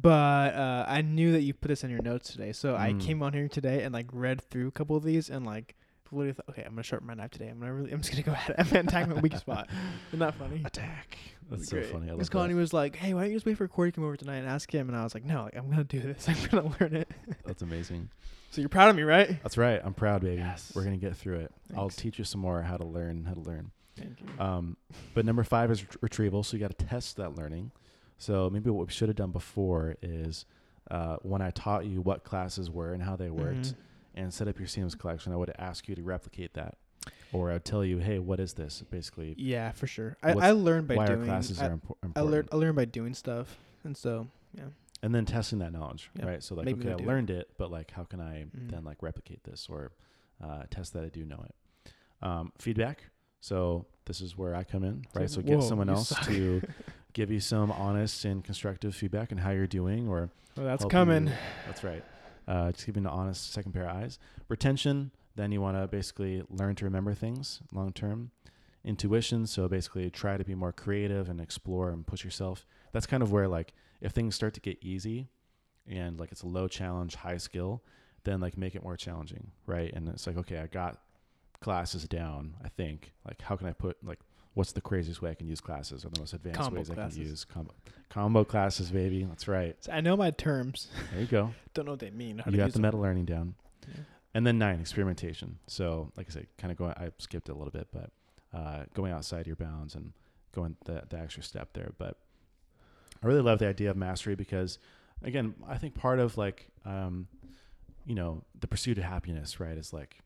but 0.00 0.54
uh, 0.54 0.84
I 0.88 1.02
knew 1.02 1.32
that 1.32 1.42
you 1.42 1.52
put 1.52 1.68
this 1.68 1.82
in 1.84 1.90
your 1.90 2.00
notes 2.00 2.30
today, 2.30 2.52
so 2.52 2.76
I 2.76 2.92
Mm. 2.92 3.00
came 3.00 3.22
on 3.22 3.32
here 3.32 3.48
today 3.48 3.82
and 3.82 3.92
like 3.92 4.06
read 4.12 4.40
through 4.40 4.68
a 4.68 4.70
couple 4.72 4.96
of 4.96 5.02
these 5.02 5.28
and 5.28 5.44
like 5.44 5.74
literally 6.12 6.32
thought, 6.34 6.48
okay, 6.50 6.62
I'm 6.62 6.72
gonna 6.72 6.82
sharpen 6.82 7.06
my 7.06 7.14
knife 7.14 7.30
today. 7.30 7.48
I'm 7.48 7.58
gonna 7.58 7.72
really, 7.72 7.90
I'm 7.92 8.00
just 8.00 8.10
gonna 8.12 8.22
go 8.22 8.32
at 8.32 8.50
it. 8.50 8.56
I'm 8.58 8.66
gonna 8.68 8.80
attack 8.88 9.08
my 9.08 9.20
weak 9.20 9.36
spot. 9.36 9.68
Isn't 10.08 10.18
that 10.20 10.34
funny? 10.34 10.62
Attack. 10.64 11.18
That's 11.50 11.68
so 11.68 11.76
great. 11.76 11.86
funny. 11.90 12.06
I 12.06 12.10
love 12.10 12.18
Because 12.18 12.28
that. 12.28 12.38
Connie 12.38 12.54
was 12.54 12.72
like, 12.72 12.96
"Hey, 12.96 13.14
why 13.14 13.22
don't 13.22 13.30
you 13.30 13.36
just 13.36 13.46
wait 13.46 13.56
for 13.58 13.66
Corey 13.68 13.90
to 13.92 13.94
come 13.96 14.04
over 14.04 14.16
tonight 14.16 14.36
and 14.38 14.48
ask 14.48 14.72
him?" 14.72 14.88
And 14.88 14.96
I 14.96 15.02
was 15.04 15.14
like, 15.14 15.24
"No, 15.24 15.44
like, 15.44 15.56
I'm 15.56 15.68
gonna 15.70 15.84
do 15.84 16.00
this. 16.00 16.28
I'm 16.28 16.36
gonna 16.50 16.74
learn 16.80 16.96
it." 16.96 17.08
That's 17.44 17.62
amazing. 17.62 18.08
So 18.50 18.60
you're 18.60 18.68
proud 18.68 18.90
of 18.90 18.96
me, 18.96 19.02
right? 19.02 19.42
That's 19.42 19.56
right. 19.56 19.80
I'm 19.82 19.94
proud, 19.94 20.22
baby. 20.22 20.36
Yes. 20.36 20.72
We're 20.74 20.84
gonna 20.84 20.96
get 20.98 21.16
through 21.16 21.40
it. 21.40 21.52
I'll 21.76 21.88
teach 21.90 22.18
you 22.18 22.24
some 22.24 22.40
more 22.40 22.62
how 22.62 22.76
to 22.76 22.84
learn 22.84 23.24
how 23.24 23.34
to 23.34 23.40
learn. 23.40 23.70
Thank 23.96 24.20
you. 24.20 24.42
Um, 24.44 24.76
but 25.14 25.24
number 25.26 25.44
five 25.44 25.70
is 25.70 25.82
ret- 25.82 25.96
retrieval. 26.02 26.42
So 26.42 26.56
you 26.56 26.60
got 26.62 26.76
to 26.78 26.86
test 26.86 27.16
that 27.18 27.34
learning. 27.36 27.70
So 28.18 28.48
maybe 28.50 28.70
what 28.70 28.86
we 28.86 28.92
should 28.92 29.08
have 29.08 29.16
done 29.16 29.32
before 29.32 29.96
is 30.02 30.46
uh, 30.90 31.16
when 31.22 31.42
I 31.42 31.50
taught 31.50 31.84
you 31.86 32.00
what 32.00 32.24
classes 32.24 32.70
were 32.70 32.92
and 32.94 33.02
how 33.02 33.16
they 33.16 33.30
worked, 33.30 33.58
Mhm. 33.68 33.74
And 34.14 34.32
set 34.32 34.48
up 34.48 34.58
your 34.58 34.68
CMS 34.68 34.98
collection, 34.98 35.32
I 35.32 35.36
would 35.36 35.52
ask 35.58 35.88
you 35.88 35.94
to 35.94 36.02
replicate 36.02 36.54
that, 36.54 36.76
or 37.32 37.50
I'd 37.50 37.64
tell 37.64 37.84
you, 37.84 37.98
hey, 37.98 38.18
what 38.18 38.40
is 38.40 38.54
this? 38.54 38.82
Basically, 38.90 39.34
Yeah, 39.38 39.72
for 39.72 39.86
sure. 39.86 40.16
I, 40.22 40.32
I 40.32 40.50
learned 40.52 40.88
by 40.88 40.96
why 40.96 41.06
doing. 41.06 41.20
our 41.20 41.24
classes 41.24 41.60
I, 41.60 41.66
are 41.68 41.76
impor- 41.76 41.96
I 42.16 42.20
learned. 42.20 42.48
I 42.52 42.56
learned 42.56 42.76
by 42.76 42.84
doing 42.84 43.14
stuff, 43.14 43.56
and 43.84 43.96
so 43.96 44.26
yeah. 44.56 44.64
and 45.02 45.14
then 45.14 45.24
testing 45.24 45.58
that 45.60 45.72
knowledge, 45.72 46.10
Yeah. 46.18 46.26
right? 46.26 46.42
So 46.42 46.54
like, 46.54 46.66
Maybe 46.66 46.80
okay, 46.80 46.90
I 46.90 46.94
we'll 46.96 47.04
it. 47.04 47.06
learned 47.08 47.30
it, 47.30 47.48
but 47.58 47.70
like, 47.70 47.90
how 47.90 48.04
can 48.04 48.20
I 48.20 48.44
Mhm. 48.44 48.70
then 48.70 48.84
like 48.84 49.02
replicate 49.02 49.44
this 49.44 49.68
or 49.70 49.92
uh, 50.42 50.64
test 50.70 50.92
that 50.94 51.04
I 51.04 51.08
do 51.08 51.24
know 51.24 51.44
it? 51.44 51.92
Um, 52.20 52.52
feedback. 52.58 53.04
So 53.40 53.86
this 54.04 54.20
is 54.20 54.36
where 54.38 54.54
I 54.54 54.62
come 54.64 54.84
in, 54.84 55.04
right? 55.14 55.28
So- 55.28 55.36
So 55.40 55.42
get 55.42 55.58
whoa, 55.58 55.68
someone 55.68 55.88
else 55.88 56.08
suck. 56.10 56.24
to 56.26 56.62
give 57.14 57.30
you 57.32 57.40
some 57.40 57.72
honest 57.72 58.24
and 58.24 58.44
constructive 58.44 58.94
feedback 58.94 59.32
on 59.32 59.38
how 59.38 59.50
you're 59.50 59.66
doing, 59.66 60.06
or 60.08 60.30
Well, 60.56 60.66
that's 60.66 60.84
coming. 60.84 61.26
you- 61.26 61.32
that's 61.66 61.82
right. 61.82 62.04
Uh, 62.46 62.72
just 62.72 62.86
giving 62.86 63.04
an 63.04 63.10
honest 63.10 63.52
second 63.52 63.72
pair 63.72 63.88
of 63.88 63.96
eyes. 63.96 64.18
Retention. 64.48 65.12
Then 65.34 65.50
you 65.50 65.60
want 65.60 65.78
to 65.78 65.86
basically 65.86 66.42
learn 66.50 66.74
to 66.76 66.84
remember 66.84 67.14
things 67.14 67.60
long 67.72 67.92
term. 67.92 68.30
Intuition. 68.84 69.46
So 69.46 69.68
basically, 69.68 70.10
try 70.10 70.36
to 70.36 70.44
be 70.44 70.54
more 70.54 70.72
creative 70.72 71.28
and 71.28 71.40
explore 71.40 71.90
and 71.90 72.06
push 72.06 72.24
yourself. 72.24 72.66
That's 72.92 73.06
kind 73.06 73.22
of 73.22 73.32
where 73.32 73.48
like 73.48 73.72
if 74.00 74.12
things 74.12 74.34
start 74.34 74.54
to 74.54 74.60
get 74.60 74.78
easy, 74.82 75.28
and 75.88 76.18
like 76.18 76.32
it's 76.32 76.42
a 76.42 76.48
low 76.48 76.68
challenge, 76.68 77.14
high 77.14 77.38
skill, 77.38 77.82
then 78.24 78.40
like 78.40 78.58
make 78.58 78.74
it 78.74 78.82
more 78.82 78.96
challenging, 78.96 79.52
right? 79.66 79.92
And 79.92 80.08
it's 80.08 80.26
like 80.26 80.36
okay, 80.36 80.58
I 80.58 80.66
got 80.66 80.98
classes 81.60 82.06
down. 82.08 82.56
I 82.62 82.68
think 82.68 83.12
like 83.26 83.40
how 83.40 83.56
can 83.56 83.68
I 83.68 83.72
put 83.72 83.96
like 84.04 84.18
what's 84.54 84.72
the 84.72 84.80
craziest 84.80 85.22
way 85.22 85.30
I 85.30 85.34
can 85.34 85.46
use 85.46 85.60
classes 85.60 86.04
or 86.04 86.10
the 86.10 86.20
most 86.20 86.32
advanced 86.34 86.60
Combo 86.60 86.78
ways 86.78 86.90
I 86.90 86.94
can 86.94 87.16
use 87.16 87.44
combo 87.44 87.72
combo 88.10 88.44
classes, 88.44 88.90
baby. 88.90 89.24
That's 89.24 89.48
right. 89.48 89.76
So 89.80 89.92
I 89.92 90.00
know 90.00 90.16
my 90.16 90.30
terms. 90.30 90.88
There 91.12 91.20
you 91.20 91.26
go. 91.26 91.54
Don't 91.74 91.86
know 91.86 91.92
what 91.92 92.00
they 92.00 92.10
mean. 92.10 92.38
How 92.38 92.50
you 92.50 92.58
got 92.58 92.66
the 92.66 92.72
them. 92.72 92.82
meta 92.82 92.96
learning 92.96 93.24
down. 93.24 93.54
Yeah. 93.88 94.02
And 94.34 94.46
then 94.46 94.58
nine, 94.58 94.80
experimentation. 94.80 95.58
So, 95.66 96.10
like 96.16 96.26
I 96.28 96.32
said, 96.32 96.46
kind 96.58 96.70
of 96.70 96.78
going, 96.78 96.92
I 96.96 97.10
skipped 97.18 97.48
it 97.48 97.52
a 97.52 97.54
little 97.54 97.70
bit, 97.70 97.88
but 97.92 98.10
uh, 98.54 98.84
going 98.94 99.12
outside 99.12 99.46
your 99.46 99.56
bounds 99.56 99.94
and 99.94 100.12
going 100.54 100.76
the, 100.84 101.02
the 101.08 101.18
extra 101.18 101.42
step 101.42 101.70
there. 101.72 101.92
But 101.98 102.16
I 103.22 103.26
really 103.26 103.40
love 103.42 103.58
the 103.58 103.68
idea 103.68 103.90
of 103.90 103.96
mastery 103.96 104.34
because, 104.34 104.78
again, 105.22 105.54
I 105.68 105.78
think 105.78 105.94
part 105.94 106.18
of 106.18 106.36
like, 106.36 106.68
um, 106.84 107.28
you 108.06 108.14
know, 108.14 108.42
the 108.58 108.66
pursuit 108.66 108.98
of 108.98 109.04
happiness, 109.04 109.60
right, 109.60 109.76
is 109.76 109.92
like, 109.92 110.18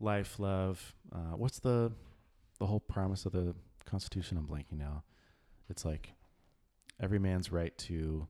life, 0.00 0.38
love. 0.38 0.94
Uh, 1.12 1.36
what's 1.36 1.58
the 1.58 1.92
the 2.60 2.66
whole 2.66 2.78
promise 2.80 3.26
of 3.26 3.32
the 3.32 3.54
Constitution? 3.84 4.38
I'm 4.38 4.46
blanking 4.46 4.78
now. 4.78 5.02
It's 5.68 5.84
like 5.84 6.12
every 7.00 7.18
man's 7.18 7.50
right 7.50 7.76
to 7.78 8.28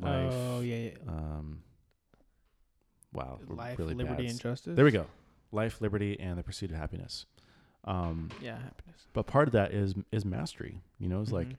life. 0.00 0.32
Oh 0.32 0.60
yeah, 0.62 0.76
yeah. 0.76 0.90
Um, 1.08 1.62
wow, 3.12 3.38
life, 3.48 3.78
really 3.78 3.94
liberty, 3.94 4.22
bad. 4.24 4.30
and 4.30 4.40
justice. 4.40 4.76
There 4.76 4.84
we 4.84 4.90
go. 4.90 5.06
Life, 5.52 5.80
liberty, 5.80 6.18
and 6.18 6.38
the 6.38 6.42
pursuit 6.42 6.70
of 6.70 6.76
happiness. 6.76 7.26
Um, 7.84 8.30
Yeah, 8.40 8.56
happiness. 8.58 9.06
but 9.12 9.26
part 9.26 9.46
of 9.48 9.52
that 9.52 9.72
is 9.72 9.94
is 10.10 10.24
mastery. 10.24 10.80
You 10.98 11.08
know, 11.08 11.20
it's 11.20 11.32
like 11.32 11.48
Mhm. 11.48 11.56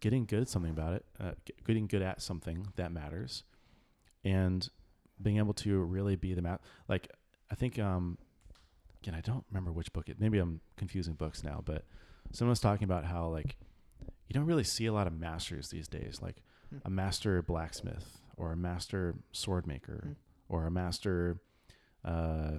getting 0.00 0.24
good 0.24 0.42
at 0.42 0.48
something 0.48 0.70
about 0.70 0.94
it, 0.94 1.04
uh, 1.20 1.32
getting 1.64 1.86
good 1.86 2.02
at 2.02 2.20
something 2.22 2.68
that 2.76 2.90
matters, 2.92 3.44
and 4.24 4.68
being 5.20 5.36
able 5.38 5.54
to 5.54 5.78
really 5.82 6.16
be 6.16 6.34
the 6.34 6.42
mat. 6.42 6.60
Like 6.88 7.10
I 7.50 7.54
think, 7.54 7.78
um, 7.78 8.18
again, 9.06 9.14
I 9.16 9.20
don't 9.20 9.44
remember 9.50 9.72
which 9.72 9.92
book 9.92 10.08
it. 10.08 10.20
Maybe 10.20 10.38
I'm 10.38 10.60
confusing 10.76 11.14
books 11.14 11.42
now, 11.44 11.62
but 11.64 11.84
someone 12.32 12.50
was 12.50 12.60
talking 12.60 12.84
about 12.84 13.04
how 13.04 13.28
like 13.28 13.56
you 14.28 14.34
don't 14.34 14.46
really 14.46 14.64
see 14.64 14.86
a 14.86 14.92
lot 14.92 15.06
of 15.06 15.12
masters 15.12 15.68
these 15.70 15.88
days, 15.88 16.20
like 16.22 16.36
Hmm. 16.70 16.78
a 16.84 16.90
master 16.90 17.42
blacksmith 17.42 18.18
or 18.36 18.50
a 18.50 18.56
master 18.56 19.14
sword 19.30 19.66
maker 19.68 20.00
Hmm. 20.02 20.12
or 20.48 20.66
a 20.66 20.70
master 20.70 21.38
uh, 22.04 22.58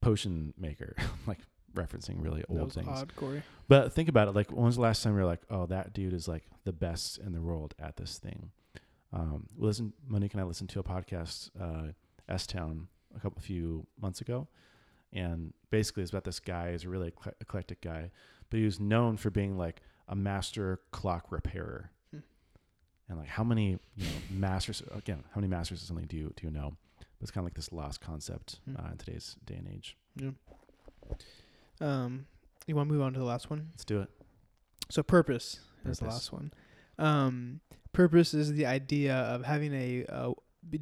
potion 0.00 0.54
maker, 0.56 0.94
like 1.26 1.38
referencing 1.74 2.16
really 2.22 2.40
that 2.42 2.50
old 2.50 2.64
was 2.66 2.74
things. 2.74 2.88
odd, 2.88 3.14
Corey. 3.16 3.42
But 3.68 3.92
think 3.92 4.08
about 4.08 4.28
it. 4.28 4.34
Like, 4.34 4.50
when 4.50 4.64
was 4.66 4.76
the 4.76 4.82
last 4.82 5.02
time 5.02 5.12
you 5.14 5.20
were 5.20 5.26
like, 5.26 5.42
"Oh, 5.50 5.66
that 5.66 5.92
dude 5.92 6.12
is 6.12 6.26
like 6.28 6.44
the 6.64 6.72
best 6.72 7.18
in 7.18 7.32
the 7.32 7.40
world 7.40 7.74
at 7.78 7.96
this 7.96 8.18
thing"? 8.18 8.50
Um, 9.12 9.48
we 9.56 9.66
listen, 9.66 9.92
Monique 10.06 10.32
and 10.34 10.40
I 10.40 10.44
listened 10.44 10.70
to 10.70 10.80
a 10.80 10.84
podcast, 10.84 11.50
uh, 11.60 11.92
S 12.28 12.46
Town, 12.46 12.86
a 13.16 13.20
couple, 13.20 13.38
a 13.38 13.42
few 13.42 13.86
months 14.00 14.20
ago, 14.20 14.46
and 15.12 15.52
basically 15.70 16.02
it's 16.02 16.10
about 16.12 16.24
this 16.24 16.40
guy. 16.40 16.72
He's 16.72 16.84
a 16.84 16.88
really 16.88 17.08
ecle- 17.10 17.34
eclectic 17.40 17.80
guy, 17.80 18.10
but 18.50 18.58
he 18.58 18.64
was 18.64 18.78
known 18.80 19.16
for 19.16 19.30
being 19.30 19.56
like 19.58 19.82
a 20.08 20.14
master 20.16 20.80
clock 20.90 21.26
repairer. 21.30 21.90
Hmm. 22.10 22.18
And 23.08 23.18
like, 23.18 23.28
how 23.28 23.44
many 23.44 23.78
you 23.96 24.04
know 24.04 24.10
masters? 24.30 24.82
Again, 24.94 25.24
how 25.34 25.40
many 25.40 25.48
masters 25.48 25.82
of 25.82 25.88
something 25.88 26.06
do 26.06 26.16
you 26.16 26.32
do 26.36 26.46
you 26.46 26.50
know? 26.52 26.76
But 26.98 27.06
it's 27.22 27.30
kind 27.30 27.42
of 27.42 27.46
like 27.46 27.54
this 27.54 27.72
lost 27.72 28.00
concept 28.00 28.60
Hmm. 28.64 28.76
uh, 28.76 28.90
in 28.92 28.96
today's 28.98 29.36
day 29.44 29.56
and 29.56 29.68
age. 29.68 29.96
Yeah. 30.16 30.30
Um, 31.80 32.26
you 32.66 32.76
want 32.76 32.88
to 32.88 32.92
move 32.92 33.02
on 33.02 33.12
to 33.14 33.18
the 33.18 33.24
last 33.24 33.50
one? 33.50 33.68
Let's 33.72 33.84
do 33.84 34.00
it. 34.00 34.08
So 34.90 35.02
purpose, 35.02 35.60
is 35.84 35.98
the 36.00 36.06
last 36.06 36.32
one. 36.32 36.52
Um, 36.98 37.60
purpose 37.92 38.34
is 38.34 38.52
the 38.52 38.66
idea 38.66 39.14
of 39.14 39.44
having 39.44 39.72
a 39.72 40.04
uh, 40.06 40.32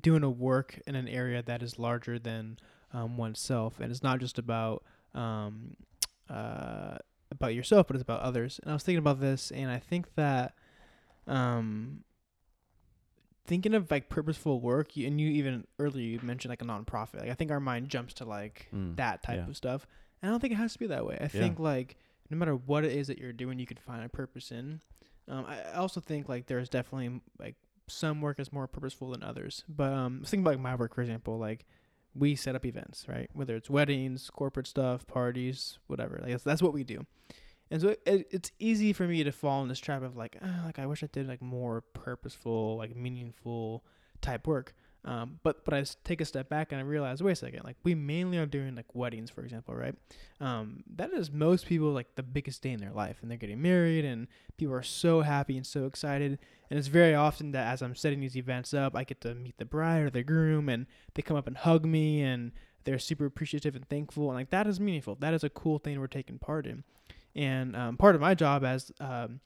doing 0.00 0.22
a 0.24 0.30
work 0.30 0.80
in 0.86 0.94
an 0.96 1.06
area 1.08 1.42
that 1.42 1.62
is 1.62 1.78
larger 1.78 2.18
than 2.18 2.58
um, 2.92 3.16
oneself, 3.16 3.81
and 3.81 3.90
it's 3.90 4.03
not 4.03 4.20
just 4.20 4.38
about 4.38 4.83
um, 5.14 5.77
uh, 6.31 6.96
about 7.31 7.55
yourself, 7.55 7.87
but 7.87 7.96
it's 7.96 8.03
about 8.03 8.20
others. 8.20 8.59
And 8.62 8.70
I 8.70 8.74
was 8.74 8.83
thinking 8.83 8.98
about 8.98 9.20
this, 9.20 9.51
and 9.51 9.70
I 9.70 9.79
think 9.79 10.14
that 10.14 10.55
um, 11.27 12.05
thinking 13.46 13.74
of 13.74 13.90
like 13.90 14.09
purposeful 14.09 14.61
work, 14.61 14.96
you, 14.96 15.07
and 15.07 15.20
you 15.20 15.29
even 15.31 15.66
earlier 15.79 16.05
you 16.05 16.20
mentioned 16.22 16.51
like 16.51 16.62
a 16.62 16.64
nonprofit. 16.64 17.20
Like 17.20 17.31
I 17.31 17.35
think 17.35 17.51
our 17.51 17.61
mind 17.61 17.88
jumps 17.88 18.14
to 18.14 18.24
like 18.24 18.68
Mm, 18.74 18.96
that 18.96 19.22
type 19.22 19.37
yeah. 19.44 19.48
of 19.48 19.57
stuff. 19.57 19.87
And 20.20 20.29
I 20.29 20.33
don't 20.33 20.40
think 20.40 20.53
it 20.53 20.57
has 20.57 20.72
to 20.74 20.79
be 20.79 20.87
that 20.88 21.07
way. 21.07 21.16
I 21.20 21.24
Yeah. 21.24 21.29
think 21.40 21.59
like 21.59 21.96
no 22.31 22.37
matter 22.37 22.55
what 22.55 22.85
it 22.85 22.92
is 22.92 23.07
that 23.07 23.18
you're 23.18 23.33
doing, 23.33 23.59
you 23.59 23.66
can 23.66 23.79
find 23.79 24.05
a 24.05 24.09
purpose 24.09 24.51
in. 24.51 24.81
Um, 25.29 25.44
I 25.46 25.61
I 25.62 25.74
also 25.74 26.01
think 26.01 26.29
like 26.29 26.46
there's 26.46 26.68
definitely 26.68 27.20
like 27.38 27.57
some 27.87 28.20
work 28.20 28.38
is 28.38 28.53
more 28.53 28.66
purposeful 28.66 29.11
than 29.12 29.22
others. 29.22 29.64
But 29.68 29.92
um, 29.92 30.22
think 30.24 30.42
about 30.42 30.51
like 30.53 30.61
my 30.61 30.74
work 30.74 30.94
for 30.94 31.01
example. 31.03 31.38
Like 31.38 31.64
we 32.14 32.34
set 32.34 32.54
up 32.54 32.64
events, 32.64 33.06
right? 33.08 33.28
Whether 33.32 33.56
it's 33.56 33.70
weddings, 33.70 34.30
corporate 34.30 34.66
stuff, 34.66 35.06
parties, 35.06 35.78
whatever. 35.86 36.18
Like 36.20 36.32
that's, 36.32 36.44
that's 36.44 36.62
what 36.62 36.72
we 36.72 36.84
do. 36.84 37.06
And 37.70 37.80
so 37.82 37.88
it, 37.88 38.26
it's 38.30 38.50
easy 38.58 38.92
for 38.92 39.06
me 39.06 39.22
to 39.24 39.32
fall 39.32 39.62
in 39.62 39.68
this 39.68 39.78
trap 39.78 40.02
of 40.02 40.16
like, 40.16 40.36
ah, 40.42 40.62
like 40.64 40.78
I 40.78 40.86
wish 40.86 41.02
I 41.02 41.08
did 41.12 41.28
like 41.28 41.42
more 41.42 41.82
purposeful, 41.92 42.76
like 42.76 42.96
meaningful 42.96 43.84
type 44.20 44.46
work. 44.46 44.74
Um, 45.04 45.38
but 45.42 45.64
but 45.64 45.74
I 45.74 45.84
take 46.04 46.20
a 46.20 46.24
step 46.24 46.48
back 46.48 46.72
and 46.72 46.80
I 46.80 46.84
realize, 46.84 47.22
wait 47.22 47.32
a 47.32 47.37
second, 47.37 47.62
like 47.64 47.76
we 47.84 47.94
mainly 47.94 48.37
are 48.38 48.46
doing 48.46 48.74
like 48.74 48.94
weddings, 48.94 49.30
for 49.30 49.42
example, 49.42 49.74
right? 49.74 49.94
Um, 50.40 50.82
that 50.96 51.12
is 51.12 51.30
most 51.30 51.66
people 51.66 51.92
like 51.92 52.14
the 52.16 52.22
biggest 52.22 52.62
day 52.62 52.72
in 52.72 52.80
their 52.80 52.92
life, 52.92 53.18
and 53.22 53.30
they're 53.30 53.38
getting 53.38 53.62
married, 53.62 54.04
and 54.04 54.26
people 54.56 54.74
are 54.74 54.82
so 54.82 55.22
happy 55.22 55.56
and 55.56 55.66
so 55.66 55.87
excited. 55.87 56.38
And 56.70 56.78
it's 56.78 56.88
very 56.88 57.14
often 57.14 57.52
that 57.52 57.72
as 57.72 57.80
I'm 57.80 57.94
setting 57.94 58.20
these 58.20 58.37
events 58.37 58.74
up, 58.74 58.94
I 58.96 59.04
get 59.04 59.20
to 59.22 59.34
meet 59.34 59.56
the 59.58 59.64
bride 59.64 60.02
or 60.02 60.11
the 60.11 60.22
groom, 60.22 60.68
and 60.68 60.87
they 61.14 61.22
come 61.22 61.37
up 61.37 61.46
and 61.46 61.56
hug 61.56 61.87
me, 61.87 62.20
and 62.20 62.52
they're 62.84 62.98
super 62.98 63.24
appreciative 63.24 63.76
and 63.76 63.88
thankful, 63.88 64.28
and 64.28 64.34
like 64.34 64.50
that 64.50 64.66
is 64.66 64.80
meaningful. 64.80 65.14
That 65.14 65.34
is 65.34 65.44
a 65.44 65.50
cool 65.50 65.78
thing 65.78 65.98
we're 66.00 66.06
taking 66.08 66.38
part 66.38 66.66
in. 66.66 66.84
And 67.34 67.76
um, 67.76 67.96
part 67.96 68.14
of 68.14 68.20
my 68.20 68.34
job 68.34 68.64
as 68.64 68.90
um, 68.98 69.40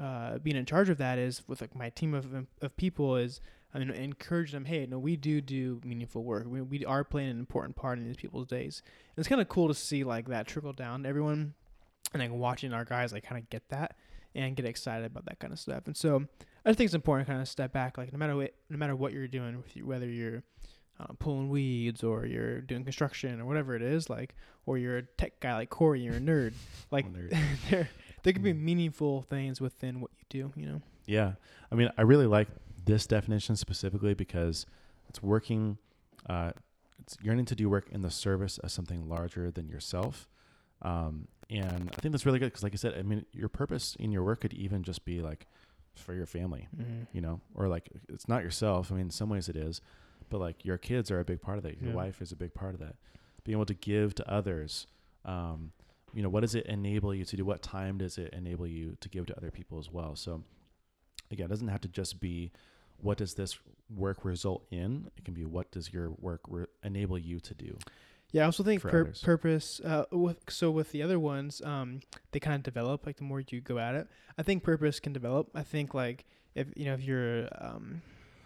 uh, 0.00 0.38
being 0.38 0.56
in 0.56 0.66
charge 0.66 0.88
of 0.88 0.98
that 0.98 1.18
is 1.18 1.42
with 1.46 1.60
like 1.60 1.74
my 1.74 1.90
team 1.90 2.12
of 2.12 2.26
of 2.60 2.76
people 2.76 3.16
is 3.16 3.40
I 3.74 3.78
mean, 3.78 3.90
encourage 3.90 4.52
them. 4.52 4.64
Hey, 4.64 4.86
no, 4.86 4.98
we 4.98 5.16
do 5.16 5.40
do 5.40 5.80
meaningful 5.84 6.24
work. 6.24 6.46
We 6.46 6.60
we 6.62 6.84
are 6.84 7.04
playing 7.04 7.30
an 7.30 7.38
important 7.38 7.76
part 7.76 7.98
in 7.98 8.04
these 8.06 8.16
people's 8.16 8.46
days. 8.46 8.82
And 9.14 9.18
it's 9.18 9.28
kind 9.28 9.40
of 9.40 9.48
cool 9.48 9.68
to 9.68 9.74
see 9.74 10.04
like 10.04 10.28
that 10.28 10.46
trickle 10.46 10.72
down 10.72 11.02
to 11.02 11.08
everyone, 11.08 11.54
and 12.14 12.22
like 12.22 12.32
watching 12.32 12.72
our 12.72 12.84
guys 12.84 13.12
like 13.12 13.24
kind 13.24 13.42
of 13.42 13.50
get 13.50 13.68
that 13.68 13.96
and 14.34 14.54
get 14.56 14.64
excited 14.66 15.06
about 15.06 15.24
that 15.26 15.38
kind 15.40 15.52
of 15.52 15.58
stuff. 15.58 15.82
And 15.86 15.96
so 15.96 16.24
I 16.64 16.70
just 16.70 16.78
think 16.78 16.86
it's 16.88 16.94
important 16.94 17.26
to 17.26 17.32
kind 17.32 17.42
of 17.42 17.48
step 17.48 17.72
back. 17.72 17.98
Like 17.98 18.12
no 18.12 18.18
matter 18.18 18.36
what, 18.36 18.54
no 18.70 18.78
matter 18.78 18.96
what 18.96 19.12
you're 19.12 19.28
doing, 19.28 19.62
whether 19.82 20.06
you're 20.08 20.42
uh, 20.98 21.12
pulling 21.18 21.48
weeds 21.50 22.02
or 22.02 22.24
you're 22.24 22.60
doing 22.62 22.82
construction 22.84 23.40
or 23.40 23.44
whatever 23.44 23.74
it 23.76 23.82
is, 23.82 24.08
like, 24.08 24.34
or 24.64 24.78
you're 24.78 24.96
a 24.98 25.02
tech 25.02 25.38
guy 25.40 25.54
like 25.54 25.68
Corey, 25.70 26.00
you're 26.00 26.14
a 26.16 26.20
nerd. 26.20 26.52
Like 26.90 27.12
nerd. 27.12 27.36
there, 27.70 27.88
there 28.22 28.32
can 28.32 28.42
be 28.42 28.52
Mm. 28.54 28.60
meaningful 28.62 29.22
things 29.22 29.60
within 29.60 30.00
what 30.00 30.10
you 30.18 30.24
do. 30.30 30.52
You 30.60 30.66
know. 30.68 30.82
Yeah. 31.04 31.32
I 31.70 31.74
mean, 31.74 31.90
I 31.98 32.02
really 32.02 32.26
like 32.26 32.48
this 32.86 33.06
definition 33.06 33.54
specifically 33.56 34.14
because 34.14 34.64
it's 35.08 35.22
working, 35.22 35.76
uh, 36.28 36.52
it's 36.98 37.16
yearning 37.22 37.44
to 37.46 37.54
do 37.54 37.68
work 37.68 37.88
in 37.92 38.00
the 38.02 38.10
service 38.10 38.58
of 38.58 38.70
something 38.70 39.08
larger 39.08 39.50
than 39.50 39.68
yourself. 39.68 40.28
Um, 40.82 41.28
and 41.50 41.90
I 41.96 42.00
think 42.00 42.12
that's 42.12 42.26
really 42.26 42.38
good 42.38 42.46
because, 42.46 42.62
like 42.62 42.72
I 42.72 42.76
said, 42.76 42.94
I 42.98 43.02
mean, 43.02 43.24
your 43.32 43.48
purpose 43.48 43.96
in 44.00 44.10
your 44.12 44.24
work 44.24 44.40
could 44.40 44.54
even 44.54 44.82
just 44.82 45.04
be 45.04 45.20
like 45.20 45.46
for 45.94 46.14
your 46.14 46.26
family, 46.26 46.68
Mm-hmm. 46.76 47.02
you 47.12 47.20
know, 47.20 47.40
or 47.54 47.68
like 47.68 47.88
it's 48.08 48.28
not 48.28 48.42
yourself. 48.42 48.90
I 48.90 48.94
mean, 48.96 49.06
in 49.06 49.10
some 49.10 49.28
ways 49.28 49.48
it 49.48 49.56
is, 49.56 49.80
but 50.30 50.38
like 50.38 50.64
your 50.64 50.76
kids 50.78 51.10
are 51.10 51.20
a 51.20 51.24
big 51.24 51.40
part 51.40 51.58
of 51.58 51.64
that. 51.64 51.80
Your 51.80 51.90
Yeah. 51.90 51.96
wife 51.96 52.20
is 52.20 52.32
a 52.32 52.36
big 52.36 52.52
part 52.54 52.74
of 52.74 52.80
that. 52.80 52.96
Being 53.44 53.56
able 53.56 53.66
to 53.66 53.74
give 53.74 54.14
to 54.16 54.30
others, 54.30 54.86
um, 55.24 55.72
you 56.12 56.22
know, 56.22 56.28
what 56.28 56.40
does 56.40 56.54
it 56.54 56.66
enable 56.66 57.14
you 57.14 57.24
to 57.24 57.36
do? 57.36 57.44
What 57.44 57.62
time 57.62 57.98
does 57.98 58.18
it 58.18 58.32
enable 58.34 58.66
you 58.66 58.96
to 59.00 59.08
give 59.08 59.26
to 59.26 59.36
other 59.36 59.50
people 59.50 59.78
as 59.78 59.90
well? 59.90 60.16
So, 60.16 60.42
again, 61.30 61.46
it 61.46 61.48
doesn't 61.50 61.68
have 61.68 61.80
to 61.82 61.88
just 61.88 62.20
be 62.20 62.50
what 63.00 63.18
does 63.18 63.34
this 63.34 63.58
work 63.94 64.24
result 64.24 64.64
in. 64.70 65.10
It 65.16 65.24
can 65.24 65.34
be 65.34 65.44
what 65.44 65.70
does 65.70 65.92
your 65.92 66.10
work 66.10 66.40
re- 66.48 66.66
enable 66.82 67.18
you 67.18 67.40
to 67.40 67.54
do. 67.54 67.78
Yeah, 68.32 68.42
I 68.42 68.46
also 68.46 68.62
think 68.62 68.82
pur- 68.82 69.12
purpose. 69.22 69.80
Uh, 69.84 70.04
with, 70.10 70.38
so 70.48 70.70
with 70.70 70.90
the 70.92 71.02
other 71.02 71.18
ones, 71.18 71.62
um, 71.64 72.00
they 72.32 72.40
kind 72.40 72.56
of 72.56 72.62
develop 72.62 73.06
like 73.06 73.16
the 73.16 73.24
more 73.24 73.42
you 73.48 73.60
go 73.60 73.78
at 73.78 73.94
it. 73.94 74.08
I 74.36 74.42
think 74.42 74.62
purpose 74.62 74.98
can 74.98 75.12
develop. 75.12 75.48
I 75.54 75.62
think 75.62 75.94
like 75.94 76.24
if 76.54 76.66
you 76.76 76.86
know 76.86 76.94
if 76.94 77.02
you're 77.02 77.48
um, 77.58 78.02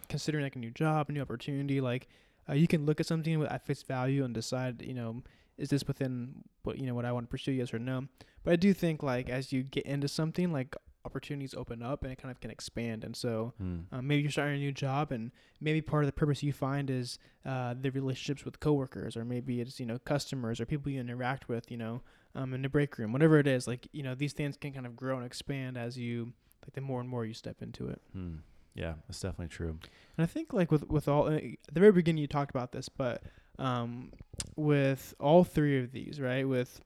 considering 0.07 0.43
like 0.43 0.55
a 0.55 0.59
new 0.59 0.71
job, 0.71 1.09
a 1.09 1.11
new 1.11 1.21
opportunity, 1.21 1.81
like 1.81 2.07
uh, 2.47 2.53
you 2.53 2.67
can 2.67 2.85
look 2.85 2.99
at 2.99 3.07
something 3.07 3.39
with 3.39 3.51
at 3.51 3.65
face 3.65 3.81
value 3.81 4.23
and 4.23 4.33
decide, 4.33 4.81
you 4.83 4.93
know, 4.93 5.23
is 5.57 5.69
this 5.69 5.85
within 5.87 6.43
what 6.63 6.77
you 6.77 6.85
know 6.85 6.93
what 6.93 7.05
I 7.05 7.11
want 7.11 7.25
to 7.25 7.31
pursue, 7.31 7.51
yes 7.51 7.73
or 7.73 7.79
no. 7.79 8.07
But 8.43 8.53
I 8.53 8.55
do 8.57 8.73
think 8.73 9.01
like 9.01 9.29
as 9.29 9.51
you 9.51 9.63
get 9.63 9.85
into 9.85 10.07
something, 10.07 10.53
like 10.53 10.75
opportunities 11.05 11.53
open 11.53 11.81
up 11.81 12.03
and 12.03 12.11
it 12.11 12.17
kind 12.21 12.31
of 12.31 12.39
can 12.39 12.51
expand. 12.51 13.03
And 13.03 13.15
so 13.15 13.53
Hmm. 13.57 13.79
um, 13.91 14.07
maybe 14.07 14.21
you're 14.23 14.31
starting 14.31 14.55
a 14.55 14.59
new 14.59 14.71
job, 14.71 15.11
and 15.11 15.31
maybe 15.59 15.81
part 15.81 16.03
of 16.03 16.07
the 16.07 16.13
purpose 16.13 16.43
you 16.43 16.53
find 16.53 16.89
is 16.89 17.19
uh, 17.45 17.73
the 17.79 17.89
relationships 17.91 18.45
with 18.45 18.59
coworkers, 18.59 19.15
or 19.17 19.25
maybe 19.25 19.61
it's 19.61 19.79
you 19.79 19.85
know 19.85 19.97
customers 19.99 20.59
or 20.59 20.65
people 20.65 20.91
you 20.91 20.99
interact 20.99 21.47
with, 21.49 21.69
you 21.71 21.77
know, 21.77 22.01
um, 22.35 22.53
in 22.53 22.61
the 22.61 22.69
break 22.69 22.97
room, 22.97 23.11
whatever 23.13 23.39
it 23.39 23.47
is. 23.47 23.67
Like 23.67 23.87
you 23.91 24.03
know, 24.03 24.15
these 24.15 24.33
things 24.33 24.57
can 24.57 24.71
kind 24.73 24.85
of 24.85 24.95
grow 24.95 25.17
and 25.17 25.25
expand 25.25 25.77
as 25.77 25.97
you 25.97 26.33
like 26.63 26.73
the 26.73 26.81
more 26.81 26.99
and 26.99 27.09
more 27.09 27.25
you 27.25 27.33
step 27.33 27.61
into 27.61 27.87
it. 27.87 28.01
Hmm. 28.13 28.35
Yeah, 28.73 28.93
that's 29.07 29.19
definitely 29.19 29.49
true. 29.49 29.77
And 30.17 30.23
I 30.23 30.25
think 30.25 30.53
like 30.53 30.71
with 30.71 30.87
with 30.89 31.07
all 31.07 31.27
uh, 31.27 31.35
at 31.37 31.73
the 31.73 31.79
very 31.79 31.91
beginning 31.91 32.21
you 32.21 32.27
talked 32.27 32.51
about 32.51 32.71
this, 32.71 32.87
but 32.87 33.21
um, 33.59 34.11
with 34.55 35.13
all 35.19 35.43
three 35.43 35.77
of 35.83 35.91
these, 35.91 36.19
right, 36.21 36.47
with 36.47 36.79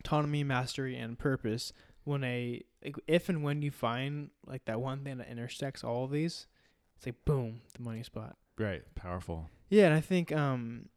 autonomy, 0.00 0.44
mastery, 0.44 0.96
and 0.96 1.18
purpose, 1.18 1.72
when 2.06 2.24
a 2.24 2.62
like, 2.84 2.96
if 3.06 3.28
and 3.28 3.42
when 3.42 3.62
you 3.62 3.70
find 3.70 4.30
like 4.46 4.64
that 4.66 4.80
one 4.80 5.04
thing 5.04 5.18
that 5.18 5.28
intersects 5.28 5.84
all 5.84 6.04
of 6.04 6.10
these, 6.10 6.46
it's 6.96 7.06
like 7.06 7.16
boom, 7.24 7.60
the 7.76 7.82
money 7.82 8.02
spot. 8.02 8.36
Right. 8.58 8.82
Powerful. 8.94 9.50
Yeah, 9.68 9.86
and 9.86 9.94
I 9.94 10.00
think 10.00 10.32
um, 10.32 10.88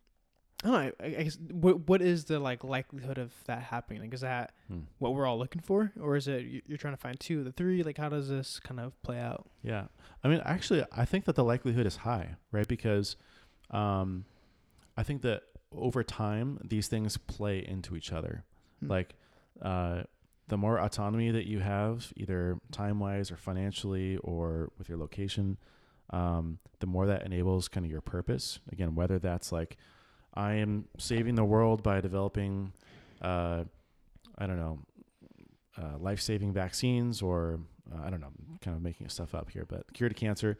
I 0.64 0.68
don't 0.68 0.74
know. 0.74 0.91
I, 1.01 1.05
I 1.20 1.24
guess 1.24 1.38
what 1.51 1.88
what 1.89 2.01
is 2.01 2.26
the 2.26 2.39
like 2.39 2.64
likelihood 2.64 3.18
of 3.18 3.34
that 3.45 3.64
happening? 3.64 4.01
Like, 4.01 4.14
is 4.14 4.22
that 4.22 4.53
Hmm. 4.68 4.82
what 4.99 5.14
we're 5.16 5.26
all 5.26 5.39
looking 5.39 5.62
for, 5.62 5.91
or 5.99 6.16
is 6.16 6.28
it 6.28 6.43
you- 6.45 6.62
you're 6.68 6.78
trying 6.78 6.93
to 6.93 7.01
find 7.01 7.20
two 7.20 7.39
of 7.39 7.45
the 7.45 7.51
three? 7.51 7.82
Like, 7.84 7.97
how 7.97 8.10
does 8.10 8.30
this 8.30 8.60
kind 8.60 8.80
of 8.80 9.01
play 9.01 9.20
out? 9.20 9.49
Yeah. 9.64 9.86
I 10.24 10.28
mean, 10.28 10.41
actually, 10.45 10.84
I 10.91 11.05
think 11.05 11.26
that 11.26 11.36
the 11.36 11.43
likelihood 11.43 11.86
is 11.88 11.97
high, 11.97 12.36
right? 12.51 12.68
Because 12.68 13.16
um, 13.72 14.26
I 14.97 15.03
think 15.03 15.22
that 15.24 15.43
over 15.72 16.03
time, 16.03 16.60
these 16.64 16.88
things 16.88 17.18
play 17.18 17.66
into 17.66 17.95
each 17.95 18.12
other. 18.14 18.43
Hmm. 18.80 18.88
Like, 18.91 19.16
uh, 19.62 20.03
the 20.50 20.58
more 20.58 20.80
autonomy 20.80 21.32
that 21.32 21.47
you 21.47 21.60
have, 21.60 22.12
either 22.18 22.60
time 22.72 23.00
wise 23.00 23.32
or 23.32 23.38
financially 23.38 24.18
or 24.18 24.72
with 24.78 24.89
your 24.89 24.97
location, 24.97 25.58
um, 26.12 26.60
the 26.80 26.88
more 26.88 27.06
that 27.08 27.24
enables 27.26 27.68
kind 27.68 27.86
of 27.86 27.91
your 27.91 28.02
purpose. 28.02 28.60
Again, 28.72 28.95
whether 28.95 29.18
that's 29.20 29.52
like, 29.52 29.78
I 30.34 30.54
am 30.56 30.86
saving 30.97 31.36
the 31.36 31.43
world 31.45 31.82
by 31.84 32.02
developing, 32.02 32.74
uh, 33.22 33.64
I 34.38 34.47
don't 34.47 34.58
know, 34.58 34.80
uh, 35.78 35.97
life 35.97 36.20
saving 36.22 36.52
vaccines 36.52 37.22
or 37.22 37.60
uh, 37.91 38.04
I 38.06 38.10
don't 38.10 38.22
know, 38.22 38.32
kind 38.62 38.76
of 38.78 38.84
making 38.84 39.10
stuff 39.10 39.34
up 39.34 39.50
here, 39.50 39.66
but 39.68 39.91
cure 39.93 40.10
to 40.10 40.16
cancer. 40.16 40.58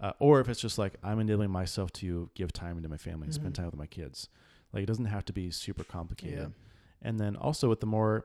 Uh, 0.00 0.12
or 0.18 0.40
if 0.40 0.48
it's 0.48 0.60
just 0.60 0.78
like 0.78 0.94
I'm 1.02 1.18
enabling 1.20 1.50
myself 1.50 1.92
to 1.94 2.30
give 2.34 2.52
time 2.52 2.76
into 2.78 2.88
my 2.88 2.96
family 2.96 3.26
and 3.26 3.34
spend 3.34 3.52
Mhm. 3.52 3.56
time 3.56 3.66
with 3.66 3.76
my 3.76 3.86
kids. 3.86 4.28
Like 4.72 4.84
it 4.84 4.86
doesn't 4.86 5.06
have 5.06 5.24
to 5.26 5.32
be 5.32 5.50
super 5.50 5.84
complicated. 5.84 6.38
Yeah. 6.38 7.08
And 7.08 7.18
then 7.18 7.36
also 7.36 7.68
with 7.68 7.80
the 7.80 7.86
more, 7.86 8.24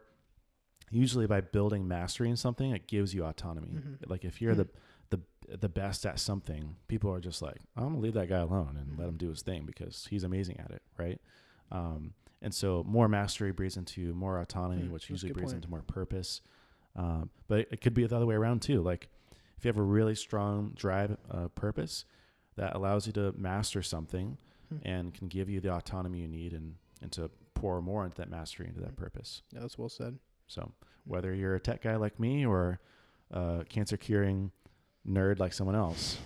usually 0.92 1.28
by 1.28 1.42
building 1.42 1.88
mastery 1.88 2.30
in 2.30 2.36
something, 2.38 2.72
it 2.72 2.88
gives 2.88 3.14
you 3.14 3.26
autonomy. 3.26 3.70
Mhm. 3.80 4.10
Like 4.10 4.24
if 4.26 4.42
you're 4.42 4.54
Hmm. 4.54 4.62
the 4.62 4.70
the 5.12 5.58
the 5.58 5.70
best 5.70 6.06
at 6.06 6.20
something, 6.20 6.76
people 6.88 7.12
are 7.14 7.20
just 7.20 7.42
like, 7.42 7.62
I'm 7.76 7.84
gonna 7.84 8.00
leave 8.00 8.14
that 8.16 8.28
guy 8.30 8.40
alone 8.40 8.78
and 8.78 8.98
let 8.98 9.06
Mhm. 9.06 9.10
him 9.10 9.18
do 9.18 9.30
his 9.30 9.42
thing 9.44 9.66
because 9.66 10.08
he's 10.10 10.24
amazing 10.24 10.60
at 10.60 10.72
it, 10.72 10.82
right? 10.98 11.22
Um, 11.72 12.14
and 12.42 12.54
so 12.54 12.84
more 12.84 13.08
mastery 13.08 13.52
breeds 13.52 13.78
into 13.78 14.14
more 14.16 14.40
autonomy, 14.40 14.86
Hmm, 14.88 14.92
which 14.92 15.10
usually 15.10 15.32
breeds 15.32 15.52
point. 15.52 15.64
into 15.64 15.70
more 15.70 15.82
purpose. 15.84 16.42
Um, 16.96 17.30
but 17.48 17.60
it, 17.62 17.68
it 17.74 17.82
could 17.82 17.94
be 17.94 18.06
the 18.08 18.16
other 18.16 18.26
way 18.26 18.36
around 18.36 18.62
too. 18.62 18.82
Like 18.82 19.10
if 19.58 19.66
you 19.66 19.70
have 19.70 19.78
a 19.78 19.84
really 19.84 20.16
strong 20.16 20.72
drive, 20.76 21.18
uh, 21.30 21.48
purpose 21.50 22.06
that 22.56 22.76
allows 22.76 23.06
you 23.08 23.14
to 23.14 23.32
master 23.34 23.82
something 23.82 24.38
Hmm. 24.70 24.78
and 24.82 25.14
can 25.14 25.28
give 25.28 25.48
you 25.50 25.60
the 25.60 25.72
autonomy 25.74 26.22
you 26.22 26.28
need 26.28 26.54
and, 26.54 26.76
and 27.02 27.12
to 27.14 27.30
pour 27.54 27.82
more 27.82 28.04
into 28.04 28.18
that 28.18 28.30
mastery 28.32 28.68
into 28.68 28.80
that 28.82 28.90
Hmm. 28.92 28.96
purpose. 28.96 29.44
Yeah, 29.52 29.60
that's 29.60 29.78
well 29.78 29.90
said. 29.90 30.18
So 30.48 30.72
whether 31.06 31.34
you're 31.34 31.56
a 31.56 31.60
tech 31.60 31.82
guy 31.84 31.96
like 31.96 32.20
me 32.20 32.46
or 32.46 32.80
a 33.32 33.64
cancer 33.68 33.98
curing 33.98 34.52
nerd 35.08 35.40
like 35.40 35.54
someone 35.54 35.76
else, 35.76 36.18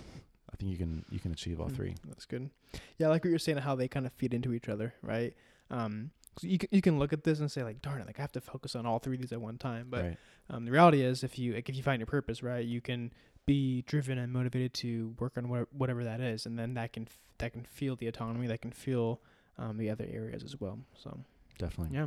I 0.52 0.56
think 0.56 0.70
you 0.70 0.78
can 0.78 1.04
you 1.10 1.18
can 1.20 1.32
achieve 1.32 1.60
all 1.60 1.68
Mm, 1.68 1.76
three. 1.76 1.94
That's 2.08 2.26
good. 2.26 2.50
Yeah, 2.98 3.06
I 3.08 3.10
like 3.10 3.24
what 3.24 3.30
you're 3.30 3.38
saying, 3.38 3.58
how 3.58 3.74
they 3.74 3.88
kind 3.88 4.06
of 4.06 4.12
feed 4.12 4.34
into 4.34 4.52
each 4.52 4.68
other, 4.68 4.94
right? 5.02 5.34
Um, 5.70 6.10
'cause 6.36 6.44
you 6.44 6.58
can, 6.58 6.68
you 6.72 6.80
can 6.82 6.98
look 6.98 7.12
at 7.12 7.24
this 7.24 7.40
and 7.40 7.50
say 7.50 7.62
like, 7.64 7.82
darn 7.82 8.00
it, 8.00 8.06
like 8.06 8.18
I 8.18 8.22
have 8.22 8.32
to 8.32 8.40
focus 8.40 8.74
on 8.76 8.86
all 8.86 8.98
three 8.98 9.16
of 9.16 9.22
these 9.22 9.32
at 9.32 9.40
one 9.40 9.58
time. 9.58 9.88
But 9.90 10.04
right. 10.04 10.16
um, 10.48 10.64
the 10.64 10.70
reality 10.70 11.02
is, 11.02 11.24
if 11.24 11.38
you 11.38 11.54
like, 11.54 11.68
if 11.68 11.76
you 11.76 11.82
find 11.82 12.00
your 12.00 12.06
purpose, 12.06 12.42
right, 12.42 12.64
you 12.64 12.80
can 12.80 13.12
be 13.46 13.82
driven 13.82 14.18
and 14.18 14.32
motivated 14.32 14.72
to 14.74 15.14
work 15.18 15.32
on 15.36 15.48
wha- 15.48 15.64
whatever 15.72 16.04
that 16.04 16.20
is, 16.20 16.46
and 16.46 16.58
then 16.58 16.74
that 16.74 16.92
can 16.92 17.04
f- 17.04 17.18
that 17.38 17.52
can 17.52 17.64
feel 17.64 17.96
the 17.96 18.06
autonomy, 18.06 18.46
that 18.46 18.60
can 18.60 18.70
feel 18.70 19.20
um, 19.58 19.76
the 19.78 19.90
other 19.90 20.06
areas 20.10 20.44
as 20.44 20.60
well. 20.60 20.78
So 20.94 21.18
Definitely. 21.58 21.96
yeah. 21.96 22.06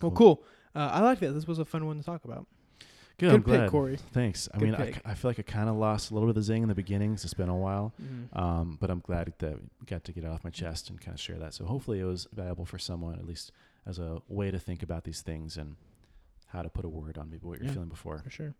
Well, 0.00 0.12
cool. 0.12 0.42
Uh, 0.74 0.90
I 0.92 1.00
like 1.00 1.18
that. 1.20 1.32
This 1.32 1.46
was 1.46 1.58
a 1.58 1.64
fun 1.64 1.86
one 1.86 1.98
to 1.98 2.04
talk 2.04 2.24
about. 2.24 2.46
Good. 3.18 3.26
Good 3.30 3.34
I'm 3.34 3.42
pick, 3.42 3.46
glad. 3.46 3.70
Corey. 3.70 3.96
Thanks. 4.12 4.48
I 4.54 4.58
Good 4.58 4.64
mean, 4.66 4.74
I, 4.76 4.92
pick. 4.92 5.06
feel 5.16 5.30
like 5.30 5.38
I 5.40 5.42
kind 5.42 5.68
of 5.68 5.74
lost 5.76 6.10
a 6.10 6.14
little 6.14 6.28
bit 6.28 6.30
of 6.30 6.36
the 6.36 6.42
zing 6.42 6.62
in 6.62 6.68
the 6.68 6.74
beginning 6.74 7.10
'cause 7.16 7.24
it's 7.24 7.34
been 7.34 7.48
a 7.48 7.56
while. 7.56 7.92
Mhm. 8.00 8.36
Um, 8.38 8.78
but 8.80 8.90
I'm 8.90 9.00
glad 9.00 9.32
that 9.38 9.56
we 9.80 9.86
got 9.86 10.04
to 10.04 10.12
get 10.12 10.22
it 10.22 10.28
off 10.30 10.44
my 10.44 10.50
chest 10.50 10.88
and 10.88 11.00
kind 11.00 11.14
of 11.16 11.20
share 11.20 11.36
that. 11.38 11.52
So 11.52 11.64
hopefully 11.64 11.98
it 11.98 12.04
was 12.04 12.28
valuable 12.32 12.64
for 12.64 12.78
someone, 12.78 13.14
at 13.16 13.26
least 13.26 13.50
as 13.86 13.98
a 13.98 14.22
way 14.28 14.50
to 14.52 14.58
think 14.60 14.82
about 14.84 15.02
these 15.02 15.20
things 15.20 15.56
and 15.56 15.74
how 16.48 16.62
to 16.62 16.68
put 16.68 16.84
a 16.84 16.88
word 16.88 17.18
on 17.18 17.28
maybe 17.30 17.44
what 17.46 17.58
you're 17.58 17.66
Yeah. 17.66 17.72
feeling 17.74 17.88
before. 17.88 18.18
For 18.18 18.30
sure. 18.30 18.54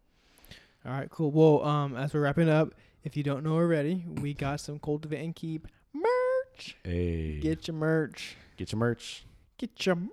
All 0.85 0.93
right, 0.93 1.09
cool. 1.11 1.31
Well, 1.31 1.65
um, 1.65 1.97
as 1.97 2.13
we're 2.15 2.21
wrapping 2.23 2.49
up, 2.49 2.75
if 3.05 3.17
you 3.17 3.23
don't 3.23 3.45
know 3.45 3.55
already, 3.55 4.05
we 4.09 4.35
got 4.35 4.59
some 4.61 4.79
cultivate 4.81 5.23
and 5.25 5.37
keep 5.37 5.69
merch. 5.93 6.77
Hey, 6.83 7.35
get, 7.35 7.43
Get 7.61 7.69
your 7.69 7.77
merch. 7.77 8.37
Get 8.57 8.73
your 8.73 8.79
merch. 8.81 9.25
Get 9.57 9.87
your 9.87 9.95
merch. 9.97 10.11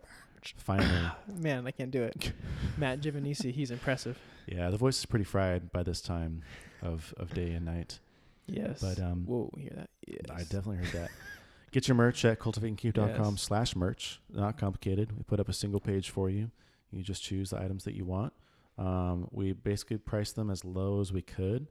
Finally. 0.58 1.12
Man, 1.38 1.66
I 1.66 1.72
can't 1.72 1.92
do 1.92 2.04
it. 2.04 2.32
Matt 2.78 3.02
Giovanisi, 3.02 3.52
he's 3.52 3.72
impressive. 3.72 4.18
yeah, 4.48 4.70
the 4.70 4.78
voice 4.78 5.00
is 5.00 5.06
pretty 5.06 5.26
fried 5.26 5.72
by 5.72 5.84
this 5.84 6.02
time 6.02 6.44
of, 6.82 7.14
of 7.18 7.34
day 7.34 7.52
and 7.52 7.66
night. 7.66 8.00
Yes. 8.48 8.80
But 8.82 9.00
um, 9.00 9.26
whoa, 9.26 9.50
hear 9.58 9.72
that? 9.76 9.90
Yes. 10.08 10.22
I 10.30 10.40
definitely 10.44 10.78
heard 10.78 10.94
that. 11.02 11.12
Get 11.72 11.88
your 11.88 11.96
merch 11.96 12.24
at 12.26 12.40
cultivateandkeep.com 12.40 13.34
yes. 13.34 13.42
slash 13.42 13.76
merch. 13.76 14.22
Not 14.32 14.58
complicated. 14.58 15.18
We 15.18 15.24
put 15.24 15.40
up 15.40 15.50
a 15.50 15.54
single 15.54 15.80
page 15.80 16.10
for 16.10 16.30
you. 16.30 16.52
You 16.92 17.02
just 17.04 17.24
choose 17.24 17.50
the 17.50 17.60
items 17.60 17.84
that 17.86 17.96
you 17.96 18.06
want. 18.06 18.34
Um, 18.78 19.28
we 19.32 19.54
basically 19.54 19.98
price 19.98 20.32
them 20.32 20.50
as 20.50 20.64
low 20.64 21.02
as 21.02 21.12
we 21.12 21.22
could. 21.22 21.68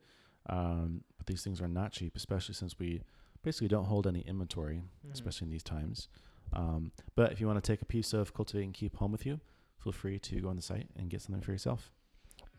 Um, 0.48 1.04
but 1.16 1.26
these 1.26 1.42
things 1.42 1.60
are 1.62 1.68
not 1.68 1.92
cheap, 1.92 2.16
especially 2.16 2.54
since 2.54 2.78
we 2.78 3.02
basically 3.42 3.68
don't 3.68 3.84
hold 3.86 4.06
any 4.06 4.20
inventory, 4.20 4.82
Mhm. 5.06 5.12
especially 5.12 5.46
in 5.46 5.50
these 5.52 5.62
times. 5.62 6.08
Um, 6.52 6.92
but 7.16 7.32
if 7.32 7.40
you 7.40 7.46
want 7.46 7.62
to 7.62 7.72
take 7.72 7.82
a 7.82 7.86
piece 7.86 8.12
of 8.12 8.34
Cultivate 8.34 8.64
and 8.64 8.74
Keep 8.74 8.96
home 8.96 9.12
with 9.12 9.26
you, 9.26 9.40
feel 9.82 9.92
free 9.92 10.18
to 10.18 10.40
go 10.40 10.48
on 10.48 10.56
the 10.56 10.62
site 10.62 10.88
and 10.96 11.10
get 11.10 11.22
something 11.22 11.42
for 11.42 11.52
yourself. 11.52 11.90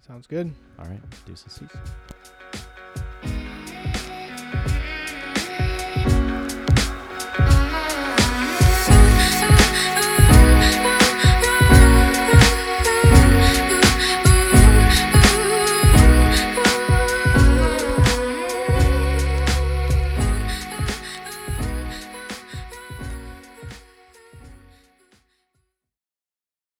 Sounds 0.06 0.28
good. 0.28 0.54
All 0.80 0.86
right. 0.86 1.02
Deuces. 1.26 1.58
Peace. 1.58 2.32